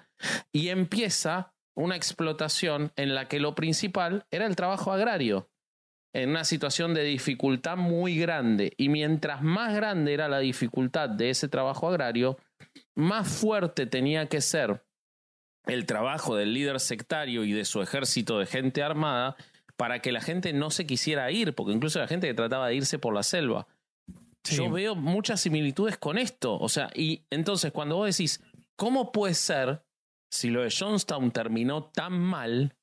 y 0.54 0.70
empieza 0.70 1.51
una 1.76 1.96
explotación 1.96 2.92
en 2.96 3.16
la 3.16 3.28
que 3.28 3.40
lo 3.40 3.56
principal 3.56 4.26
era 4.32 4.46
el 4.46 4.56
trabajo 4.56 4.92
agrario 4.92 5.50
en 6.14 6.32
una 6.32 6.44
situación 6.44 6.94
de 6.94 7.04
dificultad 7.04 7.78
muy 7.78 8.18
grande 8.18 8.74
y 8.78 8.90
mientras 8.90 9.42
más 9.42 9.74
grande 9.74 10.14
era 10.14 10.28
la 10.28 10.40
dificultad 10.40 11.10
de 11.10 11.30
ese 11.30 11.48
trabajo 11.48 11.88
agrario 11.88 12.38
más 12.96 13.28
fuerte 13.30 13.86
tenía 13.86 14.28
que 14.28 14.42
ser 14.42 14.84
el 15.66 15.86
trabajo 15.86 16.36
del 16.36 16.54
líder 16.54 16.80
sectario 16.80 17.44
y 17.44 17.54
de 17.54 17.66
su 17.66 17.82
ejército 17.82 18.40
de 18.40 18.46
gente 18.46 18.84
armada 18.84 19.36
para 19.78 20.00
que 20.00 20.12
la 20.12 20.22
gente 20.22 20.54
no 20.54 20.70
se 20.70 20.86
quisiera 20.86 21.32
ir, 21.32 21.56
porque 21.56 21.74
incluso 21.74 22.00
la 22.00 22.08
gente 22.08 22.28
que 22.28 22.34
trataba 22.34 22.68
de 22.68 22.76
irse 22.76 23.00
por 23.00 23.14
la 23.14 23.24
selva. 23.24 23.68
Sí. 24.44 24.56
Yo 24.56 24.70
veo 24.70 24.96
muchas 24.96 25.42
similitudes 25.42 25.98
con 25.98 26.18
esto. 26.18 26.58
O 26.60 26.70
sea, 26.70 26.90
y 26.94 27.24
entonces 27.30 27.72
cuando 27.72 27.96
vos 27.96 28.16
decís, 28.16 28.42
¿cómo 28.76 29.12
puede 29.12 29.34
ser, 29.34 29.84
si 30.32 30.50
lo 30.50 30.64
de 30.64 30.72
Johnstown 30.72 31.32
terminó 31.32 31.84
tan 31.84 32.18
mal, 32.20 32.76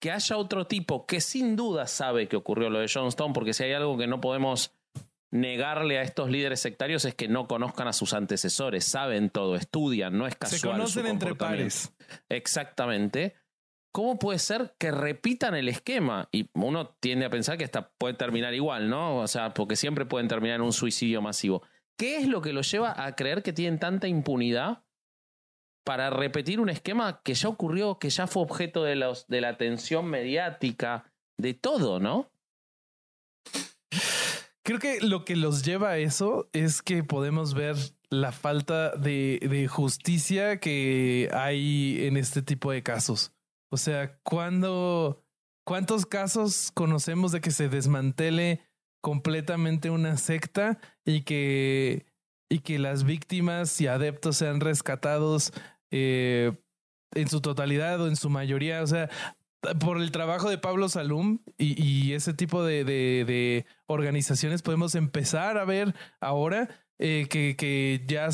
que 0.00 0.10
haya 0.10 0.36
otro 0.36 0.66
tipo 0.66 1.06
que 1.06 1.20
sin 1.20 1.56
duda 1.56 1.86
sabe 1.86 2.28
que 2.28 2.36
ocurrió 2.36 2.68
lo 2.68 2.80
de 2.80 2.90
Johnstown? 2.92 3.32
Porque 3.32 3.54
si 3.54 3.64
hay 3.64 3.72
algo 3.72 3.96
que 3.96 4.06
no 4.06 4.20
podemos 4.20 4.74
negarle 5.30 5.98
a 5.98 6.02
estos 6.02 6.30
líderes 6.30 6.60
sectarios 6.60 7.04
es 7.04 7.14
que 7.14 7.26
no 7.26 7.48
conozcan 7.48 7.88
a 7.88 7.92
sus 7.92 8.12
antecesores, 8.12 8.84
saben 8.84 9.30
todo, 9.30 9.56
estudian, 9.56 10.16
no 10.16 10.26
es 10.26 10.36
casual. 10.36 10.60
Se 10.60 10.66
conocen 10.66 11.06
entre 11.06 11.34
pares. 11.34 11.92
Exactamente. 12.28 13.34
¿Cómo 13.92 14.18
puede 14.18 14.38
ser 14.40 14.74
que 14.78 14.90
repitan 14.90 15.54
el 15.54 15.68
esquema? 15.68 16.28
Y 16.32 16.50
uno 16.54 16.88
tiende 17.00 17.26
a 17.26 17.30
pensar 17.30 17.56
que 17.56 17.64
esta 17.64 17.90
puede 17.96 18.14
terminar 18.14 18.52
igual, 18.52 18.88
¿no? 18.90 19.18
O 19.18 19.28
sea, 19.28 19.54
porque 19.54 19.76
siempre 19.76 20.04
pueden 20.04 20.28
terminar 20.28 20.56
en 20.56 20.62
un 20.62 20.72
suicidio 20.72 21.22
masivo. 21.22 21.62
¿Qué 21.96 22.16
es 22.18 22.28
lo 22.28 22.42
que 22.42 22.52
los 22.52 22.70
lleva 22.70 23.04
a 23.04 23.14
creer 23.14 23.42
que 23.42 23.52
tienen 23.52 23.78
tanta 23.78 24.08
impunidad 24.08 24.83
para 25.84 26.10
repetir 26.10 26.60
un 26.60 26.70
esquema 26.70 27.20
que 27.22 27.34
ya 27.34 27.48
ocurrió, 27.48 27.98
que 27.98 28.10
ya 28.10 28.26
fue 28.26 28.42
objeto 28.42 28.82
de, 28.82 28.96
los, 28.96 29.26
de 29.28 29.40
la 29.40 29.50
atención 29.50 30.06
mediática, 30.06 31.12
de 31.38 31.54
todo, 31.54 32.00
¿no? 32.00 32.30
Creo 34.62 34.78
que 34.78 35.00
lo 35.02 35.26
que 35.26 35.36
los 35.36 35.62
lleva 35.62 35.90
a 35.90 35.98
eso 35.98 36.48
es 36.54 36.80
que 36.80 37.04
podemos 37.04 37.52
ver 37.52 37.76
la 38.08 38.32
falta 38.32 38.96
de, 38.96 39.38
de 39.42 39.68
justicia 39.68 40.58
que 40.58 41.28
hay 41.34 42.06
en 42.06 42.16
este 42.16 42.40
tipo 42.40 42.72
de 42.72 42.82
casos. 42.82 43.32
O 43.70 43.76
sea, 43.76 44.18
cuando, 44.22 45.22
¿cuántos 45.64 46.06
casos 46.06 46.70
conocemos 46.72 47.32
de 47.32 47.42
que 47.42 47.50
se 47.50 47.68
desmantele 47.68 48.62
completamente 49.02 49.90
una 49.90 50.16
secta 50.16 50.78
y 51.04 51.22
que, 51.22 52.06
y 52.48 52.60
que 52.60 52.78
las 52.78 53.04
víctimas 53.04 53.78
y 53.82 53.86
adeptos 53.86 54.38
sean 54.38 54.60
rescatados 54.60 55.52
eh, 55.96 56.50
en 57.12 57.28
su 57.28 57.40
totalidad 57.40 58.00
o 58.00 58.08
en 58.08 58.16
su 58.16 58.28
mayoría. 58.28 58.82
O 58.82 58.86
sea, 58.88 59.08
por 59.78 59.98
el 59.98 60.10
trabajo 60.10 60.50
de 60.50 60.58
Pablo 60.58 60.88
Salum 60.88 61.38
y, 61.56 62.12
ese 62.14 62.34
tipo 62.34 62.64
de, 62.64 63.64
organizaciones 63.86 64.62
podemos 64.62 64.96
empezar 64.96 65.56
a 65.56 65.64
ver 65.64 65.94
ahora 66.20 66.68
eh, 66.98 67.28
que, 67.28 68.04
ya 68.08 68.28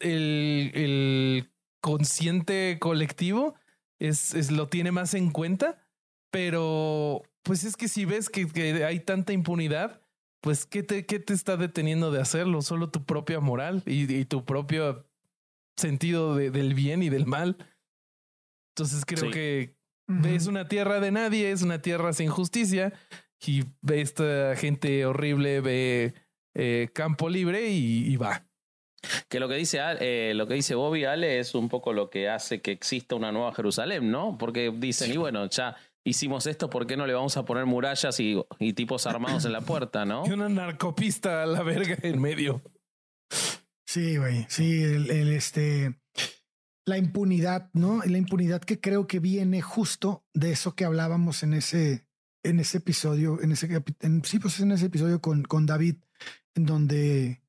el, 0.00 1.50
consciente 1.80 2.78
colectivo 2.80 3.54
es, 3.98 4.50
lo 4.50 4.68
tiene 4.68 4.92
más 4.92 5.14
en 5.14 5.30
cuenta, 5.30 5.88
pero 6.30 7.22
pues 7.42 7.64
es 7.64 7.76
que 7.76 7.88
si 7.88 8.04
ves 8.04 8.28
que, 8.28 8.46
que 8.46 8.84
hay 8.84 9.00
tanta 9.00 9.32
impunidad, 9.32 10.02
pues 10.42 10.66
¿qué 10.66 10.82
te, 10.82 11.06
¿qué 11.06 11.18
te 11.18 11.32
está 11.32 11.56
deteniendo 11.56 12.10
de 12.10 12.20
hacerlo? 12.20 12.60
Solo 12.60 12.90
tu 12.90 13.04
propia 13.04 13.40
moral 13.40 13.82
y, 13.86 14.12
y 14.14 14.26
tu 14.26 14.44
propio 14.44 15.06
sentido 15.76 16.36
de, 16.36 16.50
del 16.50 16.74
bien 16.74 17.02
y 17.02 17.08
del 17.08 17.26
mal. 17.26 17.56
Entonces 18.76 19.04
creo 19.04 19.26
sí. 19.26 19.30
que 19.30 19.76
uh 20.08 20.12
-huh. 20.12 20.36
es 20.36 20.46
una 20.46 20.68
tierra 20.68 21.00
de 21.00 21.10
nadie, 21.10 21.50
es 21.50 21.62
una 21.62 21.80
tierra 21.80 22.12
sin 22.12 22.28
justicia 22.28 22.92
y 23.46 23.64
ve 23.82 24.00
esta 24.00 24.56
gente 24.56 25.04
horrible, 25.06 25.60
ve 25.60 26.14
eh, 26.54 26.88
campo 26.92 27.28
libre 27.28 27.68
y, 27.68 28.10
y, 28.12 28.16
va. 28.16 28.46
Que 29.28 29.38
lo 29.38 29.48
que 29.48 29.56
dice 29.56 29.80
eh, 30.00 30.32
lo 30.34 30.46
que 30.46 30.54
dice 30.54 30.74
Bobby 30.74 31.04
Ale 31.04 31.38
es 31.38 31.54
un 31.54 31.68
poco 31.68 31.92
lo 31.92 32.08
que 32.08 32.28
hace 32.28 32.62
que 32.62 32.72
exista 32.72 33.14
una 33.14 33.32
nueva 33.32 33.52
Jerusalén, 33.54 34.10
¿no? 34.10 34.38
Porque 34.38 34.72
dicen, 34.74 35.12
y 35.12 35.16
bueno, 35.18 35.46
ya 35.50 35.76
hicimos 36.04 36.46
esto, 36.46 36.70
¿por 36.70 36.86
qué 36.86 36.96
no 36.96 37.06
le 37.06 37.12
vamos 37.12 37.36
a 37.36 37.44
poner 37.44 37.66
murallas 37.66 38.18
y, 38.20 38.42
y 38.58 38.72
tipos 38.72 39.06
armados 39.06 39.44
en 39.44 39.52
la 39.52 39.60
puerta, 39.60 40.04
no? 40.04 40.24
Y 40.26 40.32
una 40.32 40.48
narcopista 40.48 41.42
a 41.42 41.46
la 41.46 41.62
verga 41.62 41.96
en 42.02 42.20
medio. 42.20 42.62
Sí, 43.94 44.16
güey. 44.16 44.44
Sí, 44.48 44.82
el, 44.82 45.08
el, 45.08 45.32
este. 45.32 46.00
La 46.84 46.98
impunidad, 46.98 47.70
¿no? 47.74 48.02
La 48.04 48.18
impunidad 48.18 48.60
que 48.60 48.80
creo 48.80 49.06
que 49.06 49.20
viene 49.20 49.62
justo 49.62 50.26
de 50.34 50.50
eso 50.50 50.74
que 50.74 50.84
hablábamos 50.84 51.44
en 51.44 51.54
ese, 51.54 52.04
en 52.42 52.58
ese 52.58 52.78
episodio, 52.78 53.40
en 53.40 53.52
ese 53.52 53.68
sí, 54.24 54.40
pues 54.40 54.58
en 54.58 54.72
ese 54.72 54.86
episodio 54.86 55.20
con, 55.20 55.44
con 55.44 55.64
David, 55.64 55.94
en 56.56 56.66
donde 56.66 57.40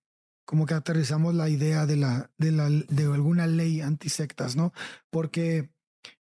como 0.45 0.67
que 0.67 0.75
aterrizamos 0.75 1.33
la 1.33 1.49
idea 1.49 1.87
de 1.87 1.95
la, 1.95 2.29
de 2.37 2.51
la, 2.51 2.69
de 2.69 3.03
alguna 3.05 3.47
ley 3.47 3.81
antisectas, 3.81 4.55
¿no? 4.55 4.71
Porque 5.09 5.71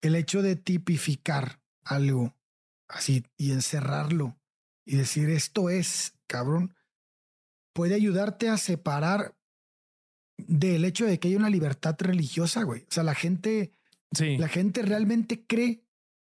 el 0.00 0.16
hecho 0.16 0.42
de 0.42 0.56
tipificar 0.56 1.60
algo 1.84 2.34
así 2.88 3.24
y 3.36 3.52
encerrarlo 3.52 4.36
y 4.84 4.96
decir 4.96 5.30
esto 5.30 5.70
es, 5.70 6.14
cabrón, 6.26 6.74
puede 7.72 7.94
ayudarte 7.94 8.48
a 8.48 8.56
separar 8.56 9.37
del 10.38 10.84
hecho 10.84 11.04
de 11.04 11.18
que 11.18 11.28
hay 11.28 11.36
una 11.36 11.50
libertad 11.50 11.96
religiosa, 11.98 12.62
güey. 12.62 12.82
O 12.82 12.90
sea, 12.90 13.02
la 13.02 13.14
gente, 13.14 13.72
sí. 14.12 14.38
la 14.38 14.48
gente 14.48 14.82
realmente 14.82 15.44
cree 15.46 15.84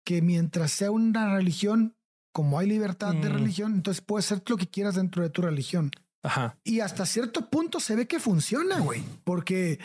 que 0.05 0.21
mientras 0.21 0.73
sea 0.73 0.91
una 0.91 1.35
religión, 1.35 1.97
como 2.33 2.59
hay 2.59 2.69
libertad 2.69 3.15
mm. 3.15 3.21
de 3.21 3.29
religión, 3.29 3.75
entonces 3.75 4.03
puedes 4.03 4.27
hacer 4.27 4.43
lo 4.47 4.57
que 4.57 4.69
quieras 4.69 4.97
dentro 4.97 5.23
de 5.23 5.31
tu 5.31 5.43
religión. 5.43 5.91
Ajá. 6.23 6.59
Y 6.65 6.81
hasta 6.81 7.07
cierto 7.07 7.49
punto 7.51 7.81
se 7.81 7.97
ve 7.97 8.07
que 8.07 8.21
funciona, 8.21 8.79
güey, 8.81 9.03
porque 9.25 9.79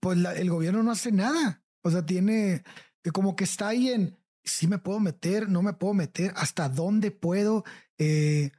pues 0.00 0.18
la, 0.18 0.34
el 0.34 0.50
gobierno 0.50 0.82
no 0.82 0.90
hace 0.90 1.12
nada. 1.12 1.62
O 1.82 1.90
sea, 1.90 2.06
tiene 2.06 2.62
que 3.02 3.10
como 3.10 3.36
que 3.36 3.44
está 3.44 3.68
ahí 3.68 3.88
en 3.88 4.16
si 4.44 4.66
me 4.66 4.78
puedo 4.78 5.00
meter, 5.00 5.48
no 5.48 5.62
me 5.62 5.72
puedo 5.72 5.94
meter, 5.94 6.32
hasta 6.36 6.68
dónde 6.68 7.10
puedo, 7.10 7.64
eh, 7.98 8.50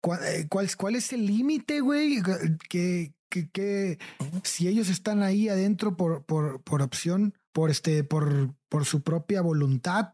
cuál, 0.00 0.20
cuál, 0.48 0.68
cuál 0.76 0.96
es 0.96 1.12
el 1.12 1.26
límite, 1.26 1.80
güey, 1.80 2.22
que, 2.68 3.14
que, 3.32 3.48
que, 3.50 3.98
si 4.44 4.68
ellos 4.68 4.90
están 4.90 5.22
ahí 5.22 5.48
adentro 5.48 5.96
por, 5.96 6.24
por, 6.24 6.62
por 6.62 6.82
opción, 6.82 7.34
por 7.52 7.70
este, 7.70 8.04
por, 8.04 8.54
por 8.68 8.84
su 8.84 9.02
propia 9.02 9.40
voluntad, 9.40 10.12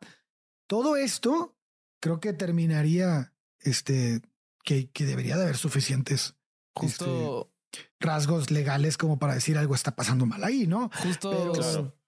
todo 0.68 0.96
esto 0.96 1.56
creo 2.00 2.20
que 2.20 2.32
terminaría, 2.32 3.34
este, 3.58 4.22
que, 4.62 4.90
que 4.90 5.04
debería 5.04 5.36
de 5.36 5.42
haber 5.42 5.56
suficientes 5.56 6.36
Justo 6.74 7.50
este, 7.72 7.90
rasgos 7.98 8.52
legales 8.52 8.96
como 8.96 9.18
para 9.18 9.34
decir 9.34 9.58
algo 9.58 9.74
está 9.74 9.96
pasando 9.96 10.24
mal 10.24 10.44
ahí, 10.44 10.68
¿no? 10.68 10.88
Justo. 11.02 11.30
Pero, 11.30 11.52
claro. 11.52 11.98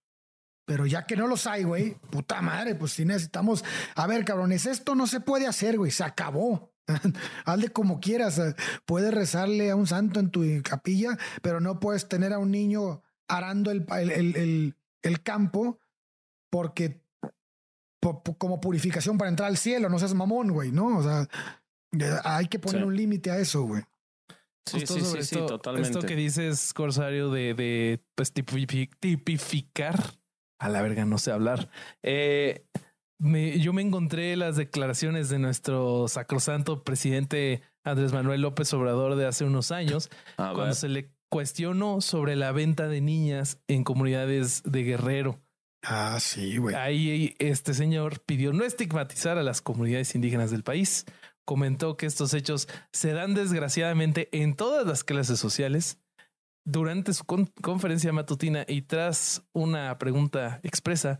pero 0.64 0.86
ya 0.86 1.06
que 1.06 1.16
no 1.16 1.26
los 1.26 1.48
hay, 1.48 1.64
güey, 1.64 1.94
puta 2.10 2.40
madre, 2.40 2.76
pues 2.76 2.92
sí 2.92 3.04
necesitamos. 3.04 3.64
A 3.96 4.06
ver, 4.06 4.24
cabrones, 4.24 4.64
esto 4.66 4.94
no 4.94 5.08
se 5.08 5.18
puede 5.18 5.48
hacer, 5.48 5.76
güey, 5.76 5.90
se 5.90 6.04
acabó. 6.04 6.69
Hazle 7.44 7.68
como 7.68 8.00
quieras. 8.00 8.40
Puedes 8.84 9.12
rezarle 9.12 9.70
a 9.70 9.76
un 9.76 9.86
santo 9.86 10.20
en 10.20 10.30
tu 10.30 10.42
capilla, 10.62 11.18
pero 11.42 11.60
no 11.60 11.80
puedes 11.80 12.08
tener 12.08 12.32
a 12.32 12.38
un 12.38 12.50
niño 12.50 13.02
arando 13.28 13.70
el, 13.70 13.86
el, 13.90 14.36
el, 14.36 14.76
el 15.02 15.22
campo 15.22 15.78
porque 16.50 17.02
po, 18.00 18.22
po, 18.22 18.36
como 18.36 18.60
purificación 18.60 19.18
para 19.18 19.30
entrar 19.30 19.48
al 19.48 19.56
cielo, 19.56 19.88
no 19.88 19.98
seas 19.98 20.14
mamón, 20.14 20.50
güey, 20.50 20.72
¿no? 20.72 20.98
O 20.98 21.02
sea, 21.02 21.28
hay 22.24 22.48
que 22.48 22.58
poner 22.58 22.80
sí. 22.80 22.86
un 22.86 22.96
límite 22.96 23.30
a 23.30 23.38
eso, 23.38 23.62
güey. 23.62 23.82
Sí, 24.66 24.86
sí, 24.86 25.00
sí, 25.00 25.18
esto, 25.18 25.46
totalmente. 25.46 25.90
Esto 25.90 26.06
que 26.06 26.16
dices, 26.16 26.72
Corsario, 26.74 27.30
de, 27.30 27.54
de 27.54 28.04
pues, 28.14 28.32
tipificar. 28.32 30.18
A 30.58 30.68
la 30.68 30.82
verga, 30.82 31.06
no 31.06 31.16
sé 31.16 31.32
hablar. 31.32 31.70
Eh, 32.02 32.66
me, 33.20 33.58
yo 33.60 33.72
me 33.72 33.82
encontré 33.82 34.34
las 34.36 34.56
declaraciones 34.56 35.28
de 35.28 35.38
nuestro 35.38 36.08
sacrosanto 36.08 36.82
presidente 36.82 37.62
Andrés 37.84 38.12
Manuel 38.12 38.40
López 38.40 38.72
Obrador 38.72 39.14
de 39.14 39.26
hace 39.26 39.44
unos 39.44 39.70
años, 39.70 40.10
cuando 40.36 40.74
se 40.74 40.88
le 40.88 41.12
cuestionó 41.28 42.00
sobre 42.00 42.34
la 42.34 42.50
venta 42.52 42.88
de 42.88 43.00
niñas 43.00 43.60
en 43.68 43.84
comunidades 43.84 44.62
de 44.64 44.82
Guerrero. 44.82 45.38
Ah, 45.82 46.18
sí, 46.18 46.56
güey. 46.56 46.74
Ahí 46.74 47.36
este 47.38 47.74
señor 47.74 48.20
pidió 48.20 48.52
no 48.52 48.64
estigmatizar 48.64 49.38
a 49.38 49.42
las 49.42 49.62
comunidades 49.62 50.14
indígenas 50.14 50.50
del 50.50 50.62
país. 50.62 51.06
Comentó 51.44 51.96
que 51.96 52.06
estos 52.06 52.34
hechos 52.34 52.68
se 52.92 53.12
dan 53.12 53.34
desgraciadamente 53.34 54.28
en 54.32 54.56
todas 54.56 54.86
las 54.86 55.04
clases 55.04 55.38
sociales. 55.38 55.98
Durante 56.66 57.14
su 57.14 57.24
con 57.24 57.46
conferencia 57.46 58.12
matutina 58.12 58.64
y 58.68 58.82
tras 58.82 59.42
una 59.52 59.98
pregunta 59.98 60.60
expresa, 60.62 61.18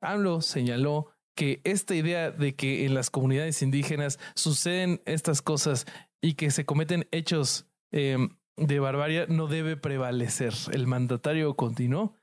AMLO 0.00 0.40
señaló 0.40 1.11
que 1.34 1.60
esta 1.64 1.94
idea 1.94 2.30
de 2.30 2.54
que 2.54 2.84
en 2.84 2.94
las 2.94 3.10
comunidades 3.10 3.62
indígenas 3.62 4.18
suceden 4.34 5.00
estas 5.06 5.42
cosas 5.42 5.86
y 6.20 6.34
que 6.34 6.50
se 6.50 6.64
cometen 6.64 7.08
hechos 7.10 7.66
eh, 7.90 8.18
de 8.56 8.80
barbarie 8.80 9.26
no 9.28 9.46
debe 9.46 9.76
prevalecer. 9.76 10.54
El 10.72 10.86
mandatario 10.86 11.54
continuó 11.56 12.14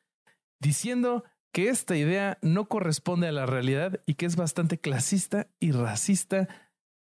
diciendo 0.62 1.24
que 1.52 1.70
esta 1.70 1.98
idea 1.98 2.38
no 2.42 2.68
corresponde 2.68 3.28
a 3.28 3.32
la 3.32 3.46
realidad 3.46 4.02
y 4.06 4.16
que 4.16 4.26
es 4.26 4.36
bastante 4.36 4.80
clasista 4.80 5.48
y 5.60 5.72
racista 5.72 6.48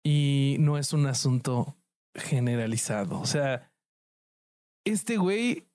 y 0.04 0.56
no 0.60 0.78
es 0.78 0.94
un 0.94 1.06
asunto 1.06 1.78
generalizado. 2.16 3.20
O 3.20 3.26
sea, 3.26 3.72
este 4.86 5.18
güey, 5.18 5.68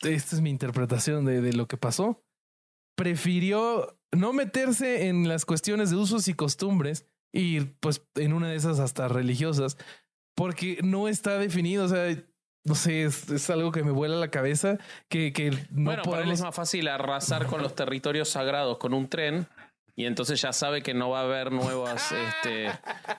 esta 0.00 0.36
es 0.36 0.42
mi 0.42 0.50
interpretación 0.50 1.24
de 1.24 1.52
lo 1.52 1.68
que 1.68 1.76
pasó, 1.76 2.24
prefirió 2.96 3.95
no 4.12 4.32
meterse 4.32 5.08
en 5.08 5.28
las 5.28 5.44
cuestiones 5.44 5.90
de 5.90 5.96
usos 5.96 6.28
y 6.28 6.34
costumbres 6.34 7.06
y 7.32 7.60
pues 7.60 8.02
en 8.14 8.32
una 8.32 8.48
de 8.48 8.56
esas 8.56 8.78
hasta 8.78 9.08
religiosas, 9.08 9.76
porque 10.34 10.78
no 10.82 11.08
está 11.08 11.38
definido, 11.38 11.84
o 11.84 11.88
sea, 11.88 12.16
no 12.64 12.74
sé, 12.74 13.04
es, 13.04 13.30
es, 13.30 13.48
algo 13.50 13.72
que 13.72 13.84
me 13.84 13.92
vuela 13.92 14.16
la 14.16 14.30
cabeza, 14.30 14.78
que, 15.08 15.32
que 15.32 15.50
no 15.70 15.84
bueno, 15.84 16.02
podemos... 16.02 16.06
para 16.06 16.22
él 16.24 16.30
es 16.32 16.40
más 16.40 16.54
fácil 16.54 16.88
arrasar 16.88 17.46
con 17.46 17.62
los 17.62 17.74
territorios 17.74 18.28
sagrados 18.30 18.78
con 18.78 18.92
un 18.94 19.08
tren 19.08 19.46
y 19.98 20.04
entonces 20.04 20.40
ya 20.42 20.52
sabe 20.52 20.82
que 20.82 20.92
no 20.92 21.08
va 21.08 21.20
a 21.20 21.22
haber 21.22 21.50
nuevas, 21.50 22.12
este, 22.44 22.70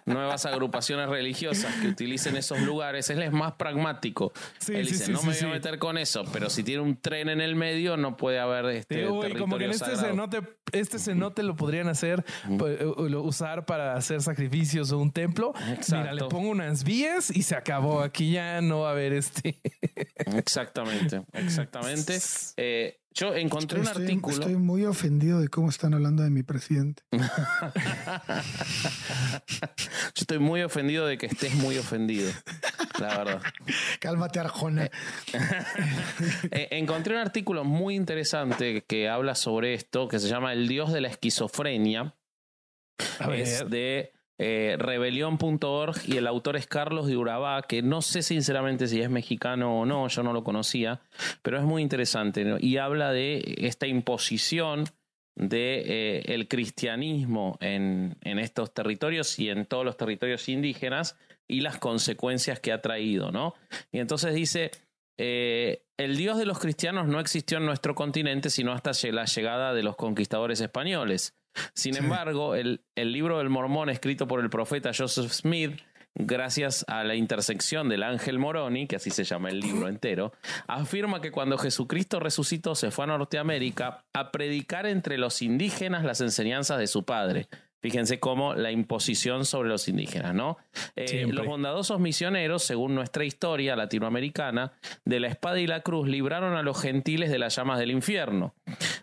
nuevas 0.05 0.45
agrupaciones 0.45 1.09
religiosas 1.09 1.73
que 1.82 1.88
utilicen 1.88 2.38
esos 2.38 2.61
lugares. 2.61 3.09
Él 3.09 3.23
es 3.23 3.32
más 3.32 3.53
pragmático. 3.53 4.32
Sí, 4.59 4.75
Él 4.75 4.86
sí, 4.86 4.93
dice, 4.93 5.05
sí, 5.05 5.11
no 5.11 5.23
me 5.23 5.34
voy 5.34 5.49
a 5.49 5.53
meter 5.53 5.80
con 5.80 5.97
eso, 5.97 6.23
pero 6.32 6.51
si 6.51 6.63
tiene 6.63 6.84
un 6.84 6.95
tren 6.95 7.30
en 7.30 7.41
el 7.41 7.55
medio, 7.55 7.97
no 7.97 8.15
puede 8.15 8.39
haber 8.39 8.65
este 8.67 9.07
güey, 9.07 9.34
como 9.34 9.57
que 9.57 9.65
en 9.65 9.71
este 9.71 9.86
sagrado. 9.86 10.09
cenote, 10.09 10.41
este 10.71 10.99
cenote 10.99 11.41
lo 11.41 11.55
podrían 11.55 11.88
hacer, 11.88 12.23
uh 12.47 12.57
-huh. 12.57 13.21
usar 13.23 13.65
para 13.65 13.95
hacer 13.95 14.21
sacrificios 14.21 14.91
o 14.91 14.99
un 14.99 15.11
templo. 15.11 15.53
Exacto. 15.71 15.97
Mira, 15.97 16.13
le 16.13 16.25
pongo 16.25 16.49
unas 16.49 16.84
vías 16.84 17.36
y 17.36 17.41
se 17.41 17.55
acabó. 17.55 18.01
Aquí 18.01 18.34
ya 18.34 18.61
no 18.61 18.82
va 18.82 18.89
a 18.89 18.91
haber 18.91 19.13
este. 19.13 19.59
exactamente, 20.28 21.23
exactamente. 21.34 22.19
Eh, 22.59 22.99
yo 23.14 23.34
encontré 23.36 23.82
estoy, 23.82 23.95
un 23.95 24.01
artículo. 24.03 24.36
Estoy 24.36 24.55
muy 24.55 24.86
ofendido 24.86 25.39
de 25.39 25.47
cómo 25.47 25.70
están 25.70 25.93
hablando 25.93 26.24
de 26.24 26.30
mi 26.30 26.43
presidente. 26.43 27.03
Yo 29.51 30.22
estoy 30.22 30.39
muy 30.39 30.62
ofendido 30.62 31.05
de 31.05 31.18
que 31.18 31.28
estés 31.28 31.55
muy 31.55 31.78
ofendido. 31.78 32.32
La 32.99 33.18
verdad. 33.18 33.41
Cálmate, 33.99 34.39
Arjona. 34.39 34.86
eh, 36.51 36.68
encontré 36.72 37.14
un 37.16 37.22
artículo 37.22 37.64
muy 37.64 37.95
interesante 37.95 38.84
que 38.88 39.10
habla 39.10 39.36
sobre 39.36 39.74
esto, 39.74 40.08
que 40.08 40.20
se 40.20 40.28
llama 40.28 40.53
El 40.53 40.68
Dios 40.68 40.91
de 40.93 41.01
la 41.01 41.08
Esquizofrenia. 41.08 42.16
A 43.20 43.36
es 43.36 43.70
de 43.70 44.12
eh, 44.39 44.75
rebelión.org 44.77 45.97
y 46.05 46.17
el 46.17 46.27
autor 46.27 46.57
es 46.57 46.67
Carlos 46.67 47.07
de 47.07 47.17
Urabá, 47.17 47.63
que 47.63 47.81
no 47.81 48.01
sé 48.01 48.21
sinceramente 48.21 48.88
si 48.88 49.01
es 49.01 49.09
mexicano 49.09 49.79
o 49.79 49.85
no, 49.85 50.07
yo 50.07 50.23
no 50.23 50.33
lo 50.33 50.43
conocía, 50.43 51.01
pero 51.41 51.57
es 51.57 51.63
muy 51.63 51.81
interesante 51.81 52.45
y 52.59 52.77
habla 52.77 53.11
de 53.11 53.55
esta 53.57 53.88
imposición 53.88 54.85
de 55.35 56.23
eh, 56.25 56.47
cristianismo 56.47 57.57
en, 57.61 58.17
en, 58.21 58.39
estos 58.39 58.73
territorios 58.73 59.38
y 59.38 59.49
en 59.49 59.65
todos 59.65 59.85
los 59.85 59.95
territorios 59.95 60.49
indígenas 60.49 61.15
y 61.47 61.61
las 61.61 61.77
consecuencias 61.77 62.59
que 62.59 62.71
ha 62.71 62.81
traído, 62.81 63.31
¿no? 63.31 63.53
Y 63.91 63.99
entonces 63.99 64.33
dice, 64.33 64.71
eh, 65.17 65.83
el 65.97 66.15
Dios 66.15 66.38
de 66.38 66.45
los 66.45 66.59
cristianos 66.59 67.07
no 67.07 67.19
existió 67.19 67.57
en 67.57 67.65
nuestro 67.65 67.95
continente 67.95 68.51
sino 68.51 68.71
hasta 68.71 68.91
la 69.11 69.25
llegada 69.25 69.73
de 69.73 69.83
los 69.83 69.95
conquistadores 69.95 70.61
españoles. 70.61 71.35
Sin 71.74 71.95
embargo, 71.95 72.55
el, 72.55 72.82
el 72.95 73.12
libro 73.12 73.38
del 73.38 73.49
Mormón 73.49 73.89
escrito 73.89 74.28
por 74.28 74.39
el 74.41 74.49
profeta 74.49 74.91
Joseph 74.95 75.32
Smith 75.32 75.80
gracias 76.18 76.84
a 76.88 77.03
la 77.03 77.16
intersección 77.16 77.89
del 77.89 78.03
ángel 78.03 78.39
Moroni, 78.39 78.88
que 78.88 78.95
así 78.95 79.12
se 79.12 79.24
llama 79.24 79.49
el 79.49 79.60
libro 79.60 79.88
entero, 79.88 80.34
afirma 80.68 81.22
que 81.22 81.32
cuando 81.32 81.58
Jesucristo 81.58 82.20
resucitó 82.20 82.76
se 82.76 82.91
fue 82.91 83.05
a 83.05 83.08
Norteamérica 83.08 84.05
a 84.14 84.32
predicar 84.32 84.88
entre 84.88 85.18
los 85.18 85.41
indígenas 85.41 86.03
las 86.03 86.22
enseñanzas 86.22 86.80
de 86.80 86.88
su 86.88 87.05
padre. 87.05 87.47
Fíjense 87.80 88.20
cómo 88.20 88.55
la 88.55 88.72
imposición 88.72 89.45
sobre 89.45 89.70
los 89.70 89.88
indígenas, 89.88 90.34
¿no? 90.34 90.58
Eh, 90.95 91.28
los 91.30 91.45
bondadosos 91.45 91.99
misioneros, 91.99 92.64
según 92.64 92.95
nuestra 92.95 93.24
historia 93.24 93.76
latinoamericana, 93.76 94.74
de 95.05 95.20
la 95.20 95.28
espada 95.28 95.60
y 95.60 95.68
la 95.68 95.82
cruz 95.82 96.08
libraron 96.10 96.55
a 96.55 96.64
los 96.64 96.82
gentiles 96.82 97.30
de 97.30 97.38
las 97.38 97.55
llamas 97.55 97.78
del 97.78 97.91
infierno. 97.91 98.55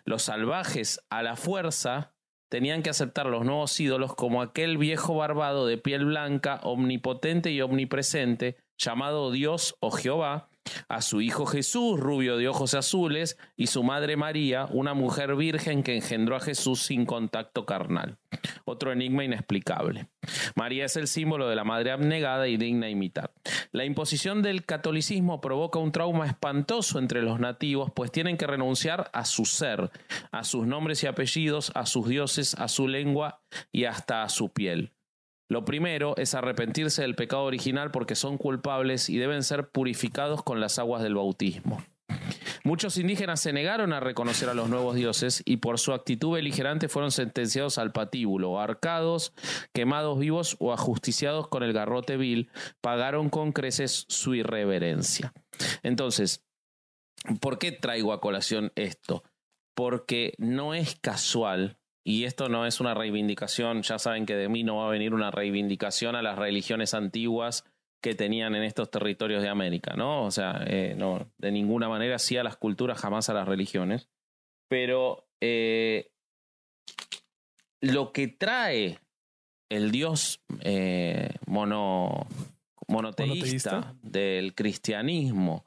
Los 0.03 0.23
salvajes, 0.23 0.99
a 1.09 1.23
la 1.23 1.37
fuerza, 1.37 2.14
tenían 2.49 2.83
que 2.83 2.89
aceptar 2.89 3.25
los 3.27 3.45
nuevos 3.45 3.79
ídolos 3.79 4.15
como 4.15 4.41
aquel 4.41 4.77
viejo 4.77 5.15
barbado 5.15 5.65
de 5.65 5.77
piel 5.77 6.05
blanca, 6.05 6.59
omnipotente 6.63 7.51
y 7.51 7.61
omnipresente, 7.61 8.57
llamado 8.77 9.31
Dios 9.31 9.75
o 9.79 9.91
Jehová, 9.91 10.49
a 10.87 11.01
su 11.01 11.21
hijo 11.21 11.45
Jesús, 11.45 11.99
rubio 11.99 12.37
de 12.37 12.47
ojos 12.47 12.73
azules, 12.73 13.37
y 13.55 13.67
su 13.67 13.83
madre 13.83 14.17
María, 14.17 14.67
una 14.71 14.93
mujer 14.93 15.35
virgen 15.35 15.83
que 15.83 15.95
engendró 15.95 16.35
a 16.35 16.39
Jesús 16.39 16.81
sin 16.81 17.05
contacto 17.05 17.65
carnal. 17.65 18.17
Otro 18.65 18.91
enigma 18.91 19.23
inexplicable. 19.23 20.07
María 20.55 20.85
es 20.85 20.95
el 20.95 21.07
símbolo 21.07 21.47
de 21.47 21.55
la 21.55 21.63
madre 21.63 21.91
abnegada 21.91 22.47
y 22.47 22.57
digna 22.57 22.87
de 22.87 22.91
imitar. 22.91 23.31
La 23.71 23.85
imposición 23.85 24.41
del 24.41 24.65
catolicismo 24.65 25.41
provoca 25.41 25.79
un 25.79 25.91
trauma 25.91 26.25
espantoso 26.25 26.99
entre 26.99 27.21
los 27.21 27.39
nativos, 27.39 27.91
pues 27.95 28.11
tienen 28.11 28.37
que 28.37 28.47
renunciar 28.47 29.09
a 29.13 29.25
su 29.25 29.45
ser, 29.45 29.91
a 30.31 30.43
sus 30.43 30.65
nombres 30.65 31.03
y 31.03 31.07
apellidos, 31.07 31.71
a 31.75 31.85
sus 31.85 32.07
dioses, 32.07 32.55
a 32.55 32.67
su 32.67 32.87
lengua 32.87 33.41
y 33.71 33.85
hasta 33.85 34.23
a 34.23 34.29
su 34.29 34.51
piel. 34.51 34.94
Lo 35.47 35.63
primero 35.63 36.15
es 36.17 36.33
arrepentirse 36.33 37.03
del 37.03 37.15
pecado 37.15 37.43
original 37.43 37.91
porque 37.91 38.15
son 38.15 38.37
culpables 38.37 39.09
y 39.09 39.17
deben 39.17 39.43
ser 39.43 39.69
purificados 39.69 40.41
con 40.43 40.59
las 40.59 40.79
aguas 40.79 41.03
del 41.03 41.15
bautismo. 41.15 41.83
Muchos 42.63 42.97
indígenas 42.97 43.41
se 43.41 43.53
negaron 43.53 43.93
a 43.93 43.99
reconocer 43.99 44.49
a 44.49 44.55
los 44.55 44.69
nuevos 44.69 44.95
dioses 44.95 45.43
y 45.45 45.57
por 45.57 45.77
su 45.77 45.93
actitud 45.93 46.33
beligerante 46.33 46.89
fueron 46.89 47.11
sentenciados 47.11 47.77
al 47.77 47.91
patíbulo, 47.91 48.59
arcados, 48.59 49.33
quemados 49.71 50.17
vivos 50.17 50.55
o 50.59 50.73
ajusticiados 50.73 51.47
con 51.47 51.61
el 51.61 51.73
garrote 51.73 52.17
vil, 52.17 52.49
pagaron 52.81 53.29
con 53.29 53.51
creces 53.51 54.05
su 54.09 54.33
irreverencia. 54.33 55.31
Entonces, 55.83 56.43
¿por 57.39 57.59
qué 57.59 57.71
traigo 57.71 58.13
a 58.13 58.19
colación 58.19 58.71
esto? 58.75 59.23
Porque 59.75 60.33
no 60.39 60.73
es 60.73 60.95
casual 60.95 61.77
y 62.07 62.25
esto 62.25 62.49
no 62.49 62.67
es 62.67 62.79
una 62.79 62.93
reivindicación, 62.93 63.81
ya 63.81 63.97
saben 63.97 64.27
que 64.27 64.35
de 64.35 64.47
mí 64.47 64.63
no 64.63 64.77
va 64.77 64.87
a 64.87 64.91
venir 64.91 65.15
una 65.15 65.31
reivindicación 65.31 66.15
a 66.15 66.21
las 66.21 66.37
religiones 66.37 66.93
antiguas 66.93 67.65
que 67.99 68.13
tenían 68.13 68.53
en 68.53 68.61
estos 68.61 68.91
territorios 68.91 69.41
de 69.41 69.49
América, 69.49 69.95
¿no? 69.95 70.23
O 70.23 70.29
sea, 70.29 70.63
eh, 70.67 70.93
no, 70.95 71.27
de 71.39 71.51
ninguna 71.51 71.89
manera 71.89 72.19
sí 72.19 72.37
a 72.37 72.43
las 72.43 72.57
culturas, 72.57 72.99
jamás 72.99 73.29
a 73.29 73.33
las 73.33 73.47
religiones. 73.47 74.07
Pero 74.69 75.27
eh, 75.41 76.11
lo 77.81 78.11
que 78.11 78.27
trae 78.27 78.99
el 79.71 79.89
Dios 79.89 80.41
eh, 80.61 81.29
mono, 81.47 82.27
monoteísta, 82.87 83.95
del 84.03 84.53
cristianismo 84.53 85.65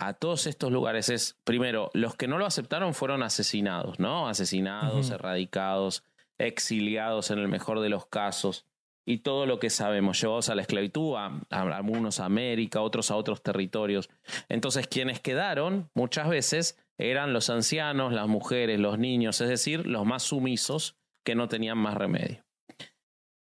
a 0.00 0.14
todos 0.14 0.46
estos 0.46 0.70
lugares 0.70 1.08
es, 1.08 1.36
primero, 1.44 1.90
los 1.94 2.14
que 2.14 2.28
no 2.28 2.38
lo 2.38 2.46
aceptaron 2.46 2.94
fueron 2.94 3.22
asesinados, 3.22 3.98
¿no? 3.98 4.28
Asesinados, 4.28 5.10
erradicados, 5.10 6.04
exiliados 6.38 7.30
en 7.30 7.38
el 7.38 7.48
mejor 7.48 7.80
de 7.80 7.88
los 7.88 8.06
casos, 8.06 8.64
y 9.08 9.20
todo 9.20 9.46
lo 9.46 9.58
que 9.58 9.70
sabemos, 9.70 10.20
llevados 10.20 10.50
a 10.50 10.54
la 10.54 10.60
esclavitud, 10.60 11.16
a, 11.16 11.40
algunos 11.50 12.20
a 12.20 12.26
América, 12.26 12.82
otros 12.82 13.10
a 13.10 13.16
otros 13.16 13.42
territorios. 13.42 14.10
Entonces, 14.50 14.86
quienes 14.86 15.18
quedaron 15.18 15.88
muchas 15.94 16.28
veces 16.28 16.76
eran 16.98 17.32
los 17.32 17.48
ancianos, 17.48 18.12
las 18.12 18.28
mujeres, 18.28 18.78
los 18.78 18.98
niños, 18.98 19.40
es 19.40 19.48
decir, 19.48 19.86
los 19.86 20.04
más 20.04 20.24
sumisos 20.24 20.94
que 21.24 21.34
no 21.34 21.48
tenían 21.48 21.78
más 21.78 21.94
remedio. 21.94 22.44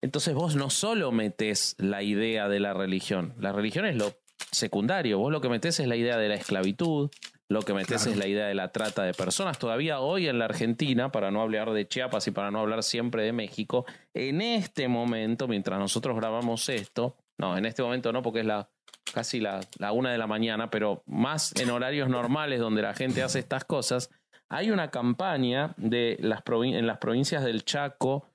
Entonces 0.01 0.33
vos 0.33 0.55
no 0.55 0.69
solo 0.69 1.11
metés 1.11 1.75
la 1.77 2.01
idea 2.01 2.47
de 2.47 2.61
la 2.61 2.73
religión, 2.73 3.35
la 3.37 3.51
religión 3.51 3.85
es 3.85 3.97
lo 3.97 4.20
secundario. 4.51 5.19
Vos 5.19 5.31
lo 5.31 5.41
que 5.41 5.49
metés 5.49 5.79
es 5.79 5.87
la 5.87 5.95
idea 5.95 6.17
de 6.17 6.29
la 6.29 6.35
esclavitud, 6.35 7.09
lo 7.49 7.61
que 7.61 7.73
metés 7.73 8.05
es 8.05 8.17
la 8.17 8.27
idea 8.27 8.47
de 8.47 8.55
la 8.55 8.71
trata 8.71 9.03
de 9.03 9.13
personas. 9.13 9.59
Todavía 9.59 9.99
hoy 9.99 10.27
en 10.27 10.39
la 10.39 10.45
Argentina, 10.45 11.11
para 11.11 11.31
no 11.31 11.41
hablar 11.41 11.71
de 11.71 11.87
Chiapas 11.87 12.27
y 12.27 12.31
para 12.31 12.49
no 12.49 12.59
hablar 12.59 12.83
siempre 12.83 13.23
de 13.23 13.33
México, 13.33 13.85
en 14.13 14.41
este 14.41 14.87
momento, 14.87 15.47
mientras 15.47 15.77
nosotros 15.77 16.15
grabamos 16.15 16.69
esto, 16.69 17.17
no, 17.37 17.57
en 17.57 17.65
este 17.65 17.83
momento 17.83 18.13
no, 18.13 18.21
porque 18.21 18.39
es 18.39 18.45
la 18.45 18.69
casi 19.13 19.39
la, 19.39 19.59
la 19.77 19.91
una 19.91 20.11
de 20.11 20.17
la 20.17 20.27
mañana, 20.27 20.69
pero 20.69 21.03
más 21.05 21.53
en 21.59 21.69
horarios 21.69 22.07
normales 22.07 22.59
donde 22.59 22.81
la 22.81 22.93
gente 22.93 23.23
hace 23.23 23.39
estas 23.39 23.65
cosas, 23.65 24.09
hay 24.47 24.69
una 24.71 24.91
campaña 24.91 25.73
de 25.77 26.17
las 26.19 26.43
en 26.47 26.87
las 26.87 26.97
provincias 26.97 27.43
del 27.43 27.63
Chaco, 27.63 28.27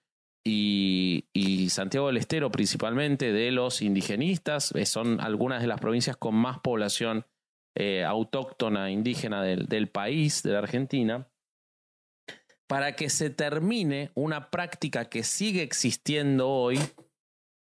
y, 0.46 1.68
Santiago 1.70 2.06
del 2.06 2.16
Estero 2.16 2.50
principalmente 2.50 3.32
de 3.32 3.50
los 3.50 3.82
indigenistas, 3.82 4.72
eh, 4.74 4.86
son 4.86 5.20
algunas 5.20 5.60
de 5.60 5.66
las 5.66 5.80
provincias 5.80 6.16
con 6.16 6.34
más 6.34 6.60
población 6.60 7.26
eh, 7.74 8.04
autóctona 8.04 8.90
indígena 8.90 9.42
del, 9.42 9.66
del 9.66 9.88
país, 9.88 10.42
de 10.42 10.52
la 10.52 10.60
Argentina, 10.60 11.28
para 12.66 12.96
que 12.96 13.10
se 13.10 13.30
termine 13.30 14.10
una 14.14 14.50
práctica 14.50 15.06
que 15.06 15.22
sigue 15.22 15.62
existiendo 15.62 16.48
hoy, 16.48 16.78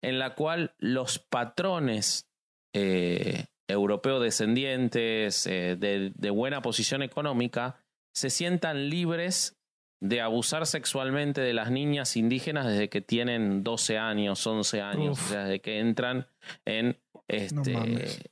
en 0.02 0.20
la 0.20 0.36
cual 0.36 0.76
los 0.80 1.20
patrones 1.20 2.28
eh, 2.74 3.46
europeos 3.68 4.22
descendientes 4.22 5.46
de, 5.46 6.12
de, 6.14 6.30
buena 6.32 6.62
posición 6.62 7.02
económica 7.02 7.80
se 8.14 8.30
sientan 8.30 8.90
libres 8.90 9.58
de 10.04 10.20
abusar 10.20 10.66
sexualmente 10.66 11.40
de 11.40 11.54
las 11.54 11.72
niñas 11.72 12.18
indígenas 12.18 12.68
desde 12.68 12.90
que 12.90 13.00
tienen 13.00 13.64
12 13.64 13.98
años, 13.98 14.46
11 14.46 14.82
años, 14.82 15.18
o 15.18 15.30
sea, 15.30 15.44
desde 15.46 15.62
que 15.62 15.80
entran 15.80 16.28
en, 16.66 16.98
este, 17.30 17.74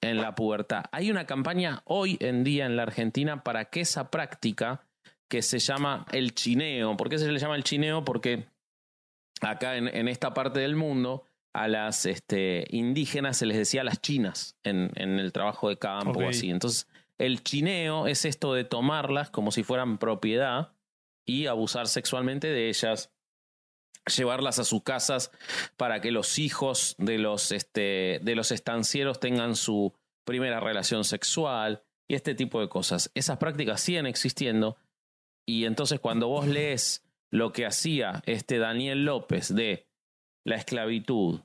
en 0.01 0.17
la 0.17 0.35
pubertad. 0.35 0.83
Hay 0.91 1.09
una 1.09 1.25
campaña 1.25 1.81
hoy 1.85 2.17
en 2.19 2.43
día 2.43 2.65
en 2.65 2.75
la 2.75 2.83
Argentina 2.83 3.41
para 3.41 3.69
que 3.69 3.79
esa 3.79 4.11
práctica 4.11 4.85
que 5.29 5.41
se 5.41 5.59
llama 5.59 6.05
el 6.11 6.35
chineo, 6.35 6.97
¿por 6.97 7.07
qué 7.07 7.17
se 7.17 7.31
le 7.31 7.39
llama 7.39 7.55
el 7.55 7.63
chineo? 7.63 8.03
Porque 8.03 8.47
acá 9.39 9.77
en, 9.77 9.87
en 9.87 10.09
esta 10.09 10.33
parte 10.33 10.59
del 10.59 10.75
mundo 10.75 11.23
a 11.53 11.69
las 11.69 12.05
este, 12.05 12.65
indígenas 12.69 13.37
se 13.37 13.45
les 13.45 13.55
decía 13.55 13.85
las 13.85 14.01
chinas 14.01 14.57
en, 14.63 14.91
en 14.95 15.19
el 15.19 15.31
trabajo 15.31 15.69
de 15.69 15.77
campo 15.77 16.19
o 16.19 16.27
así. 16.27 16.49
Entonces, 16.49 16.89
el 17.17 17.41
chineo 17.43 18.07
es 18.07 18.25
esto 18.25 18.53
de 18.53 18.65
tomarlas 18.65 19.29
como 19.29 19.51
si 19.51 19.63
fueran 19.63 19.99
propiedad 19.99 20.73
y 21.25 21.47
abusar 21.47 21.87
sexualmente 21.87 22.47
de 22.47 22.69
ellas, 22.69 23.11
llevarlas 24.15 24.59
a 24.59 24.63
sus 24.63 24.83
casas 24.83 25.31
para 25.77 26.01
que 26.01 26.11
los 26.11 26.39
hijos 26.39 26.95
de 26.97 27.17
los, 27.17 27.51
este, 27.51 28.19
de 28.21 28.35
los 28.35 28.51
estancieros 28.51 29.19
tengan 29.19 29.55
su 29.55 29.93
primera 30.25 30.59
relación 30.59 31.03
sexual 31.03 31.83
y 32.07 32.15
este 32.15 32.35
tipo 32.35 32.61
de 32.61 32.69
cosas. 32.69 33.11
Esas 33.13 33.37
prácticas 33.37 33.81
siguen 33.81 34.05
existiendo 34.05 34.77
y 35.45 35.65
entonces 35.65 35.99
cuando 35.99 36.27
vos 36.27 36.47
lees 36.47 37.03
lo 37.29 37.53
que 37.53 37.65
hacía 37.65 38.21
este 38.25 38.57
Daniel 38.57 39.05
López 39.05 39.53
de 39.53 39.87
la 40.43 40.55
esclavitud, 40.55 41.41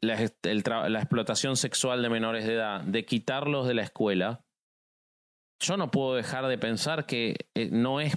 la, 0.00 0.20
explotación 0.20 1.56
sexual 1.56 2.02
de 2.02 2.10
menores 2.10 2.46
de 2.46 2.54
edad, 2.54 2.80
de 2.82 3.04
quitarlos 3.04 3.66
de 3.66 3.74
la 3.74 3.82
escuela, 3.82 4.44
yo 5.60 5.76
no 5.76 5.90
puedo 5.90 6.14
dejar 6.14 6.46
de 6.46 6.58
pensar 6.58 7.06
que 7.06 7.48
eh, 7.54 7.70
no 7.72 8.00
es 8.00 8.16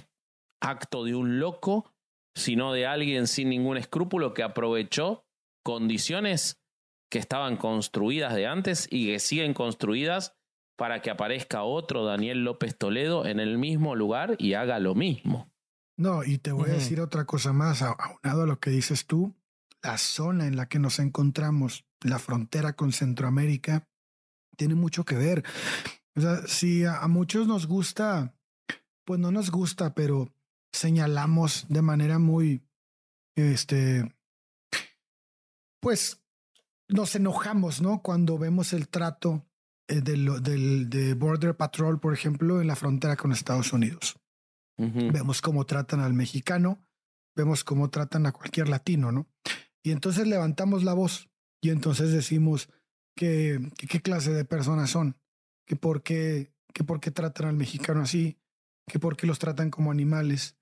acto 0.60 1.04
de 1.04 1.14
un 1.14 1.38
loco, 1.40 1.92
sino 2.34 2.72
de 2.72 2.86
alguien 2.86 3.26
sin 3.26 3.48
ningún 3.48 3.76
escrúpulo 3.76 4.34
que 4.34 4.42
aprovechó 4.42 5.24
condiciones 5.64 6.60
que 7.10 7.18
estaban 7.18 7.56
construidas 7.56 8.34
de 8.34 8.46
antes 8.46 8.86
y 8.90 9.06
que 9.06 9.18
siguen 9.18 9.54
construidas 9.54 10.34
para 10.76 11.02
que 11.02 11.10
aparezca 11.10 11.62
otro 11.64 12.04
Daniel 12.04 12.44
López 12.44 12.76
Toledo 12.76 13.26
en 13.26 13.40
el 13.40 13.58
mismo 13.58 13.96
lugar 13.96 14.36
y 14.38 14.54
haga 14.54 14.78
lo 14.78 14.94
mismo. 14.94 15.50
No, 15.96 16.22
y 16.22 16.38
te 16.38 16.52
voy 16.52 16.70
a 16.70 16.74
decir 16.74 17.00
otra 17.00 17.24
cosa 17.24 17.52
más, 17.52 17.82
aunado 17.82 18.42
a 18.42 18.46
lo 18.46 18.60
que 18.60 18.70
dices 18.70 19.06
tú. 19.06 19.34
la 19.82 19.98
zona 19.98 20.46
en 20.46 20.56
la 20.56 20.68
que 20.68 20.78
nos 20.78 21.00
encontramos, 21.00 21.84
la 22.02 22.18
frontera 22.18 22.74
con 22.74 22.92
Centroamérica, 22.92 23.88
tiene 24.56 24.76
mucho 24.76 25.04
que 25.04 25.16
ver. 25.16 25.44
O 26.14 26.20
sea, 26.20 26.46
si 26.46 26.84
a, 26.84 26.98
a 26.98 27.08
muchos 27.08 27.48
nos 27.48 27.66
gusta, 27.66 28.34
pues 29.04 29.18
no 29.18 29.32
nos 29.32 29.50
gusta, 29.50 29.94
pero 29.94 30.32
señalamos 30.72 31.66
de 31.68 31.82
manera 31.82 32.18
muy, 32.18 32.62
este, 33.36 34.14
pues 35.80 36.22
nos 36.88 37.14
enojamos, 37.14 37.80
¿no? 37.80 38.02
Cuando 38.02 38.38
vemos 38.38 38.72
el 38.72 38.88
trato 38.88 39.46
eh, 39.88 40.00
del, 40.00 40.42
del, 40.42 40.90
de 40.90 41.14
Border 41.14 41.56
Patrol, 41.56 42.00
por 42.00 42.14
ejemplo, 42.14 42.60
en 42.60 42.66
la 42.66 42.76
frontera 42.76 43.16
con 43.16 43.32
Estados 43.32 43.72
Unidos. 43.72 44.18
Vemos 44.80 45.40
cómo 45.42 45.66
tratan 45.66 45.98
al 45.98 46.14
mexicano, 46.14 46.86
vemos 47.34 47.64
cómo 47.64 47.90
tratan 47.90 48.26
a 48.26 48.32
cualquier 48.32 48.68
latino, 48.68 49.10
¿no? 49.10 49.26
Y 49.82 49.90
entonces 49.90 50.28
levantamos 50.28 50.84
la 50.84 50.94
voz 50.94 51.28
y 51.60 51.70
entonces 51.70 52.12
decimos 52.12 52.68
que, 53.16 53.58
que 53.76 53.88
qué 53.88 54.00
clase 54.00 54.32
de 54.32 54.44
personas 54.44 54.90
son, 54.90 55.16
que 55.66 55.74
por 55.74 56.04
qué, 56.04 56.52
que 56.72 56.84
por 56.84 57.00
qué 57.00 57.10
tratan 57.10 57.48
al 57.48 57.56
mexicano 57.56 58.02
así, 58.02 58.38
que 58.86 59.00
por 59.00 59.16
qué 59.16 59.26
los 59.26 59.40
tratan 59.40 59.70
como 59.70 59.90
animales, 59.90 60.57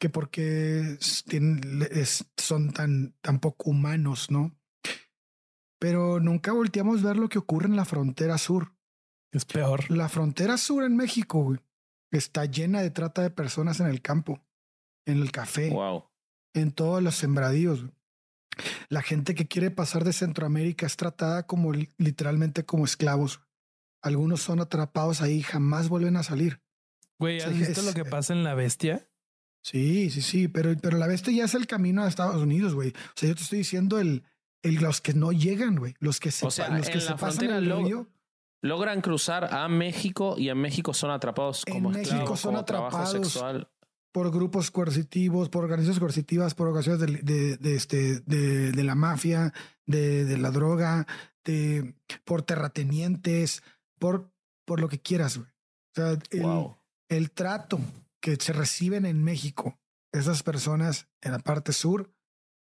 que 0.00 0.08
por 0.08 0.30
qué 0.30 0.96
s- 1.00 1.22
tienen- 1.28 1.86
es- 1.92 2.24
son 2.36 2.72
tan, 2.72 3.14
tan 3.20 3.38
poco 3.38 3.70
humanos, 3.70 4.30
¿no? 4.30 4.56
Pero 5.78 6.20
nunca 6.20 6.52
volteamos 6.52 7.02
a 7.04 7.08
ver 7.08 7.16
lo 7.16 7.28
que 7.28 7.38
ocurre 7.38 7.66
en 7.66 7.76
la 7.76 7.84
frontera 7.84 8.36
sur. 8.38 8.74
Es 9.32 9.44
peor. 9.44 9.90
La 9.90 10.08
frontera 10.08 10.56
sur 10.58 10.82
en 10.84 10.96
México, 10.96 11.42
güey, 11.44 11.60
está 12.10 12.44
llena 12.46 12.80
de 12.82 12.90
trata 12.90 13.22
de 13.22 13.30
personas 13.30 13.78
en 13.80 13.86
el 13.86 14.02
campo, 14.02 14.44
en 15.06 15.18
el 15.20 15.30
café, 15.30 15.70
Wow. 15.70 16.10
en 16.54 16.72
todos 16.72 17.02
los 17.02 17.14
sembradíos. 17.14 17.82
güey. 17.82 17.94
La 18.88 19.00
gente 19.02 19.34
que 19.34 19.46
quiere 19.46 19.70
pasar 19.70 20.04
de 20.04 20.12
Centroamérica 20.12 20.84
es 20.84 20.96
tratada 20.96 21.46
como 21.46 21.72
li- 21.72 21.94
literalmente 21.96 22.64
como 22.66 22.84
esclavos. 22.84 23.40
Algunos 24.02 24.40
son 24.42 24.60
atrapados 24.60 25.22
ahí 25.22 25.38
y 25.38 25.42
jamás 25.42 25.88
vuelven 25.88 26.16
a 26.16 26.22
salir. 26.22 26.60
Güey, 27.18 27.40
¿has 27.40 27.56
visto 27.56 27.80
es- 27.80 27.86
lo 27.86 27.92
que 27.94 28.04
pasa 28.04 28.32
en 28.32 28.44
La 28.44 28.54
Bestia? 28.54 29.08
Sí, 29.62 30.10
sí, 30.10 30.22
sí, 30.22 30.48
pero, 30.48 30.74
pero 30.80 30.96
la 30.98 31.06
bestia 31.06 31.32
ya 31.32 31.44
es 31.44 31.54
el 31.54 31.66
camino 31.66 32.02
a 32.02 32.08
Estados 32.08 32.42
Unidos, 32.42 32.74
güey. 32.74 32.90
O 32.90 33.12
sea, 33.16 33.28
yo 33.28 33.34
te 33.34 33.42
estoy 33.42 33.58
diciendo 33.58 33.98
el, 33.98 34.22
el 34.62 34.76
los 34.76 35.00
que 35.00 35.12
no 35.14 35.32
llegan, 35.32 35.76
güey, 35.76 35.94
los 36.00 36.18
que 36.20 36.30
se, 36.30 36.46
O 36.46 36.50
sea, 36.50 36.68
los 36.70 36.86
que 36.88 36.94
en 36.94 37.00
se 37.00 37.10
la 37.10 37.16
pasan 37.16 37.50
el 37.50 37.68
lo- 37.68 37.82
río. 37.84 38.06
Logran 38.62 39.00
cruzar 39.00 39.54
a 39.54 39.68
México 39.68 40.34
y 40.38 40.50
en 40.50 40.58
México 40.58 40.92
son 40.92 41.10
atrapados 41.10 41.62
En 41.66 41.72
como 41.74 41.88
México 41.90 42.10
esclavos, 42.14 42.40
son 42.40 42.50
como 42.50 42.60
atrapados. 42.60 43.10
sexual. 43.12 43.68
por 44.12 44.30
grupos 44.30 44.70
coercitivos, 44.70 45.48
por 45.48 45.64
organizaciones 45.64 45.98
coercitivas, 46.00 46.54
por 46.54 46.66
organizaciones 46.68 47.24
de, 47.24 47.32
de, 47.34 47.56
de 47.56 47.74
este, 47.76 48.20
de, 48.20 48.72
de 48.72 48.84
la 48.84 48.94
mafia, 48.94 49.52
de, 49.86 50.24
de 50.26 50.36
la 50.36 50.50
droga, 50.50 51.06
de, 51.44 51.94
por 52.24 52.42
terratenientes, 52.42 53.62
por, 53.98 54.30
por 54.66 54.80
lo 54.80 54.88
que 54.88 55.00
quieras. 55.00 55.38
güey. 55.38 55.48
O 55.48 55.94
sea, 55.94 56.18
el, 56.30 56.42
Wow. 56.42 56.76
el 57.08 57.30
trato 57.30 57.78
que 58.20 58.36
se 58.36 58.52
reciben 58.52 59.06
en 59.06 59.22
México, 59.24 59.78
esas 60.12 60.42
personas 60.42 61.08
en 61.20 61.32
la 61.32 61.38
parte 61.38 61.72
sur, 61.72 62.12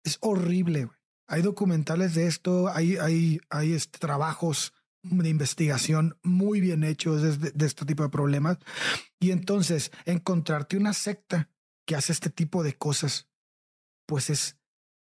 es 0.03 0.17
horrible. 0.21 0.89
Hay 1.27 1.41
documentales 1.41 2.15
de 2.15 2.27
esto, 2.27 2.67
hay, 2.69 2.97
hay, 2.97 3.39
hay 3.49 3.73
este, 3.73 3.99
trabajos 3.99 4.73
de 5.03 5.29
investigación 5.29 6.17
muy 6.23 6.61
bien 6.61 6.83
hechos 6.83 7.39
de, 7.39 7.51
de 7.51 7.65
este 7.65 7.85
tipo 7.85 8.03
de 8.03 8.09
problemas. 8.09 8.57
Y 9.19 9.31
entonces 9.31 9.91
encontrarte 10.05 10.77
una 10.77 10.93
secta 10.93 11.49
que 11.85 11.95
hace 11.95 12.11
este 12.11 12.29
tipo 12.29 12.63
de 12.63 12.77
cosas, 12.77 13.29
pues 14.07 14.29
es, 14.29 14.57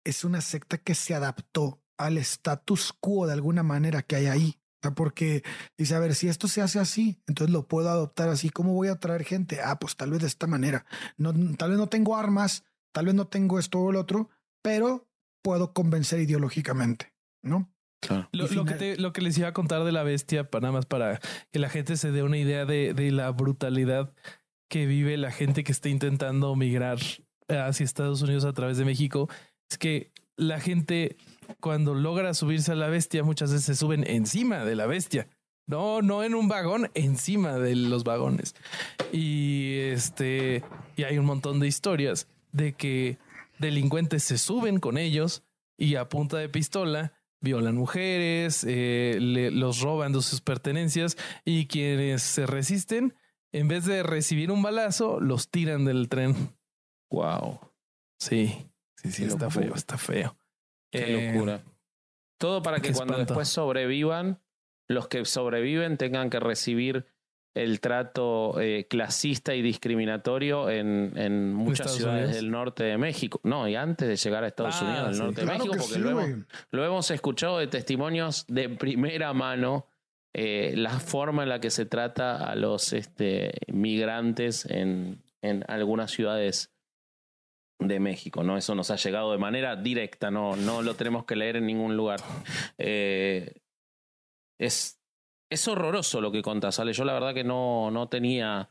es 0.05 0.25
una 0.25 0.41
secta 0.41 0.79
que 0.79 0.95
se 0.95 1.15
adaptó 1.15 1.83
al 1.99 2.19
status 2.19 2.93
quo 3.01 3.27
de 3.27 3.33
alguna 3.33 3.63
manera 3.63 4.03
que 4.03 4.17
hay 4.17 4.27
ahí. 4.27 4.61
Sea, 4.87 4.95
porque 4.95 5.43
dice, 5.79 5.95
a 5.95 5.99
ver, 5.99 6.15
si 6.15 6.29
esto 6.29 6.49
se 6.49 6.63
hace 6.63 6.79
así, 6.79 7.19
entonces 7.27 7.53
lo 7.53 7.67
puedo 7.67 7.89
adoptar 7.91 8.29
así. 8.29 8.51
¿Cómo 8.51 8.73
voy 8.75 8.89
a 8.89 8.97
traer 8.97 9.25
gente? 9.25 9.61
Ah, 9.63 9.79
pues 9.79 9.97
tal 9.97 10.11
vez 10.11 10.21
de 10.21 10.27
esta 10.29 10.47
manera. 10.47 10.85
No, 11.17 11.33
tal 11.57 11.71
vez 11.71 11.79
no 11.79 11.89
tengo 11.89 12.17
armas, 12.17 12.65
tal 12.93 13.07
vez 13.07 13.15
no 13.15 13.27
tengo 13.27 13.59
esto 13.59 13.79
o 13.81 13.91
el 13.91 13.97
otro, 13.97 14.31
pero 14.63 15.09
puedo 15.43 15.73
convencer 15.73 16.21
ideológicamente, 16.21 17.13
¿no? 17.43 17.73
Claro. 18.01 18.29
Lo, 18.33 18.47
lo 18.49 18.65
que 18.65 18.75
te- 18.75 18.97
lo 18.99 19.13
que 19.13 19.21
les 19.23 19.37
iba 19.39 19.49
a 19.49 19.53
contar 19.53 19.83
de 19.85 19.93
la 19.93 20.03
bestia, 20.03 20.51
para 20.51 20.63
nada 20.63 20.73
más 20.73 20.87
para 20.87 21.19
que 21.51 21.59
la 21.59 21.69
gente 21.69 21.97
se 21.97 22.13
dé 22.13 22.23
una 22.23 22.37
idea 22.37 22.65
de, 22.67 22.95
de 22.95 23.11
la 23.11 23.31
brutalidad 23.31 24.13
que 24.69 24.87
vive 24.87 25.17
la 25.17 25.31
gente 25.33 25.65
que 25.65 25.73
está 25.73 25.89
intentando 25.89 26.55
migrar 26.57 26.99
hacia 27.49 27.85
Estados 27.85 28.23
Unidos 28.23 28.45
a 28.45 28.53
través 28.53 28.77
de 28.77 28.85
México, 28.85 29.29
es 29.71 29.79
que 29.79 30.13
la 30.37 30.61
gente 30.61 31.17
cuando 31.61 31.95
logra 31.95 32.35
subirse 32.35 32.73
a 32.73 32.77
la 32.77 32.89
bestia 32.89 33.23
muchas 33.25 33.51
veces 33.51 33.65
se 33.67 33.75
suben 33.77 34.05
encima 34.09 34.65
de 34.65 34.75
la 34.77 34.87
bestia. 34.87 35.29
No, 35.69 36.01
no 36.03 36.23
en 36.23 36.35
un 36.35 36.47
vagón, 36.49 36.91
encima 36.95 37.55
de 37.59 37.75
los 37.75 38.05
vagones. 38.05 38.55
Y 39.13 39.79
este, 39.81 40.63
y 40.97 41.03
hay 41.05 41.19
un 41.19 41.27
montón 41.27 41.59
de 41.61 41.67
historias 41.67 42.29
de 42.53 42.73
que 42.75 43.19
delincuentes 43.59 44.23
se 44.23 44.39
suben 44.39 44.79
con 44.79 44.97
ellos 44.99 45.43
y 45.77 45.97
a 45.97 46.09
punta 46.09 46.37
de 46.39 46.49
pistola 46.49 47.13
violan 47.41 47.77
mujeres, 47.77 48.65
eh, 48.69 49.19
le- 49.21 49.51
los 49.51 49.81
roban 49.81 50.13
de 50.13 50.23
sus 50.23 50.41
pertenencias 50.41 51.17
y 51.45 51.67
quienes 51.67 52.23
se 52.23 52.47
resisten, 52.47 53.15
en 53.53 53.69
vez 53.69 53.85
de 53.85 54.03
recibir 54.03 54.51
un 54.51 54.63
balazo, 54.63 55.21
los 55.21 55.51
tiran 55.51 55.85
del 55.85 56.09
tren. 56.09 56.57
Wow. 57.11 57.61
Sí, 58.19 58.67
sí, 58.97 59.13
sí, 59.13 59.25
está 59.25 59.51
feo, 59.51 59.75
está 59.75 59.99
feo. 59.99 60.37
Qué 61.05 61.29
Eh, 61.29 61.33
locura. 61.33 61.61
Todo 62.39 62.63
para 62.63 62.79
que 62.81 62.89
qué 62.89 62.95
cuando 62.95 63.15
espanto. 63.15 63.33
después 63.33 63.49
sobrevivan, 63.49 64.41
los 64.89 65.09
que 65.09 65.25
sobreviven 65.25 65.97
tengan 65.97 66.31
que 66.31 66.39
recibir 66.41 67.07
el 67.55 67.81
trato 67.81 68.61
eh, 68.61 68.87
clasista 68.89 69.55
y 69.55 69.63
discriminatorio 69.63 70.69
en, 70.69 71.13
en 71.17 71.55
muchas 71.55 71.87
Estados 71.87 71.97
ciudades 71.97 72.25
Unidos. 72.25 72.37
del 72.43 72.51
norte 72.51 72.85
de 72.85 72.99
México. 72.99 73.41
No, 73.45 73.67
y 73.67 73.75
antes 73.77 74.07
de 74.07 74.17
llegar 74.17 74.45
a 74.45 74.49
Estados 74.49 74.77
Ah, 74.83 74.85
Unidos, 74.85 75.05
del 75.07 75.15
sí. 75.15 75.23
norte 75.23 75.41
de 75.41 75.47
Claro 75.47 75.59
México, 75.59 75.73
que 75.73 75.79
porque 75.81 75.95
sí, 75.95 76.01
lo, 76.01 76.11
hemos, 76.11 76.29
güey. 76.31 76.43
lo 76.71 76.85
hemos 76.85 77.11
escuchado 77.11 77.59
de 77.59 77.67
testimonios 77.69 78.45
de 78.49 78.69
primera 78.69 79.33
mano, 79.33 79.87
eh, 80.35 80.75
la 80.77 81.01
forma 81.01 81.45
en 81.45 81.49
la 81.49 81.59
que 81.61 81.71
se 81.71 81.87
trata 81.87 82.37
a 82.37 82.55
los 82.57 82.93
este, 82.93 83.55
migrantes 83.69 84.67
en, 84.67 85.23
en 85.41 85.65
algunas 85.69 86.11
ciudades 86.11 86.76
de 87.79 88.01
México, 88.01 88.43
¿no? 88.43 88.57
Eso 88.57 88.75
nos 88.75 88.91
ha 88.91 88.97
llegado 88.97 89.33
de 89.33 89.39
manera 89.39 89.77
directa, 89.77 90.31
no, 90.31 90.57
no 90.57 90.83
lo 90.83 90.95
tenemos 90.95 91.25
que 91.25 91.37
leer 91.37 91.57
en 91.57 91.67
ningún 91.67 91.97
lugar. 91.97 92.21
Eh, 92.79 93.61
es, 94.59 95.01
es 95.51 95.69
horroroso 95.69 96.21
lo 96.21 96.33
que 96.33 96.43
contás. 96.43 96.81
Yo 96.93 97.05
la 97.05 97.13
verdad 97.13 97.35
que 97.35 97.45
no, 97.45 97.91
no 97.91 98.09
tenía 98.09 98.71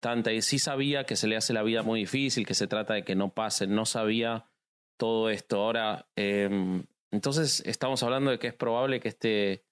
tanta, 0.00 0.32
y 0.32 0.42
sí 0.42 0.58
sabía 0.58 1.04
que 1.04 1.16
se 1.16 1.28
le 1.28 1.36
hace 1.36 1.52
la 1.52 1.62
vida 1.62 1.82
muy 1.82 2.00
difícil, 2.00 2.46
que 2.46 2.54
se 2.54 2.66
trata 2.66 2.94
de 2.94 3.04
que 3.04 3.14
no 3.14 3.32
pasen, 3.32 3.74
no 3.74 3.84
sabía 3.86 4.50
todo 4.98 5.30
esto. 5.30 5.62
Ahora, 5.62 6.08
eh, 6.16 6.82
entonces 7.12 7.62
estamos 7.66 8.02
hablando 8.02 8.30
de 8.30 8.38
que 8.38 8.48
es 8.48 8.54
probable 8.54 9.00
que 9.00 9.08
este, 9.08 9.64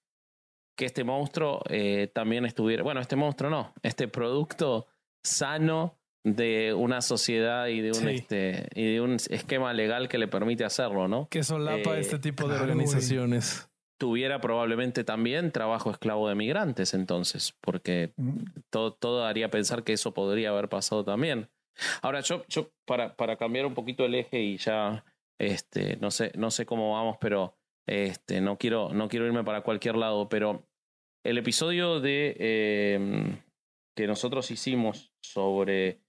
que 0.77 0.85
este 0.85 1.03
monstruo 1.03 1.61
eh, 1.69 2.09
también 2.13 2.45
estuviera, 2.45 2.83
bueno, 2.83 3.01
este 3.01 3.15
monstruo 3.15 3.49
no, 3.49 3.73
este 3.83 4.07
producto 4.07 4.87
sano 5.23 5.98
de 6.23 6.73
una 6.73 7.01
sociedad 7.01 7.67
y 7.67 7.81
de 7.81 7.89
un 7.89 7.95
Sí. 7.95 8.09
este 8.09 8.67
y 8.75 8.93
de 8.93 9.01
un 9.01 9.13
esquema 9.15 9.73
legal 9.73 10.09
que 10.09 10.17
le 10.17 10.27
permite 10.27 10.65
hacerlo, 10.65 11.07
¿no? 11.07 11.27
que 11.29 11.43
solapa 11.43 11.97
Eh, 11.97 12.01
este 12.01 12.19
tipo 12.19 12.43
de 12.47 12.55
claro, 12.55 12.63
organizaciones. 12.63 13.69
Tuviera 13.97 14.39
probablemente 14.39 15.03
también 15.03 15.51
trabajo 15.51 15.91
esclavo 15.91 16.29
de 16.29 16.35
migrantes 16.35 16.93
entonces, 16.93 17.53
porque 17.61 18.13
todo, 18.69 18.93
todo 18.93 19.25
haría 19.25 19.49
pensar 19.49 19.83
que 19.83 19.93
eso 19.93 20.13
podría 20.13 20.49
haber 20.49 20.69
pasado 20.69 21.03
también. 21.03 21.49
Ahora, 22.01 22.19
yo, 22.21 22.43
yo 22.47 22.69
para, 22.85 23.15
para 23.15 23.35
cambiar 23.37 23.65
un 23.65 23.73
poquito 23.73 24.05
el 24.05 24.15
eje 24.15 24.41
y 24.41 24.57
ya 24.57 25.03
este, 25.37 25.97
no 25.97 26.11
sé, 26.11 26.31
no 26.35 26.51
sé 26.51 26.65
cómo 26.65 26.93
vamos, 26.93 27.17
pero 27.19 27.57
este, 27.87 28.39
no 28.41 28.57
quiero, 28.57 28.93
no 28.93 29.07
quiero 29.09 29.25
irme 29.25 29.43
para 29.43 29.61
cualquier 29.61 29.95
lado, 29.95 30.27
pero 30.29 30.65
el 31.25 31.37
episodio 31.37 31.99
de 32.01 32.35
eh, 32.39 33.37
que 33.95 34.07
nosotros 34.07 34.49
hicimos 34.51 35.11
sobre 35.21 35.99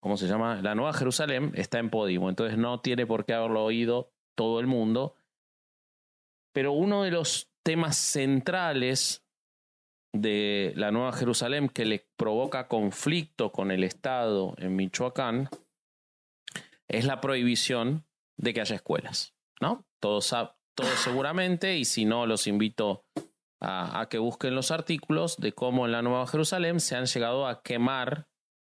¿cómo 0.00 0.16
se 0.16 0.26
llama? 0.26 0.60
La 0.62 0.74
Nueva 0.74 0.92
Jerusalén 0.92 1.52
está 1.54 1.78
en 1.78 1.90
Podimo, 1.90 2.28
entonces 2.28 2.58
no 2.58 2.80
tiene 2.80 3.06
por 3.06 3.24
qué 3.24 3.34
haberlo 3.34 3.64
oído 3.64 4.10
todo 4.34 4.60
el 4.60 4.66
mundo. 4.66 5.14
Pero 6.52 6.72
uno 6.72 7.02
de 7.02 7.10
los 7.10 7.50
temas 7.62 7.96
centrales 7.96 9.24
de 10.12 10.72
la 10.76 10.92
Nueva 10.92 11.12
Jerusalén 11.12 11.68
que 11.68 11.84
le 11.84 12.06
provoca 12.16 12.68
conflicto 12.68 13.50
con 13.50 13.72
el 13.72 13.82
Estado 13.82 14.54
en 14.58 14.76
Michoacán 14.76 15.48
es 16.86 17.04
la 17.04 17.20
prohibición 17.20 18.04
de 18.36 18.54
que 18.54 18.60
haya 18.60 18.76
escuelas, 18.76 19.34
¿no? 19.60 19.84
Todos, 19.98 20.32
todos 20.74 20.90
seguramente, 21.02 21.76
y 21.76 21.84
si 21.84 22.04
no, 22.04 22.26
los 22.26 22.46
invito 22.46 23.04
a, 23.64 24.06
que 24.10 24.18
busquen 24.18 24.54
los 24.54 24.70
artículos 24.70 25.36
de 25.38 25.52
cómo 25.52 25.86
en 25.86 25.92
la 25.92 26.02
Nueva 26.02 26.26
Jerusalén 26.26 26.80
se 26.80 26.96
han 26.96 27.06
llegado 27.06 27.46
a 27.46 27.62
quemar 27.62 28.28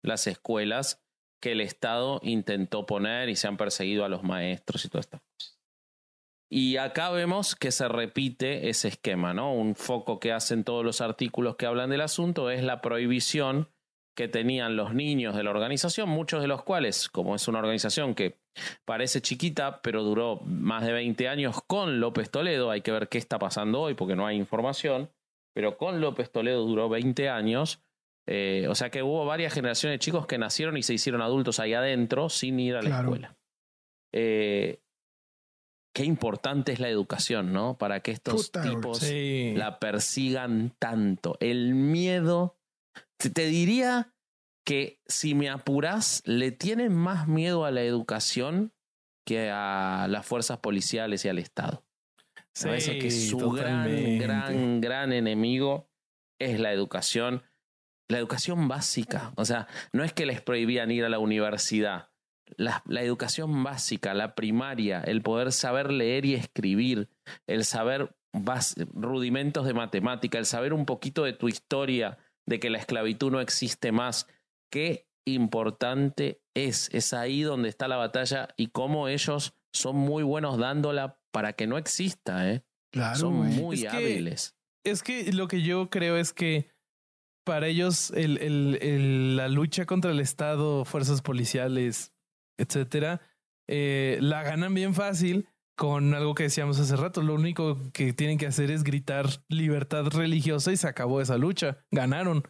las 0.04 0.28
escuelas 0.28 1.04
que 1.42 1.54
el 1.54 1.62
Estado 1.62 2.20
intentó 2.24 2.86
poner 2.86 3.30
y 3.30 3.36
se 3.36 3.48
han 3.48 3.58
perseguido 3.58 4.06
a 4.06 4.10
los 4.10 4.24
maestros 4.24 4.84
y 4.84 4.88
estas 4.88 5.08
cosas. 5.08 5.60
Y 6.50 6.78
acá 6.78 7.10
vemos 7.10 7.56
que 7.56 7.72
se 7.72 7.88
repite 7.88 8.70
ese 8.70 8.88
esquema, 8.88 9.34
¿no? 9.34 9.54
Un 9.54 9.76
foco 9.76 10.20
que 10.20 10.32
hacen 10.32 10.64
todos 10.64 10.86
los 10.86 11.02
artículos 11.02 11.56
que 11.56 11.66
hablan 11.66 11.90
del 11.90 12.02
asunto 12.02 12.52
es 12.52 12.64
la 12.64 12.82
prohibición 12.82 13.70
que 14.16 14.28
tenían 14.28 14.78
los 14.78 14.94
niños 14.94 15.36
de 15.36 15.44
la 15.44 15.50
organización, 15.50 16.08
muchos 16.08 16.42
de 16.42 16.48
los 16.48 16.64
cuales, 16.64 17.10
como 17.10 17.36
es 17.36 17.48
una 17.48 17.60
organización 17.60 18.16
que 18.16 18.40
parece 18.86 19.22
chiquita, 19.22 19.82
pero 19.82 20.03
duró 20.03 20.41
más 20.45 20.86
de 20.86 20.93
20 20.93 21.28
años 21.28 21.62
con 21.68 21.99
López 21.99 22.30
Toledo, 22.30 22.72
hay 22.72 22.82
que 22.82 22.91
ver 22.91 23.10
qué 23.10 23.18
está 23.18 23.39
pasando 23.39 23.82
hoy 23.82 23.93
porque 23.93 24.16
no 24.16 24.26
hay 24.26 24.38
información, 24.38 25.10
pero 25.53 25.78
con 25.78 26.01
López 26.01 26.32
Toledo 26.32 26.66
duró 26.66 26.89
20 26.89 27.30
años, 27.30 27.82
eh, 28.28 28.68
o 28.70 28.76
sea 28.76 28.89
que 28.89 29.03
hubo 29.03 29.26
varias 29.26 29.53
generaciones 29.53 29.95
de 29.95 29.99
chicos 29.99 30.26
que 30.26 30.38
nacieron 30.38 30.78
y 30.78 30.84
se 30.84 30.93
hicieron 30.93 31.22
adultos 31.22 31.60
ahí 31.60 31.74
adentro 31.74 32.30
sin 32.30 32.60
ir 32.60 32.76
a 32.76 32.82
la 32.82 32.99
escuela. 32.99 33.38
Eh, 34.12 34.80
qué 35.93 36.03
importante 36.03 36.72
es 36.72 36.80
la 36.80 36.89
educación, 36.89 37.53
¿no? 37.53 37.78
Para 37.78 38.01
que 38.01 38.12
estos 38.12 38.51
tipos 38.51 39.01
la 39.03 39.80
persigan 39.80 40.74
tanto. 40.80 41.38
El 41.39 41.76
miedo 41.76 42.58
te 43.18 43.45
diría 43.45 44.14
que 44.66 44.99
si 45.07 45.36
me 45.36 45.49
apuras, 45.49 46.22
le 46.26 46.51
tienen 46.51 46.93
más 46.93 47.28
miedo 47.28 47.66
a 47.66 47.72
la 47.72 47.84
educación 47.84 48.74
que 49.26 49.49
a 49.51 50.07
las 50.09 50.26
fuerzas 50.26 50.57
policiales 50.59 51.24
y 51.26 51.30
al 51.30 51.39
Estado. 51.39 51.86
Sí, 52.53 52.99
que 52.99 53.11
su 53.11 53.51
gran, 53.51 54.18
gran, 54.18 54.82
gran 54.82 55.11
enemigo 55.11 55.89
es 56.39 56.59
la 56.59 56.72
educación, 56.72 57.43
la 58.07 58.18
educación 58.18 58.68
básica. 58.68 59.34
O 59.36 59.45
sea, 59.45 59.68
no 59.91 60.03
es 60.03 60.13
que 60.13 60.26
les 60.26 60.41
prohibían 60.41 60.89
ir 60.89 61.03
a 61.05 61.09
la 61.09 61.20
universidad. 61.20 62.09
La, 62.57 62.84
la, 62.86 63.01
educación 63.01 63.63
básica, 63.63 64.13
la 64.13 64.36
primaria, 64.36 65.01
el 65.01 65.22
poder 65.22 65.51
saber 65.51 65.91
leer 65.91 66.26
y 66.26 66.36
escribir, 66.36 67.09
el 67.47 67.66
saber 67.66 68.16
rudimentos 68.93 69.66
de 69.66 69.74
matemática, 69.74 70.38
el 70.38 70.45
saber 70.45 70.74
un 70.74 70.86
poquito 70.86 71.24
de 71.24 71.34
tu 71.34 71.47
historia, 71.49 72.20
de 72.45 72.59
que 72.59 72.70
la 72.70 72.78
esclavitud 72.78 73.32
no 73.32 73.41
existe 73.41 73.91
más. 73.91 74.28
Qué 74.76 75.07
importante 75.26 76.41
es. 76.53 76.89
Es 76.91 77.13
ahí 77.13 77.43
donde 77.43 77.69
está 77.69 77.88
la 77.88 77.95
batalla 77.95 78.49
y 78.57 78.67
cómo 78.67 79.07
ellos 79.07 79.55
son 79.71 79.95
muy 79.95 80.21
buenos 80.21 80.57
dándola 80.57 81.17
para 81.32 81.53
que 81.53 81.65
no 81.65 81.78
exista. 81.78 82.51
¿eh? 82.51 82.65
Claro, 82.91 83.15
son 83.15 83.36
muy 83.36 83.86
hábiles. 83.86 84.53
es 84.84 85.01
que 85.01 85.32
lo 85.32 85.47
que 85.47 85.61
yo 85.61 85.89
creo 85.89 86.17
es 86.17 86.34
que 86.34 86.71
para 87.45 87.67
ellos 87.67 88.11
el, 88.11 88.38
el, 88.39 89.38
la 89.38 89.47
lucha 89.47 89.86
contra 89.86 90.11
el 90.11 90.19
Estado, 90.19 90.84
fuerzas 90.84 91.21
policiales, 91.21 92.11
etcétera, 92.57 93.21
eh, 93.69 94.17
la 94.19 94.43
ganan 94.43 94.73
bien 94.73 94.93
fácil 94.93 95.47
con 95.78 96.13
algo 96.13 96.36
que 96.36 96.43
decíamos 96.43 96.82
hace 96.82 96.97
rato. 96.97 97.21
Lo 97.21 97.36
único 97.36 97.80
que 97.93 98.11
tienen 98.11 98.38
que 98.38 98.47
hacer 98.47 98.71
es 98.71 98.84
gritar 98.84 99.28
libertad 99.47 100.07
religiosa 100.07 100.73
y 100.73 100.76
se 100.76 100.89
acabó 100.89 101.21
esa 101.21 101.38
lucha. 101.38 101.78
Ganaron. 101.91 102.43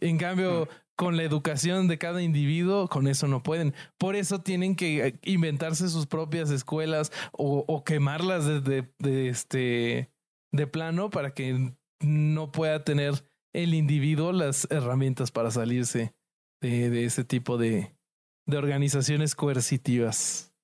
En 0.00 0.18
cambio, 0.18 0.68
con 0.96 1.16
la 1.16 1.22
educación 1.22 1.88
de 1.88 1.98
cada 1.98 2.22
individuo, 2.22 2.88
con 2.88 3.08
eso 3.08 3.26
no 3.28 3.42
pueden. 3.42 3.74
Por 3.98 4.16
eso 4.16 4.40
tienen 4.40 4.76
que 4.76 5.06
eh, 5.06 5.20
inventarse 5.24 5.88
sus 5.88 6.06
propias 6.06 6.50
escuelas 6.50 7.12
o, 7.32 7.82
quemarlas 7.84 8.46
de, 8.46 8.88
de, 8.98 9.28
este 9.28 10.10
de 10.52 10.66
plano 10.66 11.10
para 11.10 11.34
que 11.34 11.74
no 12.00 12.52
pueda 12.52 12.84
tener 12.84 13.24
el 13.52 13.74
individuo 13.74 14.32
las 14.32 14.68
herramientas 14.70 15.30
para 15.30 15.50
salirse 15.50 16.14
de, 16.60 17.04
ese 17.04 17.24
tipo 17.24 17.58
de, 17.58 17.94
de 18.46 18.56
organizaciones 18.56 19.34
coercitivas. 19.34 20.54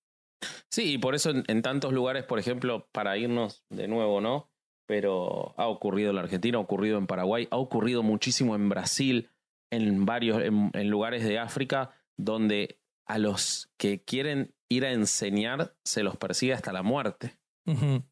Sí, 0.70 0.94
y 0.94 0.98
por 0.98 1.14
eso 1.14 1.30
en, 1.30 1.62
tantos 1.62 1.92
lugares, 1.92 2.24
por 2.24 2.38
ejemplo, 2.38 2.88
para 2.92 3.16
irnos 3.18 3.64
de 3.68 3.88
nuevo, 3.88 4.20
¿no? 4.20 4.48
Pero 4.86 5.54
ha 5.56 5.68
ocurrido 5.68 6.10
en 6.10 6.16
la 6.16 6.22
Argentina, 6.22 6.58
ha 6.58 6.60
ocurrido 6.60 6.98
en 6.98 7.06
Paraguay, 7.06 7.46
ha 7.50 7.56
ocurrido 7.56 8.02
muchísimo 8.02 8.54
en 8.54 8.68
Brasil, 8.68 9.28
en 9.70 10.04
varios 10.04 10.42
en, 10.42 10.90
lugares 10.90 11.24
de 11.24 11.38
África, 11.38 11.90
donde 12.16 12.78
a 13.06 13.18
los 13.18 13.70
que 13.76 14.02
quieren 14.02 14.54
ir 14.68 14.84
a 14.84 14.92
enseñar 14.92 15.74
se 15.84 16.02
los 16.02 16.16
persigue 16.16 16.52
hasta 16.52 16.72
la 16.72 16.82
muerte. 16.82 17.38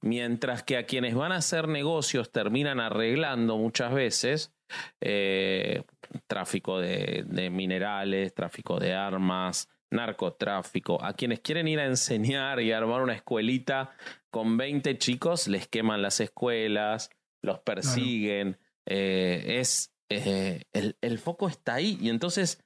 Mientras 0.03 0.63
que 0.63 0.77
a 0.77 0.87
quienes 0.87 1.17
van 1.17 1.33
a 1.33 1.37
hacer 1.37 1.67
negocios 1.67 2.31
terminan 2.31 2.79
arreglando 2.79 3.57
muchas 3.57 3.93
veces 3.93 4.55
eh, 5.01 5.83
tráfico 6.29 6.79
de, 6.79 7.25
de 7.27 7.51
minerales, 7.51 8.35
tráfico 8.35 8.79
de 8.79 8.95
armas, 8.95 9.69
narcotráfico. 9.91 11.03
A 11.03 11.15
quienes 11.15 11.41
quieren 11.41 11.69
ir 11.69 11.81
a 11.81 11.87
enseñar 11.87 12.61
y 12.61 12.73
armar 12.73 13.03
una 13.03 13.15
escuelita 13.15 13.93
con 14.31 14.57
20 14.57 14.99
chicos, 14.99 15.49
les 15.49 15.67
queman 15.69 16.03
las 16.03 16.21
escuelas, 16.21 17.11
los 17.43 17.61
persiguen. 17.61 18.59
Eh, 18.87 19.59
es 19.61 19.95
eh, 20.11 20.63
el, 20.73 20.97
el, 21.01 21.19
foco 21.19 21.49
está 21.49 21.75
ahí. 21.75 21.99
Y 22.01 22.11
entonces 22.11 22.63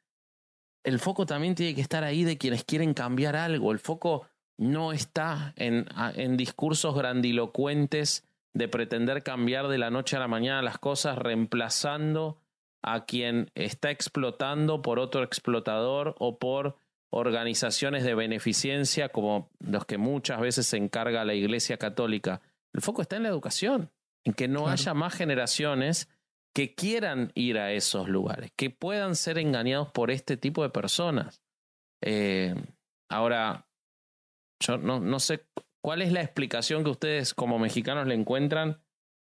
el 0.84 0.98
foco 0.98 1.26
también 1.26 1.54
tiene 1.54 1.74
que 1.74 1.80
estar 1.80 2.04
ahí 2.04 2.24
de 2.24 2.38
quienes 2.38 2.64
quieren 2.64 2.94
cambiar 2.94 3.36
algo. 3.36 3.72
El 3.72 3.78
foco 3.78 4.26
no 4.58 4.92
está 4.92 5.54
en, 5.56 5.86
en 6.14 6.36
discursos 6.36 6.94
grandilocuentes 6.94 8.24
de 8.54 8.68
pretender 8.68 9.22
cambiar 9.22 9.68
de 9.68 9.78
la 9.78 9.90
noche 9.90 10.16
a 10.16 10.20
la 10.20 10.28
mañana 10.28 10.62
las 10.62 10.78
cosas, 10.78 11.18
reemplazando 11.18 12.38
a 12.82 13.04
quien 13.04 13.50
está 13.54 13.90
explotando 13.90 14.82
por 14.82 14.98
otro 14.98 15.22
explotador 15.22 16.14
o 16.18 16.38
por 16.38 16.76
organizaciones 17.10 18.04
de 18.04 18.14
beneficencia 18.14 19.10
como 19.10 19.50
los 19.60 19.84
que 19.84 19.98
muchas 19.98 20.40
veces 20.40 20.66
se 20.66 20.78
encarga 20.78 21.24
la 21.24 21.34
Iglesia 21.34 21.76
Católica. 21.76 22.40
El 22.72 22.80
foco 22.80 23.02
está 23.02 23.16
en 23.16 23.24
la 23.24 23.28
educación, 23.28 23.90
en 24.24 24.32
que 24.32 24.48
no 24.48 24.68
haya 24.68 24.94
más 24.94 25.14
generaciones 25.14 26.08
que 26.54 26.74
quieran 26.74 27.32
ir 27.34 27.58
a 27.58 27.72
esos 27.72 28.08
lugares, 28.08 28.52
que 28.56 28.70
puedan 28.70 29.16
ser 29.16 29.38
engañados 29.38 29.90
por 29.90 30.10
este 30.10 30.36
tipo 30.36 30.62
de 30.62 30.70
personas. 30.70 31.42
Eh, 32.02 32.54
ahora, 33.10 33.68
yo 34.60 34.78
no, 34.78 35.00
no 35.00 35.18
sé 35.18 35.46
cuál 35.82 36.02
es 36.02 36.12
la 36.12 36.22
explicación 36.22 36.84
que 36.84 36.90
ustedes 36.90 37.34
como 37.34 37.58
mexicanos 37.58 38.06
le 38.06 38.14
encuentran 38.14 38.82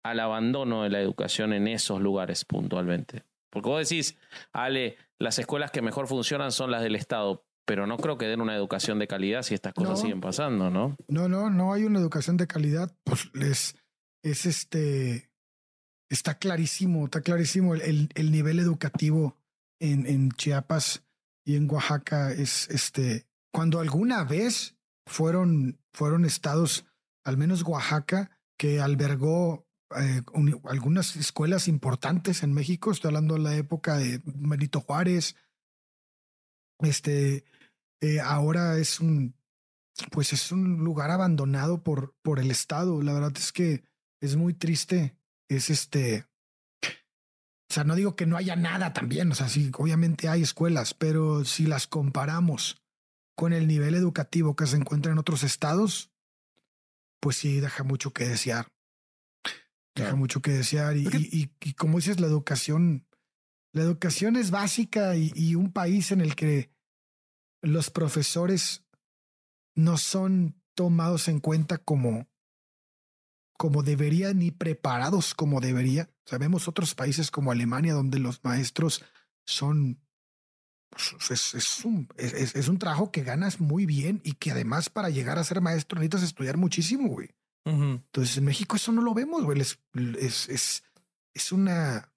al 0.05 0.21
abandono 0.21 0.83
de 0.83 0.91
la 0.91 1.01
educación 1.01 1.53
en 1.53 1.69
esos 1.69 2.01
lugares 2.01 2.45
puntualmente. 2.45 3.23
Porque 3.51 3.69
vos 3.69 3.89
decís, 3.89 4.19
Ale, 4.53 4.97
las 5.21 5.39
escuelas 5.39 5.71
que 5.71 5.83
mejor 5.83 6.09
funcionan 6.09 6.51
son 6.51 6.71
las 6.71 6.83
del 6.83 6.97
Estado 6.97 7.45
pero 7.65 7.87
no 7.87 7.97
creo 7.97 8.19
que 8.19 8.27
den 8.27 8.41
una 8.41 8.57
educación 8.57 8.99
de 8.99 9.07
calidad 9.07 9.43
si 9.43 9.55
estas 9.55 9.73
cosas 9.73 10.01
siguen 10.01 10.21
pasando, 10.21 10.71
¿no? 10.71 10.97
No, 11.09 11.29
no, 11.29 11.49
no 11.49 11.73
hay 11.73 11.85
una 11.85 12.01
educación 12.01 12.37
de 12.37 12.47
calidad. 12.47 12.95
Pues 13.05 13.31
es, 13.35 13.77
es 14.23 14.47
este, 14.47 15.31
está 16.13 16.39
clarísimo, 16.39 17.07
está 17.07 17.23
clarísimo 17.23 17.75
el, 17.75 18.11
el 18.15 18.31
nivel 18.31 18.59
educativo 18.59 19.37
en, 19.81 20.07
en 20.07 20.31
Chiapas 20.33 21.03
y 21.45 21.57
en 21.57 21.71
Oaxaca 21.71 22.33
es 22.33 22.69
este, 22.69 23.27
cuando 23.51 23.81
alguna 23.81 24.25
vez 24.25 24.77
fueron, 25.07 25.81
fueron 25.93 26.25
estados, 26.25 26.85
al 27.25 27.37
menos 27.37 27.63
Oaxaca, 27.63 28.31
que 28.59 28.81
albergó 28.81 29.67
eh, 29.97 30.23
algunas 30.65 31.17
escuelas 31.17 31.67
importantes 31.67 32.43
en 32.43 32.53
México, 32.53 32.93
estoy 32.93 33.09
hablando 33.09 33.35
de 33.35 33.41
la 33.41 33.57
época 33.57 33.97
de 33.97 34.21
Benito 34.25 34.81
Juárez, 34.81 35.35
este, 36.81 37.45
eh, 38.01 38.21
ahora 38.21 38.77
es 38.79 39.01
un, 39.01 39.35
pues 40.11 40.33
es 40.33 40.53
un 40.53 40.85
lugar 40.85 41.11
abandonado 41.11 41.83
por, 41.83 42.15
por 42.23 42.39
el 42.39 42.51
Estado. 42.51 43.01
La 43.03 43.13
verdad 43.13 43.33
es 43.37 43.53
que 43.53 43.85
es 44.21 44.37
muy 44.37 44.55
triste. 44.55 45.17
Es 45.49 45.71
este, 45.71 46.27
o 47.73 47.75
sea, 47.75 47.85
no 47.85 47.95
digo 47.95 48.17
que 48.17 48.27
no 48.27 48.37
haya 48.37 48.55
nada 48.55 48.93
también, 48.93 49.33
o 49.33 49.35
sea, 49.35 49.49
sí, 49.49 49.71
obviamente 49.79 50.29
hay 50.29 50.43
escuelas, 50.43 50.93
pero 50.95 51.45
si 51.45 51.67
las 51.67 51.87
comparamos 51.87 52.83
con 53.35 53.53
el 53.53 53.67
nivel 53.67 53.95
educativo 53.95 54.57
que 54.57 54.67
se 54.67 54.77
encuentra 54.77 55.11
en 55.11 55.19
otros 55.19 55.43
estados, 55.43 56.13
pues 57.19 57.37
sí, 57.37 57.61
deja 57.61 57.83
mucho 57.83 58.13
que 58.13 58.29
desear. 58.29 58.69
Deja 59.95 60.17
mucho 60.17 60.43
que 60.43 60.51
desear. 60.51 60.97
Y, 60.97 61.07
y, 61.07 61.51
y, 61.61 61.73
como 61.75 61.99
dices, 61.99 62.21
la 62.21 62.27
educación, 62.27 63.07
la 63.73 63.83
educación 63.83 64.37
es 64.37 64.51
básica 64.51 65.17
y, 65.17 65.55
un 65.55 65.73
país 65.73 66.13
en 66.13 66.21
el 66.21 66.35
que 66.35 66.71
los 67.63 67.91
profesores 67.91 68.85
no 69.75 69.97
son 69.97 70.61
tomados 70.75 71.29
en 71.29 71.41
cuenta 71.41 71.79
como, 71.79 72.29
como 73.57 73.83
debería 73.83 74.33
ni 74.35 74.51
preparados 74.51 75.35
como 75.35 75.61
debería. 75.61 76.11
Sabemos 76.25 76.69
otros 76.69 76.95
países 76.95 77.31
como 77.31 77.53
Alemania 77.53 77.95
donde 77.95 78.19
los 78.19 78.43
maestros 78.45 79.05
son 79.45 80.01
pues, 80.91 81.31
es, 81.31 81.55
es, 81.55 81.85
un, 81.85 82.09
es, 82.17 82.55
es, 82.55 82.69
un 82.69 82.79
trabajo 82.79 83.11
que 83.11 83.23
ganas 83.23 83.61
muy 83.61 83.87
bien 83.87 84.21
y 84.25 84.33
que 84.33 84.51
además 84.51 84.91
para 84.91 85.09
llegar 85.09 85.39
a 85.39 85.45
ser 85.45 85.61
maestro 85.61 85.99
necesitas 85.99 86.23
estudiar 86.23 86.57
muchísimo, 86.59 87.09
güey. 87.09 87.31
Entonces 87.65 88.37
en 88.37 88.45
México 88.45 88.77
eso 88.77 88.93
no 88.93 89.03
lo 89.03 89.15
vemos, 89.15 89.45
güey. 89.45 89.61
Es, 89.61 89.79
es, 90.19 90.49
es, 90.49 90.85
es 91.33 91.53
una... 91.53 92.13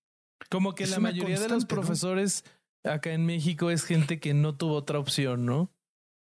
Como 0.50 0.76
que 0.76 0.88
la 0.88 1.00
mayoría 1.00 1.40
de 1.40 1.50
los 1.50 1.66
profesores 1.66 2.44
acá 2.84 3.14
en 3.14 3.26
México 3.26 3.70
es 3.70 3.84
gente 3.84 4.20
que 4.20 4.34
no 4.34 4.56
tuvo 4.56 4.76
otra 4.76 5.00
opción, 5.00 5.46
¿no? 5.46 5.72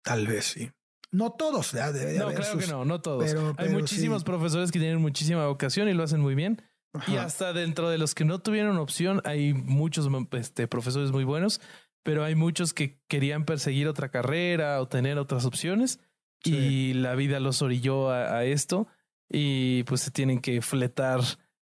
Tal 0.04 0.28
vez 0.28 0.46
sí. 0.46 0.72
No 1.16 1.32
todos, 1.32 1.72
¿verdad? 1.74 1.94
Debe 1.94 2.12
de 2.14 2.20
No, 2.20 2.26
haber 2.26 2.38
claro 2.38 2.54
sus- 2.54 2.66
que 2.66 2.72
no, 2.72 2.86
no 2.86 3.02
todos. 3.02 3.24
pero- 3.26 3.48
Hay 3.50 3.56
pero 3.68 3.72
muchísimos 3.80 4.22
sí. 4.22 4.26
profesores 4.26 4.72
que 4.72 4.80
tienen 4.80 5.02
muchísima 5.02 5.48
vocación 5.48 5.88
y 5.90 5.94
lo 5.94 6.04
hacen 6.04 6.20
muy 6.22 6.36
bien. 6.36 6.62
Y 7.08 7.16
Ajá. 7.18 7.26
hasta 7.26 7.54
dentro 7.54 7.90
de 7.90 7.98
los 7.98 8.16
que 8.16 8.26
no 8.26 8.40
tuvieron 8.40 8.78
opción, 8.78 9.22
hay 9.26 9.54
muchos 9.54 10.08
este, 10.32 10.68
profesores 10.68 11.12
muy 11.12 11.24
buenos, 11.26 11.60
pero 12.04 12.24
hay 12.24 12.36
muchos 12.36 12.74
que 12.74 13.00
querían 13.08 13.46
perseguir 13.46 13.88
otra 13.88 14.10
carrera 14.10 14.80
o 14.82 14.88
tener 14.88 15.18
otras 15.18 15.46
opciones 15.46 16.00
y 16.44 16.94
la 16.94 17.16
vida 17.16 17.40
los 17.40 17.62
orilló 17.62 18.12
a, 18.12 18.38
a 18.38 18.46
esto 18.46 18.88
y 19.30 19.84
pues 19.84 20.02
se 20.02 20.12
tienen 20.12 20.40
que 20.40 20.62
fletar 20.62 21.20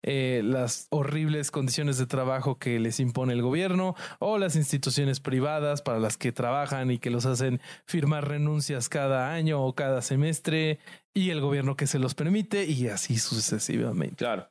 eh, 0.03 0.43
las 0.45 0.87
horribles 0.91 1.51
condiciones 1.51 1.99
de 1.99 2.07
trabajo 2.07 2.59
que 2.59 2.79
les 2.79 3.01
impone 3.01 3.33
el 3.33 3.43
gobierno 3.43 3.97
o 4.21 4.39
las 4.39 4.55
instituciones 4.55 5.19
privadas 5.21 5.83
para 5.83 5.99
las 5.99 6.17
que 6.17 6.31
trabajan 6.31 6.91
y 6.91 6.99
que 6.99 7.11
los 7.11 7.27
hacen 7.27 7.61
firmar 7.85 8.29
renuncias 8.29 8.89
cada 8.89 9.33
año 9.33 9.65
o 9.65 9.75
cada 9.75 10.01
semestre 10.03 10.79
y 11.15 11.31
el 11.31 11.41
gobierno 11.41 11.77
que 11.77 11.89
se 11.89 11.99
los 11.99 12.15
permite 12.15 12.65
y 12.65 12.89
así 12.89 13.19
sucesivamente. 13.19 14.17
Claro, 14.17 14.49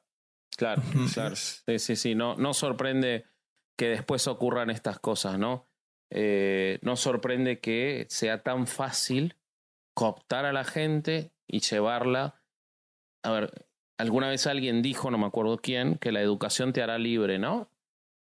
claro, 0.57 0.81
claro. 1.13 1.35
Sí, 1.35 1.79
sí, 1.79 1.95
sí. 1.95 2.13
No, 2.13 2.35
no 2.35 2.53
sorprende 2.53 3.25
que 3.77 3.87
después 3.87 4.27
ocurran 4.27 4.69
estas 4.69 4.99
cosas, 4.99 5.39
¿no? 5.39 5.69
Eh, 6.09 6.79
no 6.81 6.95
sorprende 6.95 7.59
que 7.59 8.05
sea 8.09 8.43
tan 8.43 8.67
fácil 8.67 9.37
cooptar 9.93 10.45
a 10.45 10.53
la 10.53 10.63
gente 10.63 11.31
y 11.47 11.59
llevarla. 11.59 12.43
A 13.23 13.31
ver, 13.31 13.66
alguna 13.97 14.29
vez 14.29 14.47
alguien 14.47 14.81
dijo, 14.81 15.11
no 15.11 15.17
me 15.17 15.25
acuerdo 15.25 15.57
quién, 15.57 15.95
que 15.95 16.11
la 16.11 16.21
educación 16.21 16.73
te 16.73 16.81
hará 16.81 16.97
libre, 16.97 17.39
¿no? 17.39 17.69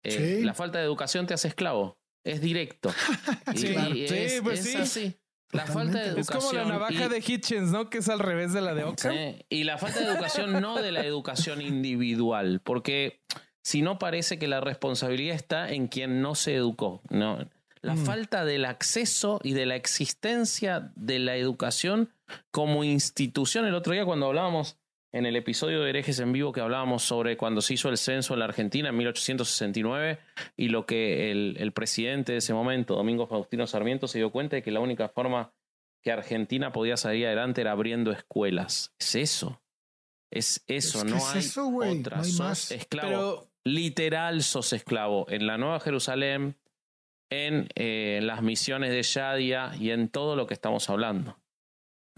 Eh, 0.03 0.11
Sí. 0.39 0.43
La 0.43 0.53
falta 0.53 0.80
de 0.80 0.86
educación 0.86 1.28
te 1.28 1.34
hace 1.34 1.47
esclavo. 1.49 1.97
Es 2.24 2.41
directo. 2.41 2.89
Y- 3.53 3.57
Sí, 3.57 3.67
y 3.67 3.74
claro. 3.74 3.95
es, 3.95 4.34
Sí, 4.34 4.41
pues 4.41 4.59
es 4.59 4.72
sí. 4.72 4.78
así. 4.78 5.15
La 5.51 5.65
falta 5.65 5.99
de 5.99 6.09
Totalmente. 6.11 6.22
Es 6.22 6.28
educación. 6.30 6.41
como 6.51 6.53
la 6.53 6.65
navaja 6.78 7.05
y- 7.05 7.09
de 7.09 7.24
Hitchens, 7.26 7.72
¿no? 7.72 7.89
Que 7.89 7.97
es 7.99 8.09
al 8.09 8.20
revés 8.20 8.53
de 8.53 8.61
la 8.61 8.74
de. 8.76 8.86
Sí, 8.97 9.45
Y 9.49 9.63
la 9.63 9.78
falta 9.78 9.99
de 9.99 10.05
educación 10.05 10.61
no 10.61 10.76
de 10.82 10.91
la 10.91 11.03
educación 11.03 11.61
individual, 11.61 12.61
porque 12.63 13.22
si 13.63 13.82
no 13.82 13.97
parece 13.99 14.38
que 14.38 14.47
la 14.47 14.61
responsabilidad 14.61 15.36
está 15.36 15.72
en 15.72 15.88
quien 15.88 16.22
no 16.22 16.36
se 16.36 16.55
educó. 16.55 17.01
No. 17.09 17.39
La 17.82 17.95
Mm. 17.95 18.05
falta 18.05 18.45
del 18.45 18.65
acceso 18.65 19.39
y 19.43 19.53
de 19.53 19.65
la 19.65 19.76
existencia 19.76 20.91
de 20.95 21.17
la 21.20 21.36
educación 21.38 22.13
como 22.51 22.84
institución. 22.84 23.65
El 23.65 23.74
otro 23.76 23.93
día 23.93 24.05
cuando 24.05 24.28
hablábamos 24.28 24.78
en 25.12 25.26
el 25.26 25.36
episodio 25.36 25.82
de 25.82 25.89
Herejes 25.89 26.20
en 26.20 26.32
Vivo 26.32 26.51
que 26.51 26.62
hablábamos 26.62 27.03
sobre 27.03 27.38
cuando 27.38 27.62
se 27.62 27.74
hizo 27.74 27.89
el 27.89 27.97
censo 27.97 28.34
en 28.34 28.39
la 28.39 28.45
Argentina 28.45 28.89
en 28.89 28.97
1869 28.97 30.20
y 30.55 30.70
lo 30.70 30.86
que 30.86 31.32
el, 31.32 31.55
el 31.60 31.72
presidente 31.72 32.34
de 32.34 32.38
ese 32.39 32.53
momento, 32.53 32.95
Domingo 32.95 33.28
Faustino 33.28 33.66
Sarmiento, 33.68 34.07
se 34.07 34.20
dio 34.20 34.32
cuenta 34.32 34.55
de 34.57 34.64
que 34.64 34.72
la 34.72 34.80
única 34.80 35.10
forma 35.10 35.51
que 36.03 36.12
Argentina 36.12 36.72
podía 36.72 36.97
salir 36.97 37.26
adelante 37.28 37.62
era 37.62 37.72
abriendo 37.72 38.12
escuelas. 38.12 38.93
Es 38.99 39.16
eso. 39.16 39.62
Es 40.32 40.64
eso, 40.68 40.99
Es 40.99 41.03
que 41.03 41.10
no 41.10 41.18
es 41.18 41.34
hay 41.34 41.39
eso, 41.39 41.68
otra. 41.68 42.18
no 42.18 42.24
hay 42.24 42.32
sos 42.32 42.72
esclavo. 42.72 43.10
Pero 43.10 43.49
Literal 43.66 44.41
sos 44.41 44.74
esclavo. 44.74 45.26
En 45.30 45.45
la 45.45 45.57
Nueva 45.57 45.80
Jerusalén, 45.80 46.55
en 47.30 47.68
eh, 47.76 48.20
las 48.24 48.41
misiones 48.41 48.91
de 48.91 49.01
Shadia 49.03 49.72
y 49.78 49.91
en 49.91 50.07
todo 50.10 50.36
lo 50.36 50.47
que 50.47 50.53
estamos 50.53 50.89
hablando. 50.89 51.38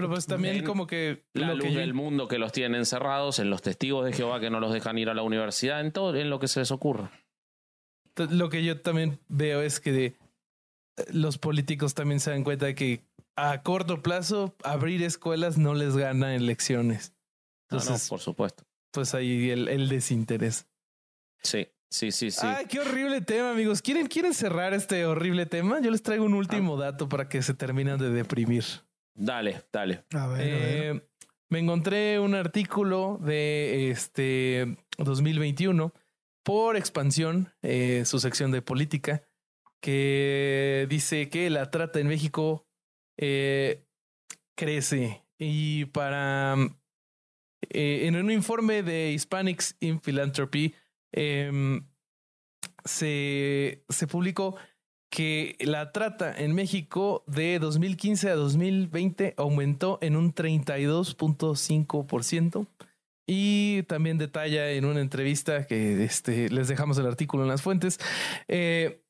Pero 0.02 0.14
pues 0.14 0.26
también 0.28 0.64
como 0.64 0.88
que 0.88 1.24
La 1.34 1.54
luz 1.54 1.64
que 1.66 1.74
yo- 1.74 1.80
del 1.80 1.94
mundo 1.94 2.28
que 2.28 2.38
los 2.38 2.52
tienen 2.52 2.76
encerrados, 2.80 3.40
en 3.40 3.50
los 3.50 3.62
testigos 3.62 4.06
de 4.06 4.14
Jehová 4.14 4.40
que 4.40 4.50
no 4.50 4.60
los 4.60 4.74
dejan 4.74 4.98
ir 4.98 5.10
a 5.10 5.14
la 5.14 5.24
universidad, 5.24 5.80
en 5.82 5.92
todo, 5.92 6.16
en 6.16 6.30
lo 6.30 6.40
que 6.40 6.48
se 6.48 6.60
les 6.60 6.72
ocurra. 6.72 7.12
lo 8.16 8.50
que 8.50 8.64
yo 8.64 8.82
también 8.82 9.20
veo 9.30 9.62
es 9.62 9.80
que 9.80 9.92
de- 9.92 10.16
los 11.14 11.38
políticos 11.38 11.94
también 11.94 12.20
se 12.20 12.30
dan 12.32 12.44
cuenta 12.44 12.66
de 12.66 12.76
que 12.76 13.02
a 13.38 13.62
corto 13.64 14.02
plazo 14.04 14.54
abrir 14.64 15.02
escuelas 15.04 15.58
no 15.58 15.74
les 15.74 15.96
gana 15.96 16.36
elecciones. 16.36 17.14
No, 17.72 17.78
no, 17.78 17.82
Entonces, 17.84 18.10
por 18.10 18.20
supuesto. 18.20 18.64
pues 18.92 19.14
ahí 19.16 19.50
el, 19.50 19.70
el 19.70 19.88
desinterés. 19.88 20.68
Sí, 21.42 21.70
sí, 21.90 22.12
sí, 22.12 22.30
sí. 22.32 22.46
Ay, 22.46 22.66
qué 22.68 22.82
horrible 22.82 23.22
tema, 23.22 23.52
amigos. 23.52 23.82
¿Quieren, 23.82 24.08
¿Quieren 24.08 24.34
cerrar 24.34 24.74
este 24.74 25.06
horrible 25.06 25.46
tema? 25.46 25.80
Yo 25.80 25.90
les 25.90 26.04
traigo 26.04 26.26
un 26.26 26.34
último 26.34 26.76
Ah. 26.78 26.92
dato 26.92 27.08
para 27.08 27.30
que 27.30 27.42
se 27.42 27.54
terminen 27.54 27.98
de 27.98 28.10
deprimir. 28.10 28.66
Dale, 29.22 29.66
dale. 29.72 30.04
A 30.14 30.26
ver, 30.26 30.42
a 30.42 30.58
ver. 30.58 30.96
Eh, 30.96 31.02
me 31.50 31.60
encontré 31.60 32.20
un 32.20 32.34
artículo 32.34 33.20
de 33.22 33.92
este 33.92 34.78
2021 34.98 35.94
por 36.44 36.76
expansión, 36.76 37.54
eh, 37.62 38.04
su 38.06 38.20
sección 38.20 38.50
de 38.52 38.64
política, 38.64 39.22
que 39.80 40.88
dice 40.90 41.30
que 41.30 41.52
la 41.52 41.70
trata 41.70 42.00
en 42.00 42.08
México 42.08 42.66
eh, 43.18 43.86
crece 44.56 45.24
y 45.38 45.86
para 45.86 46.56
en 47.70 48.16
un 48.16 48.32
informe 48.32 48.82
de 48.82 49.12
Hispanics 49.12 49.78
in 49.82 50.02
Philanthropy 50.02 50.74
em, 51.12 51.86
se, 52.84 53.84
se 53.88 54.08
publicó 54.08 54.56
que 55.12 55.56
la 55.60 55.92
trata 55.92 56.36
en 56.36 56.56
México 56.56 57.24
de 57.28 57.60
2015 57.60 58.32
a 58.32 58.36
2020 58.36 59.36
aumentó 59.38 60.00
en 60.02 60.16
un 60.16 60.34
32.5%. 60.34 62.66
Y 63.28 63.84
también 63.84 64.18
detalla 64.18 64.72
en 64.72 64.86
una 64.86 65.02
entrevista 65.02 65.68
que 65.68 66.04
este, 66.04 66.50
les 66.50 66.68
dejamos 66.68 66.98
el 66.98 67.06
artículo 67.06 67.44
en 67.44 67.50
las 67.50 67.62
fuentes. 67.62 68.00
eh, 68.48 69.04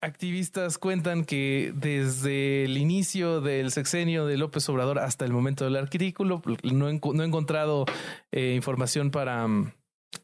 activistas 0.00 0.78
cuentan 0.78 1.24
que 1.24 1.72
desde 1.76 2.64
el 2.64 2.76
inicio 2.76 3.40
del 3.40 3.70
sexenio 3.70 4.26
de 4.26 4.36
López 4.36 4.68
Obrador 4.68 4.98
hasta 4.98 5.24
el 5.24 5.32
momento 5.32 5.64
del 5.64 5.76
artículo, 5.76 6.42
no 6.64 6.88
he, 6.88 6.98
no 6.98 7.22
encontrado 7.22 7.86
eh, 8.32 8.54
información 8.56 9.12
para 9.12 9.46
mm, 9.46 9.72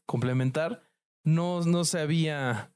complementar. 0.05 0.83
No, 1.23 1.63
no 1.63 1.85
se 1.85 2.01
había 2.01 2.73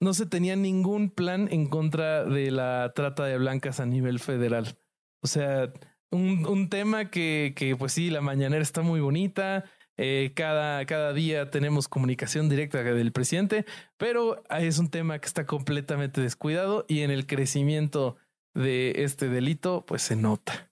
no 0.00 0.14
se 0.14 0.26
tenía 0.26 0.56
ningún 0.56 1.10
plan 1.10 1.48
en 1.50 1.68
contra 1.68 2.24
de 2.24 2.50
la 2.50 2.92
trata 2.94 3.24
de 3.24 3.38
blancas 3.38 3.80
a 3.80 3.86
nivel 3.86 4.18
federal. 4.18 4.78
O 5.22 5.26
sea, 5.26 5.72
un, 6.10 6.46
un 6.46 6.68
tema 6.68 7.10
que, 7.10 7.54
que, 7.56 7.74
pues 7.76 7.92
sí, 7.92 8.10
la 8.10 8.20
mañanera 8.20 8.62
está 8.62 8.82
muy 8.82 9.00
bonita. 9.00 9.64
eh, 9.98 10.32
cada, 10.36 10.84
cada 10.84 11.12
día 11.14 11.50
tenemos 11.50 11.88
comunicación 11.88 12.48
directa 12.50 12.82
del 12.82 13.12
presidente, 13.12 13.64
pero 13.96 14.42
es 14.50 14.78
un 14.78 14.90
tema 14.90 15.18
que 15.18 15.26
está 15.26 15.46
completamente 15.46 16.20
descuidado 16.20 16.84
y 16.86 17.00
en 17.00 17.10
el 17.10 17.26
crecimiento 17.26 18.16
de 18.54 18.92
este 19.04 19.28
delito, 19.30 19.84
pues 19.86 20.02
se 20.02 20.16
nota. 20.16 20.70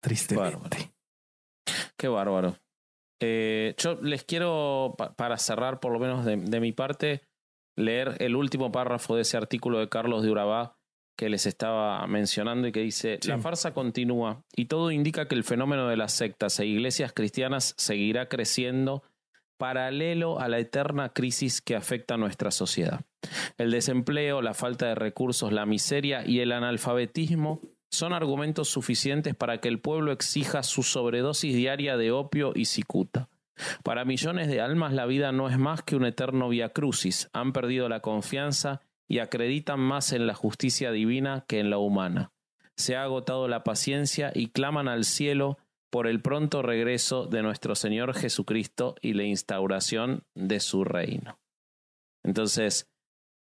Tristemente. 0.00 0.56
Bárbaro. 0.56 0.92
Qué 1.96 2.08
bárbaro. 2.08 2.56
Eh, 3.20 3.74
yo 3.78 3.94
les 4.02 4.22
quiero, 4.24 4.94
pa- 4.96 5.14
para 5.14 5.38
cerrar 5.38 5.80
por 5.80 5.92
lo 5.92 5.98
menos 5.98 6.24
de, 6.24 6.36
de 6.36 6.60
mi 6.60 6.72
parte, 6.72 7.22
leer 7.76 8.16
el 8.20 8.34
último 8.36 8.72
párrafo 8.72 9.14
de 9.16 9.22
ese 9.22 9.36
artículo 9.36 9.78
de 9.78 9.88
Carlos 9.88 10.22
de 10.22 10.30
Urabá 10.30 10.76
que 11.16 11.28
les 11.30 11.46
estaba 11.46 12.06
mencionando 12.06 12.68
y 12.68 12.72
que 12.72 12.80
dice, 12.80 13.18
Sí. 13.22 13.28
la 13.28 13.38
farsa 13.38 13.72
continúa 13.72 14.42
y 14.54 14.66
todo 14.66 14.90
indica 14.90 15.28
que 15.28 15.34
el 15.34 15.44
fenómeno 15.44 15.88
de 15.88 15.96
las 15.96 16.12
sectas 16.12 16.58
e 16.60 16.66
iglesias 16.66 17.12
cristianas 17.14 17.74
seguirá 17.78 18.28
creciendo 18.28 19.02
paralelo 19.58 20.38
a 20.38 20.48
la 20.48 20.58
eterna 20.58 21.10
crisis 21.10 21.62
que 21.62 21.74
afecta 21.76 22.14
a 22.14 22.18
nuestra 22.18 22.50
sociedad. 22.50 23.00
El 23.56 23.70
desempleo, 23.70 24.42
la 24.42 24.52
falta 24.52 24.86
de 24.88 24.94
recursos, 24.94 25.52
la 25.52 25.64
miseria 25.64 26.22
y 26.26 26.40
el 26.40 26.52
analfabetismo 26.52 27.60
son 27.90 28.12
argumentos 28.12 28.68
suficientes 28.68 29.34
para 29.34 29.58
que 29.58 29.68
el 29.68 29.80
pueblo 29.80 30.12
exija 30.12 30.62
su 30.62 30.82
sobredosis 30.82 31.54
diaria 31.54 31.96
de 31.96 32.10
opio 32.12 32.52
y 32.54 32.66
cicuta. 32.66 33.30
Para 33.82 34.04
millones 34.04 34.48
de 34.48 34.60
almas 34.60 34.92
la 34.92 35.06
vida 35.06 35.32
no 35.32 35.48
es 35.48 35.58
más 35.58 35.82
que 35.82 35.96
un 35.96 36.04
eterno 36.04 36.48
via 36.48 36.70
crucis. 36.70 37.28
Han 37.32 37.52
perdido 37.52 37.88
la 37.88 38.00
confianza 38.00 38.80
y 39.08 39.18
acreditan 39.18 39.80
más 39.80 40.12
en 40.12 40.26
la 40.26 40.34
justicia 40.34 40.90
divina 40.90 41.44
que 41.46 41.60
en 41.60 41.70
la 41.70 41.78
humana. 41.78 42.32
Se 42.76 42.96
ha 42.96 43.02
agotado 43.02 43.48
la 43.48 43.64
paciencia 43.64 44.32
y 44.34 44.48
claman 44.48 44.88
al 44.88 45.04
cielo 45.04 45.58
por 45.90 46.06
el 46.06 46.20
pronto 46.20 46.62
regreso 46.62 47.26
de 47.26 47.42
nuestro 47.42 47.74
Señor 47.74 48.14
Jesucristo 48.14 48.96
y 49.00 49.14
la 49.14 49.22
instauración 49.22 50.24
de 50.34 50.60
su 50.60 50.84
reino. 50.84 51.38
Entonces, 52.22 52.90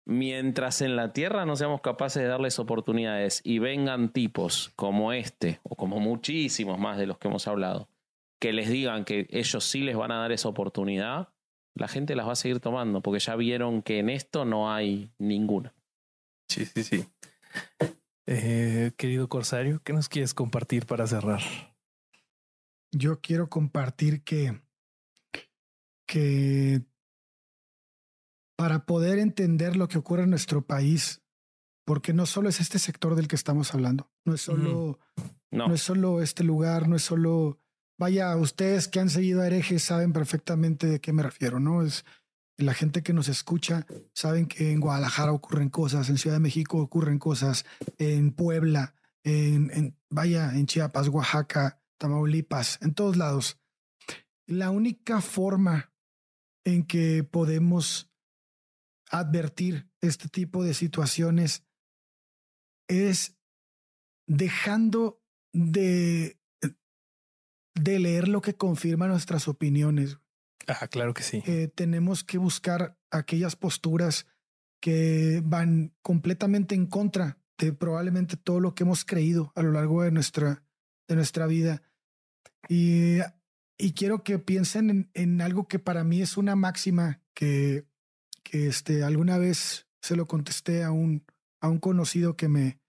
mientras 0.06 0.82
en 0.82 0.96
la 0.96 1.14
tierra 1.14 1.46
no 1.46 1.56
seamos 1.56 1.82
capaces 1.82 2.24
de 2.24 2.30
darles 2.30 2.58
oportunidades 2.58 3.42
y 3.44 3.60
vengan 3.60 4.10
tipos 4.10 4.72
como 4.76 5.14
este, 5.14 5.60
o 5.64 5.76
como 5.76 6.00
muchísimos 6.00 6.80
más 6.80 6.98
de 6.98 7.06
los 7.06 7.18
que 7.18 7.28
hemos 7.28 7.48
hablado, 7.48 7.90
que 8.42 8.52
les 8.52 8.70
digan 8.70 9.06
que 9.06 9.28
ellos 9.30 9.64
sí 9.64 9.82
les 9.82 9.96
van 9.96 10.12
a 10.12 10.18
dar 10.18 10.32
esa 10.32 10.50
oportunidad, 10.50 11.30
la 11.76 11.88
gente 11.88 12.16
las 12.16 12.28
va 12.28 12.32
a 12.32 12.36
seguir 12.36 12.60
tomando, 12.60 13.02
porque 13.02 13.20
ya 13.20 13.36
vieron 13.36 13.84
que 13.84 14.00
en 14.00 14.10
esto 14.10 14.46
no 14.46 14.74
hay 14.74 15.14
ninguna. 15.20 15.76
Sí, 16.50 16.66
sí, 16.66 16.84
sí. 16.84 17.06
Eh, 18.26 18.92
querido 18.98 19.28
Corsario, 19.30 19.82
¿qué 19.84 19.94
nos 19.94 20.08
quieres 20.08 20.34
compartir 20.34 20.86
para 20.86 21.06
cerrar? 21.06 21.42
Yo 22.92 23.20
quiero 23.20 23.50
compartir 23.50 24.24
que, 24.24 24.62
que 26.08 26.82
para 28.56 28.86
poder 28.86 29.20
entender 29.20 29.76
lo 29.76 29.88
que 29.88 29.98
ocurre 29.98 30.24
en 30.24 30.30
nuestro 30.30 30.66
país, 30.66 31.22
porque 31.86 32.14
no 32.14 32.26
solo 32.26 32.50
es 32.50 32.60
este 32.60 32.80
sector 32.80 33.16
del 33.16 33.28
que 33.28 33.36
estamos 33.36 33.74
hablando, 33.74 34.10
no 34.26 34.34
es 34.34 34.42
solo, 34.42 35.00
No, 35.52 35.68
no 35.68 35.74
es 35.74 35.82
solo 35.82 36.22
este 36.22 36.44
lugar, 36.44 36.88
no 36.88 36.96
es 36.96 37.04
solo, 37.04 37.60
vaya, 38.02 38.36
ustedes 38.36 38.88
que 38.88 39.00
han 39.00 39.12
seguido 39.12 39.42
a 39.42 39.46
herejes 39.46 39.84
saben 39.84 40.12
perfectamente 40.12 40.88
de 40.88 41.00
qué 41.00 41.14
me 41.14 41.22
refiero, 41.22 41.60
¿no? 41.60 41.84
Es 41.84 42.04
la 42.58 42.74
gente 42.74 43.04
que 43.04 43.14
nos 43.14 43.28
escucha, 43.28 43.86
saben 44.16 44.48
que 44.48 44.72
en 44.72 44.80
Guadalajara 44.80 45.32
ocurren 45.32 45.70
cosas, 45.70 46.10
en 46.10 46.18
Ciudad 46.18 46.38
de 46.38 46.40
México 46.40 46.80
ocurren 46.80 47.20
cosas, 47.20 47.64
en 48.00 48.32
Puebla, 48.32 48.96
en, 49.24 49.96
vaya, 50.10 50.52
en 50.56 50.66
Chiapas, 50.66 51.10
Oaxaca, 51.10 51.80
Tamaulipas, 52.00 52.80
en 52.82 52.96
todos 52.96 53.18
lados. 53.18 53.60
La 54.48 54.72
única 54.72 55.22
forma 55.22 55.94
en 56.64 56.88
que 56.88 57.24
podemos 57.24 58.12
advertir 59.12 59.92
este 60.02 60.28
tipo 60.28 60.64
de 60.64 60.74
situaciones 60.74 61.68
es 62.88 63.38
dejando 64.26 65.22
de, 65.54 66.41
de 67.76 68.00
leer 68.00 68.28
lo 68.28 68.42
que 68.42 68.56
confirma 68.56 69.08
nuestras 69.08 69.48
opiniones. 69.48 70.18
Ah, 70.68 70.88
claro 70.88 71.14
que 71.14 71.24
sí. 71.24 71.44
Eh, 71.46 71.70
tenemos 71.74 72.24
que 72.24 72.38
buscar 72.38 72.98
aquellas 73.10 73.56
posturas 73.56 74.28
que 74.80 75.42
van 75.44 75.94
completamente 76.02 76.76
en 76.76 76.88
contra 76.88 77.38
de 77.58 77.74
probablemente 77.74 78.38
todo 78.38 78.60
lo 78.60 78.74
que 78.74 78.84
hemos 78.84 79.06
creído 79.06 79.52
a 79.56 79.62
lo 79.62 79.72
largo 79.72 80.04
de 80.04 80.12
nuestra, 80.12 80.64
de 81.08 81.16
nuestra 81.16 81.46
vida. 81.48 81.84
Y, 82.68 83.20
y 83.78 83.94
quiero 83.94 84.24
que 84.24 84.40
piensen 84.40 84.90
en, 84.90 85.12
en 85.14 85.42
algo 85.42 85.68
que 85.68 85.80
para 85.80 86.04
mí 86.04 86.22
es 86.22 86.38
una 86.38 86.56
máxima 86.56 87.22
que, 87.34 87.86
que 88.44 88.68
este, 88.68 89.04
alguna 89.04 89.38
vez 89.38 89.88
se 90.02 90.16
lo 90.16 90.28
contesté 90.28 90.84
a 90.84 90.92
un, 90.92 91.26
a 91.60 91.70
un 91.70 91.80
conocido 91.80 92.36
que 92.36 92.48
me, 92.48 92.80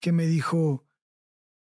que 0.00 0.12
me 0.12 0.26
dijo 0.26 0.86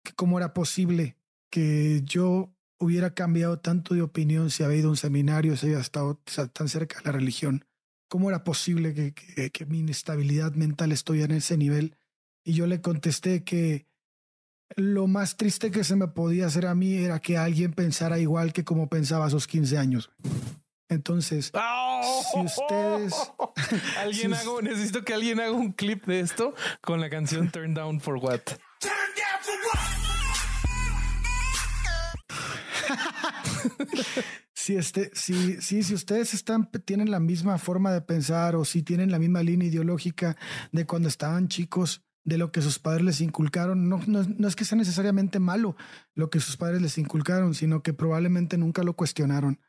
que 0.03 0.13
cómo 0.13 0.39
era 0.39 0.53
posible 0.53 1.17
que 1.51 2.03
yo 2.03 2.56
hubiera 2.79 3.15
cambiado 3.15 3.59
tanto 3.59 3.95
de 3.95 4.03
opinión 4.03 4.51
si 4.51 4.63
había 4.63 4.79
ido 4.79 4.89
a 4.89 4.91
un 4.91 4.97
seminario, 4.97 5.57
si 5.57 5.67
había 5.67 5.81
estado 5.81 6.21
tan 6.53 6.69
cerca 6.69 6.99
de 6.99 7.05
la 7.05 7.13
religión. 7.13 7.65
¿Cómo 8.09 8.29
era 8.31 8.45
posible 8.45 8.95
que, 8.95 9.15
que, 9.15 9.51
que 9.51 9.67
mi 9.67 9.81
inestabilidad 9.81 10.53
mental 10.53 10.93
estuviera 10.93 11.33
en 11.33 11.39
ese 11.39 11.57
nivel? 11.57 11.97
Y 12.45 12.53
yo 12.53 12.67
le 12.67 12.81
contesté 12.81 13.43
que 13.43 13.87
lo 14.77 15.07
más 15.07 15.37
triste 15.37 15.71
que 15.71 15.85
se 15.85 15.97
me 15.97 16.09
podía 16.09 16.47
hacer 16.47 16.67
a 16.67 16.75
mí 16.75 16.95
era 16.95 17.19
que 17.19 17.37
alguien 17.39 17.73
pensara 17.73 18.19
igual 18.19 18.53
que 18.53 18.65
como 18.65 18.89
pensaba 18.89 19.27
a 19.27 19.31
sus 19.31 19.47
15 19.47 19.79
años. 19.79 20.11
Entonces, 20.89 21.51
si 22.33 22.41
ustedes... 22.41 23.15
alguien 23.99 24.35
si- 24.35 24.41
haga, 24.49 24.63
necesito 24.63 25.03
que 25.05 25.15
alguien 25.15 25.41
haga 25.41 25.53
un 25.53 25.73
clip 25.73 26.05
de 26.07 26.21
esto 26.21 26.55
con 26.81 27.01
la 27.01 27.11
canción 27.11 27.51
Turn 27.51 27.75
Down 27.75 28.01
for 28.01 28.17
What. 28.17 28.43
si 34.55 34.77
este, 34.77 35.11
si, 35.15 35.61
si, 35.61 35.83
si 35.83 35.95
ustedes 35.95 36.35
están, 36.35 36.71
tienen 36.85 37.11
la 37.11 37.21
misma 37.21 37.59
forma 37.59 37.93
de 37.93 38.01
pensar 38.01 38.57
o 38.57 38.65
si 38.65 38.83
tienen 38.83 39.11
la 39.11 39.19
misma 39.19 39.43
línea 39.43 39.69
ideológica 39.69 40.37
de 40.73 40.87
cuando 40.87 41.09
estaban 41.09 41.49
chicos, 41.49 42.03
de 42.27 42.39
lo 42.39 42.51
que 42.51 42.61
sus 42.61 42.81
padres 42.81 43.05
les 43.05 43.21
inculcaron, 43.21 43.89
no, 43.89 44.01
no, 44.09 44.25
no 44.25 44.49
es 44.49 44.57
que 44.57 44.65
sea 44.65 44.77
necesariamente 44.77 45.39
malo 45.39 45.77
lo 46.15 46.29
que 46.29 46.41
sus 46.41 46.57
padres 46.57 46.83
les 46.83 46.99
inculcaron, 46.99 47.55
sino 47.55 47.85
que 47.85 47.93
probablemente 47.93 48.59
nunca 48.59 48.83
lo 48.83 48.95
cuestionaron. 48.97 49.61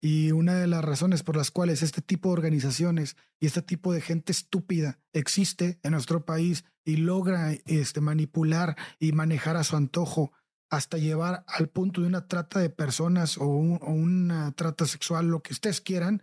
Y 0.00 0.32
una 0.32 0.54
de 0.54 0.66
las 0.66 0.82
razones 0.82 1.22
por 1.22 1.36
las 1.36 1.50
cuales 1.50 1.82
este 1.82 2.00
tipo 2.00 2.30
de 2.30 2.32
organizaciones 2.32 3.16
y 3.38 3.46
este 3.46 3.60
tipo 3.60 3.92
de 3.92 4.00
gente 4.00 4.32
estúpida 4.32 4.98
existe 5.12 5.78
en 5.82 5.92
nuestro 5.92 6.24
país 6.24 6.64
y 6.86 6.96
logra 6.96 7.52
este, 7.66 8.00
manipular 8.00 8.76
y 8.98 9.12
manejar 9.12 9.56
a 9.56 9.64
su 9.64 9.76
antojo 9.76 10.32
hasta 10.70 10.98
llevar 10.98 11.44
al 11.46 11.68
punto 11.68 12.00
de 12.00 12.08
una 12.08 12.26
trata 12.26 12.58
de 12.60 12.70
personas 12.70 13.38
o, 13.38 13.46
un- 13.46 13.80
una 13.82 14.52
trata 14.52 14.86
sexual, 14.86 15.28
lo 15.28 15.42
que 15.42 15.52
ustedes 15.52 15.80
quieran, 15.80 16.22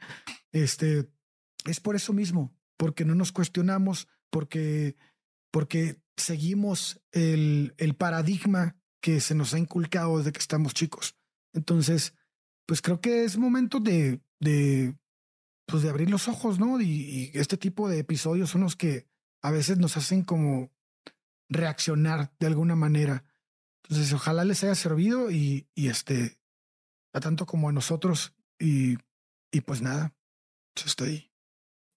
este, 0.51 1.09
es 1.65 1.79
por 1.79 1.95
eso 1.95 2.13
mismo, 2.13 2.53
porque 2.77 3.05
no 3.05 3.15
nos 3.15 3.31
cuestionamos, 3.31 4.07
porque, 4.29 4.95
porque 5.51 6.01
seguimos 6.17 7.01
el, 7.11 7.73
el 7.77 7.95
paradigma 7.95 8.75
que 9.01 9.21
se 9.21 9.35
nos 9.35 9.53
ha 9.53 9.59
inculcado 9.59 10.17
desde 10.17 10.31
que 10.31 10.39
estamos 10.39 10.73
chicos. 10.73 11.15
Entonces, 11.53 12.13
pues 12.65 12.81
creo 12.81 12.99
que 13.01 13.23
es 13.23 13.37
momento 13.37 13.79
de, 13.79 14.21
de, 14.39 14.95
pues 15.67 15.83
de 15.83 15.89
abrir 15.89 16.09
los 16.09 16.27
ojos, 16.27 16.59
¿no? 16.59 16.79
Y, 16.81 16.85
y 16.85 17.31
este 17.33 17.57
tipo 17.57 17.87
de 17.89 17.99
episodios 17.99 18.49
son 18.49 18.61
los 18.61 18.75
que 18.75 19.07
a 19.41 19.51
veces 19.51 19.77
nos 19.77 19.97
hacen 19.97 20.23
como 20.23 20.71
reaccionar 21.49 22.33
de 22.39 22.47
alguna 22.47 22.75
manera. 22.75 23.25
Entonces, 23.83 24.13
ojalá 24.13 24.45
les 24.45 24.63
haya 24.63 24.75
servido 24.75 25.31
y, 25.31 25.67
y 25.75 25.89
este, 25.89 26.37
a 27.13 27.19
tanto 27.19 27.45
como 27.45 27.69
a 27.69 27.73
nosotros. 27.73 28.33
Y, 28.59 28.97
y 29.51 29.61
pues 29.61 29.81
nada, 29.81 30.13
yo 30.75 30.85
estoy. 30.85 31.31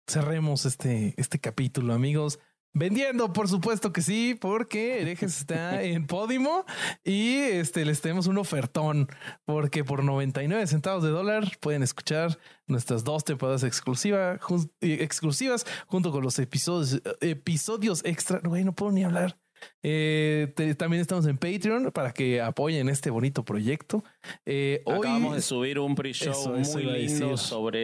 cerremos 0.08 0.66
este, 0.66 1.14
este 1.16 1.38
capítulo, 1.38 1.94
amigos. 1.94 2.38
Vendiendo, 2.78 3.32
por 3.32 3.48
supuesto 3.48 3.90
que 3.90 4.02
sí, 4.02 4.36
porque 4.38 5.00
Herejes 5.00 5.38
está 5.38 5.82
en 5.82 6.06
Podimo 6.06 6.66
y 7.04 7.36
este 7.36 7.86
les 7.86 8.02
tenemos 8.02 8.26
un 8.26 8.36
ofertón, 8.36 9.08
porque 9.46 9.82
por 9.82 10.04
99 10.04 10.66
centavos 10.66 11.02
de 11.02 11.08
dólar 11.08 11.56
pueden 11.60 11.82
escuchar 11.82 12.38
nuestras 12.66 13.02
dos 13.02 13.24
temporadas 13.24 13.62
exclusiva, 13.62 14.38
eh, 14.82 14.98
exclusivas 15.00 15.64
junto 15.86 16.12
con 16.12 16.22
los 16.22 16.38
episodios, 16.38 17.00
episodios 17.22 18.04
extra. 18.04 18.40
Güey, 18.44 18.64
no 18.64 18.74
puedo 18.74 18.92
ni 18.92 19.04
hablar. 19.04 19.38
Eh, 19.82 20.52
te- 20.56 20.74
también 20.74 21.00
estamos 21.00 21.26
en 21.26 21.38
Patreon 21.38 21.92
para 21.92 22.12
que 22.12 22.40
apoyen 22.40 22.88
este 22.88 23.10
bonito 23.10 23.44
proyecto. 23.44 24.04
Eh, 24.44 24.82
hoy- 24.84 24.98
Acabamos 24.98 25.34
de 25.36 25.42
subir 25.42 25.78
un 25.78 25.94
pre-show 25.94 26.32
muy 26.74 26.84
lindo 26.84 27.36
sobre 27.36 27.74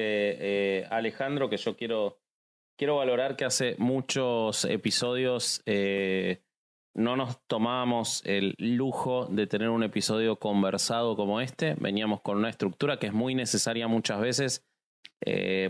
eh, 0.80 0.86
Alejandro 0.90 1.48
que 1.48 1.56
yo 1.56 1.76
quiero, 1.76 2.20
quiero 2.78 2.96
valorar 2.96 3.36
que 3.36 3.44
hace 3.44 3.76
muchos 3.78 4.64
episodios 4.64 5.62
eh, 5.66 6.42
no 6.94 7.16
nos 7.16 7.38
tomábamos 7.46 8.22
el 8.26 8.54
lujo 8.58 9.26
de 9.26 9.46
tener 9.46 9.70
un 9.70 9.82
episodio 9.82 10.36
conversado 10.36 11.16
como 11.16 11.40
este. 11.40 11.74
Veníamos 11.78 12.20
con 12.20 12.36
una 12.36 12.50
estructura 12.50 12.98
que 12.98 13.06
es 13.06 13.12
muy 13.14 13.34
necesaria 13.34 13.88
muchas 13.88 14.20
veces, 14.20 14.66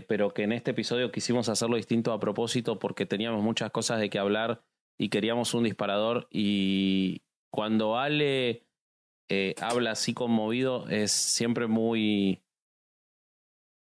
pero 0.07 0.33
que 0.33 0.43
en 0.43 0.51
este 0.51 0.71
episodio 0.71 1.11
quisimos 1.11 1.47
hacerlo 1.47 1.77
distinto 1.77 2.11
a 2.11 2.19
propósito 2.19 2.77
porque 2.79 3.05
teníamos 3.05 3.41
muchas 3.43 3.71
cosas 3.71 3.99
de 4.01 4.09
que 4.09 4.19
hablar 4.19 4.63
y 4.97 5.09
queríamos 5.09 5.53
un 5.53 5.63
disparador. 5.63 6.27
Y 6.31 7.23
cuando 7.51 7.97
Ale 7.97 8.65
eh, 9.29 9.55
habla 9.61 9.91
así 9.91 10.13
conmovido 10.13 10.87
es 10.89 11.11
siempre 11.11 11.67
muy... 11.67 12.41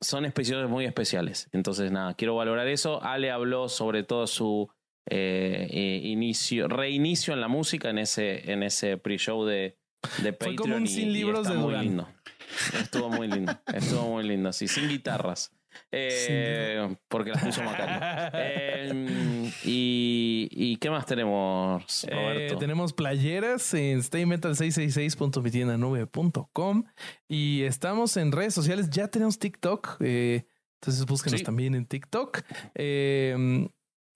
Son 0.00 0.24
episodios 0.24 0.68
muy 0.68 0.84
especiales. 0.84 1.48
Entonces, 1.52 1.92
nada, 1.92 2.14
quiero 2.14 2.34
valorar 2.34 2.66
eso. 2.66 3.02
Ale 3.02 3.30
habló 3.30 3.68
sobre 3.68 4.02
todo 4.02 4.26
su 4.26 4.68
eh, 5.08 6.00
inicio, 6.02 6.66
reinicio 6.66 7.34
en 7.34 7.40
la 7.40 7.48
música 7.48 7.90
en 7.90 7.98
ese, 7.98 8.50
en 8.50 8.64
ese 8.64 8.96
pre-show 8.96 9.44
de, 9.44 9.78
de 10.22 10.32
Patreon. 10.32 10.56
como 10.56 10.76
un 10.76 10.86
sin 10.88 11.08
y 11.08 11.12
libros 11.12 11.46
de 11.46 11.54
muy 11.54 11.66
Durán. 11.68 11.84
lindo. 11.84 12.08
Estuvo 12.80 13.08
muy 13.10 13.28
lindo. 13.28 13.52
Estuvo 13.72 14.08
muy 14.08 14.24
lindo, 14.24 14.52
sí, 14.52 14.66
sin 14.66 14.88
guitarras. 14.88 15.52
Eh, 15.90 16.94
porque 17.08 17.30
las 17.30 17.44
puso 17.44 17.62
Macari. 17.62 17.92
Eh, 18.34 19.50
y, 19.64 20.48
¿Y 20.50 20.76
qué 20.76 20.90
más 20.90 21.06
tenemos, 21.06 22.04
Eh, 22.04 22.10
Roberto? 22.14 22.58
tenemos 22.58 22.92
playeras 22.92 23.72
en 23.74 24.00
staymetal666.mitiendanube.com 24.02 26.84
y 27.28 27.62
estamos 27.62 28.16
en 28.16 28.32
redes 28.32 28.54
sociales. 28.54 28.90
Ya 28.90 29.08
tenemos 29.08 29.38
TikTok. 29.38 29.96
entonces 30.00 31.06
búsquenos 31.06 31.40
Sí. 31.40 31.44
también 31.44 31.74
en 31.74 31.86
TikTok. 31.86 32.40
Eh, 32.74 33.68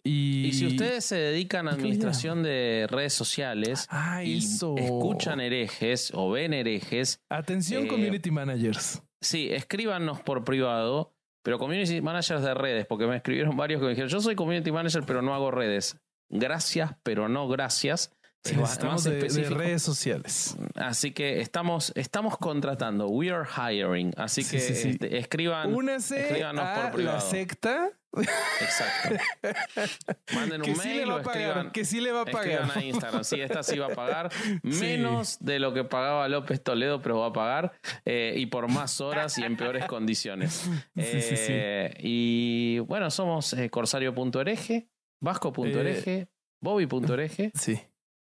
y, 0.05 0.47
Y 0.49 0.53
si 0.53 0.67
ustedes 0.67 1.05
se 1.05 1.17
dedican 1.17 1.67
a 1.67 1.73
¿Qué 1.73 1.77
le 1.79 1.83
administración 1.83 2.43
de 2.45 2.87
redes 2.89 3.13
sociales 3.13 3.87
Ah, 3.91 4.23
y 4.23 4.39
eso. 4.39 4.77
escuchan 4.79 5.41
herejes 5.41 6.13
o 6.15 6.31
ven 6.31 6.55
herejes, 6.55 7.21
Atención, 7.29 7.89
community 7.89 8.31
managers. 8.31 9.03
sí, 9.21 9.49
escríbanos 9.51 10.21
por 10.21 10.45
privado, 10.45 11.16
pero 11.47 11.61
community 11.61 12.01
managers 12.01 12.43
de 12.43 12.55
redes, 12.55 12.87
porque 12.87 13.07
me 13.07 13.15
escribieron 13.15 13.57
varios 13.57 13.79
que 13.79 13.85
me 13.85 13.91
dijeron, 13.91 14.09
yo 14.11 14.21
soy 14.21 14.35
community 14.35 14.73
manager, 14.73 15.05
pero 15.07 15.23
no 15.23 15.33
hago 15.33 15.53
redes. 15.53 15.97
Gracias, 16.29 16.91
pero 17.05 17.29
no 17.29 17.47
gracias. 17.47 18.11
Sí, 18.43 18.55
Es 18.55 18.57
más- 18.57 18.63
necesitamos 18.83 19.07
más 19.07 19.35
de, 19.37 19.51
redes 19.51 19.81
sociales. 19.83 20.57
Así 20.75 21.13
que 21.13 21.41
estamos, 21.41 21.93
estamos 21.95 22.37
contratando. 22.37 23.07
We 23.07 23.31
are 23.31 23.45
hiring. 23.49 24.13
Así 24.17 24.43
Sí, 24.43 24.57
que 24.57 24.61
sí, 24.61 24.75
sí. 24.75 24.89
este, 24.89 25.19
escriban. 25.19 25.73
Escríbanos 25.89 26.65
por 26.65 26.81
a 26.81 26.85
la 26.87 26.91
privado. 26.91 27.21
secta 27.21 27.91
Exacto. 28.17 29.17
Manden 30.35 30.63
que 30.63 30.71
un 30.71 30.77
sí 30.77 30.89
mail 30.89 30.99
le 31.01 31.05
va 31.07 31.15
o 31.15 31.19
a 31.19 31.23
pagar. 31.23 31.43
escriban. 31.43 31.71
Que 31.73 31.85
sí 31.85 32.01
le 32.01 32.13
va 32.13 32.23
a 32.23 32.25
pagar. 32.25 32.71
a 32.75 32.83
Instagram. 32.83 33.25
Sí, 33.25 33.41
esta 33.41 33.63
sí 33.63 33.79
va 33.79 33.87
a 33.87 33.95
pagar 33.95 34.31
Sí. 34.71 34.81
menos 34.81 35.39
de 35.41 35.59
lo 35.59 35.73
que 35.75 35.85
pagaba 35.85 36.29
López 36.29 36.63
Toledo, 36.63 37.01
pero 37.03 37.21
va 37.21 37.27
a 37.29 37.33
pagar 37.33 37.73
eh, 38.05 38.35
y 38.37 38.47
por 38.47 38.69
más 38.71 39.01
horas 39.01 39.37
y 39.39 39.45
en 39.45 39.57
peores 39.57 39.85
condiciones. 39.89 40.69
Sí, 40.97 41.03
sí, 41.23 41.37
sí. 41.37 41.53
Eh, 41.53 41.95
Y 42.01 42.79
bueno, 42.81 43.11
somos 43.11 43.53
eh, 43.53 43.71
corsario.hereje, 43.71 44.89
vasco.hereje, 45.21 46.29
Bobby.hereje. 46.63 47.53
Sí. 47.55 47.81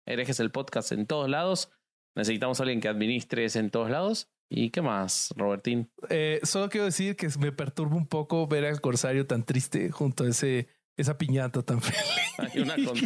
Hereje 0.06 0.32
es 0.32 0.40
el 0.40 0.52
podcast 0.52 0.92
en 0.92 1.06
todos 1.06 1.30
lados. 1.30 1.70
Necesitamos 2.16 2.60
a 2.60 2.64
alguien 2.64 2.80
que 2.82 2.88
administre 2.88 3.46
ese 3.46 3.60
en 3.60 3.70
todos 3.70 3.90
lados. 3.90 4.30
¿Y 4.50 4.70
qué 4.70 4.82
más, 4.82 5.34
Robertín? 5.36 5.92
Eh, 6.10 6.40
solo 6.44 6.70
quiero 6.70 6.86
decir 6.86 7.16
que 7.16 7.28
me 7.40 7.52
perturba 7.52 7.96
un 7.96 8.08
poco 8.08 8.48
ver 8.48 8.66
al 8.66 8.80
Corsario 8.80 9.26
tan 9.28 9.44
triste 9.46 9.92
junto 9.92 10.24
a 10.24 10.30
ese, 10.30 10.70
esa 10.96 11.18
piñata 11.18 11.62
tan 11.64 11.82
feliz. 11.82 12.02
Hay, 12.38 12.62
una 12.62 12.76
con- 12.76 12.98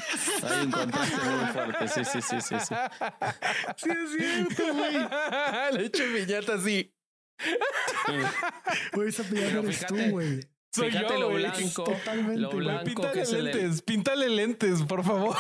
hay 0.52 0.66
un 0.66 0.72
contraste 0.72 1.16
muy 1.18 1.46
fuerte. 1.52 1.88
Sí, 1.88 2.06
sí, 2.06 2.22
sí, 2.22 2.42
sí. 2.42 2.56
sí. 2.60 2.76
Sí, 3.78 3.90
es 3.90 4.12
cierto, 4.56 4.74
güey. 4.76 4.94
Le 5.74 5.82
he 5.82 5.86
hecho 5.88 6.04
piñata 6.14 6.54
así. 6.56 6.94
Güey, 8.94 9.10
esa 9.10 9.24
piñata 9.24 9.48
Pero 9.48 9.60
eres 9.62 9.76
fíjate, 9.78 10.04
tú, 10.06 10.12
güey. 10.12 10.40
Soy 10.74 10.92
yo, 10.92 11.20
lo 11.20 11.30
blanco. 11.34 11.84
Totalmente, 11.84 12.40
Lo 12.40 12.52
blanco 12.52 12.84
que 12.86 12.92
Píntale 12.94 13.22
es 13.24 13.34
el. 13.34 13.44
lentes, 13.46 13.82
píntale 13.82 14.30
lentes, 14.30 14.84
por 14.84 15.04
favor. 15.04 15.36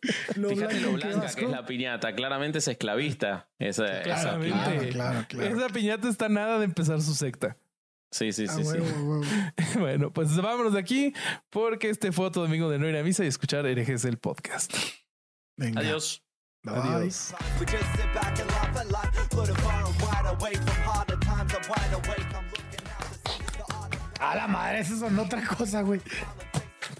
Lo 0.36 0.48
Fíjate 0.50 0.80
lo 0.80 0.92
blanca 0.92 1.34
que 1.34 1.44
es 1.44 1.50
la 1.50 1.64
piñata. 1.66 2.14
Claramente 2.14 2.58
es 2.58 2.68
esclavista. 2.68 3.48
Esa, 3.58 4.00
esa 4.02 4.02
Claramente. 4.02 4.48
piñata. 4.54 4.70
Claro, 4.70 4.92
claro, 4.92 5.26
claro. 5.28 5.56
Esa 5.56 5.68
piñata 5.68 6.08
está 6.08 6.28
nada 6.28 6.58
de 6.58 6.64
empezar 6.64 7.00
su 7.02 7.14
secta. 7.14 7.56
Sí, 8.10 8.32
sí, 8.32 8.44
Ah, 8.48 8.52
sí. 8.52 8.62
sí. 8.64 8.68
huevo. 8.78 9.22
Bueno, 9.78 10.12
pues 10.12 10.36
vámonos 10.36 10.74
de 10.74 10.80
aquí 10.80 11.14
porque 11.50 11.88
este 11.90 12.12
fue 12.12 12.26
otro 12.26 12.42
domingo 12.42 12.68
de 12.68 12.78
no 12.78 12.88
ir 12.88 12.96
a 12.96 13.02
misa 13.02 13.24
y 13.24 13.26
escuchar 13.28 13.66
herejes 13.66 14.04
el 14.04 14.18
podcast. 14.18 14.74
Venga. 15.56 15.80
Adiós. 15.80 16.22
Bye. 16.64 16.74
Adiós. 16.76 17.34
A 24.20 24.36
la 24.36 24.46
madre, 24.46 24.80
eso 24.80 24.96
son 24.96 25.18
otra 25.18 25.44
cosa, 25.44 25.82
güey. 25.82 26.00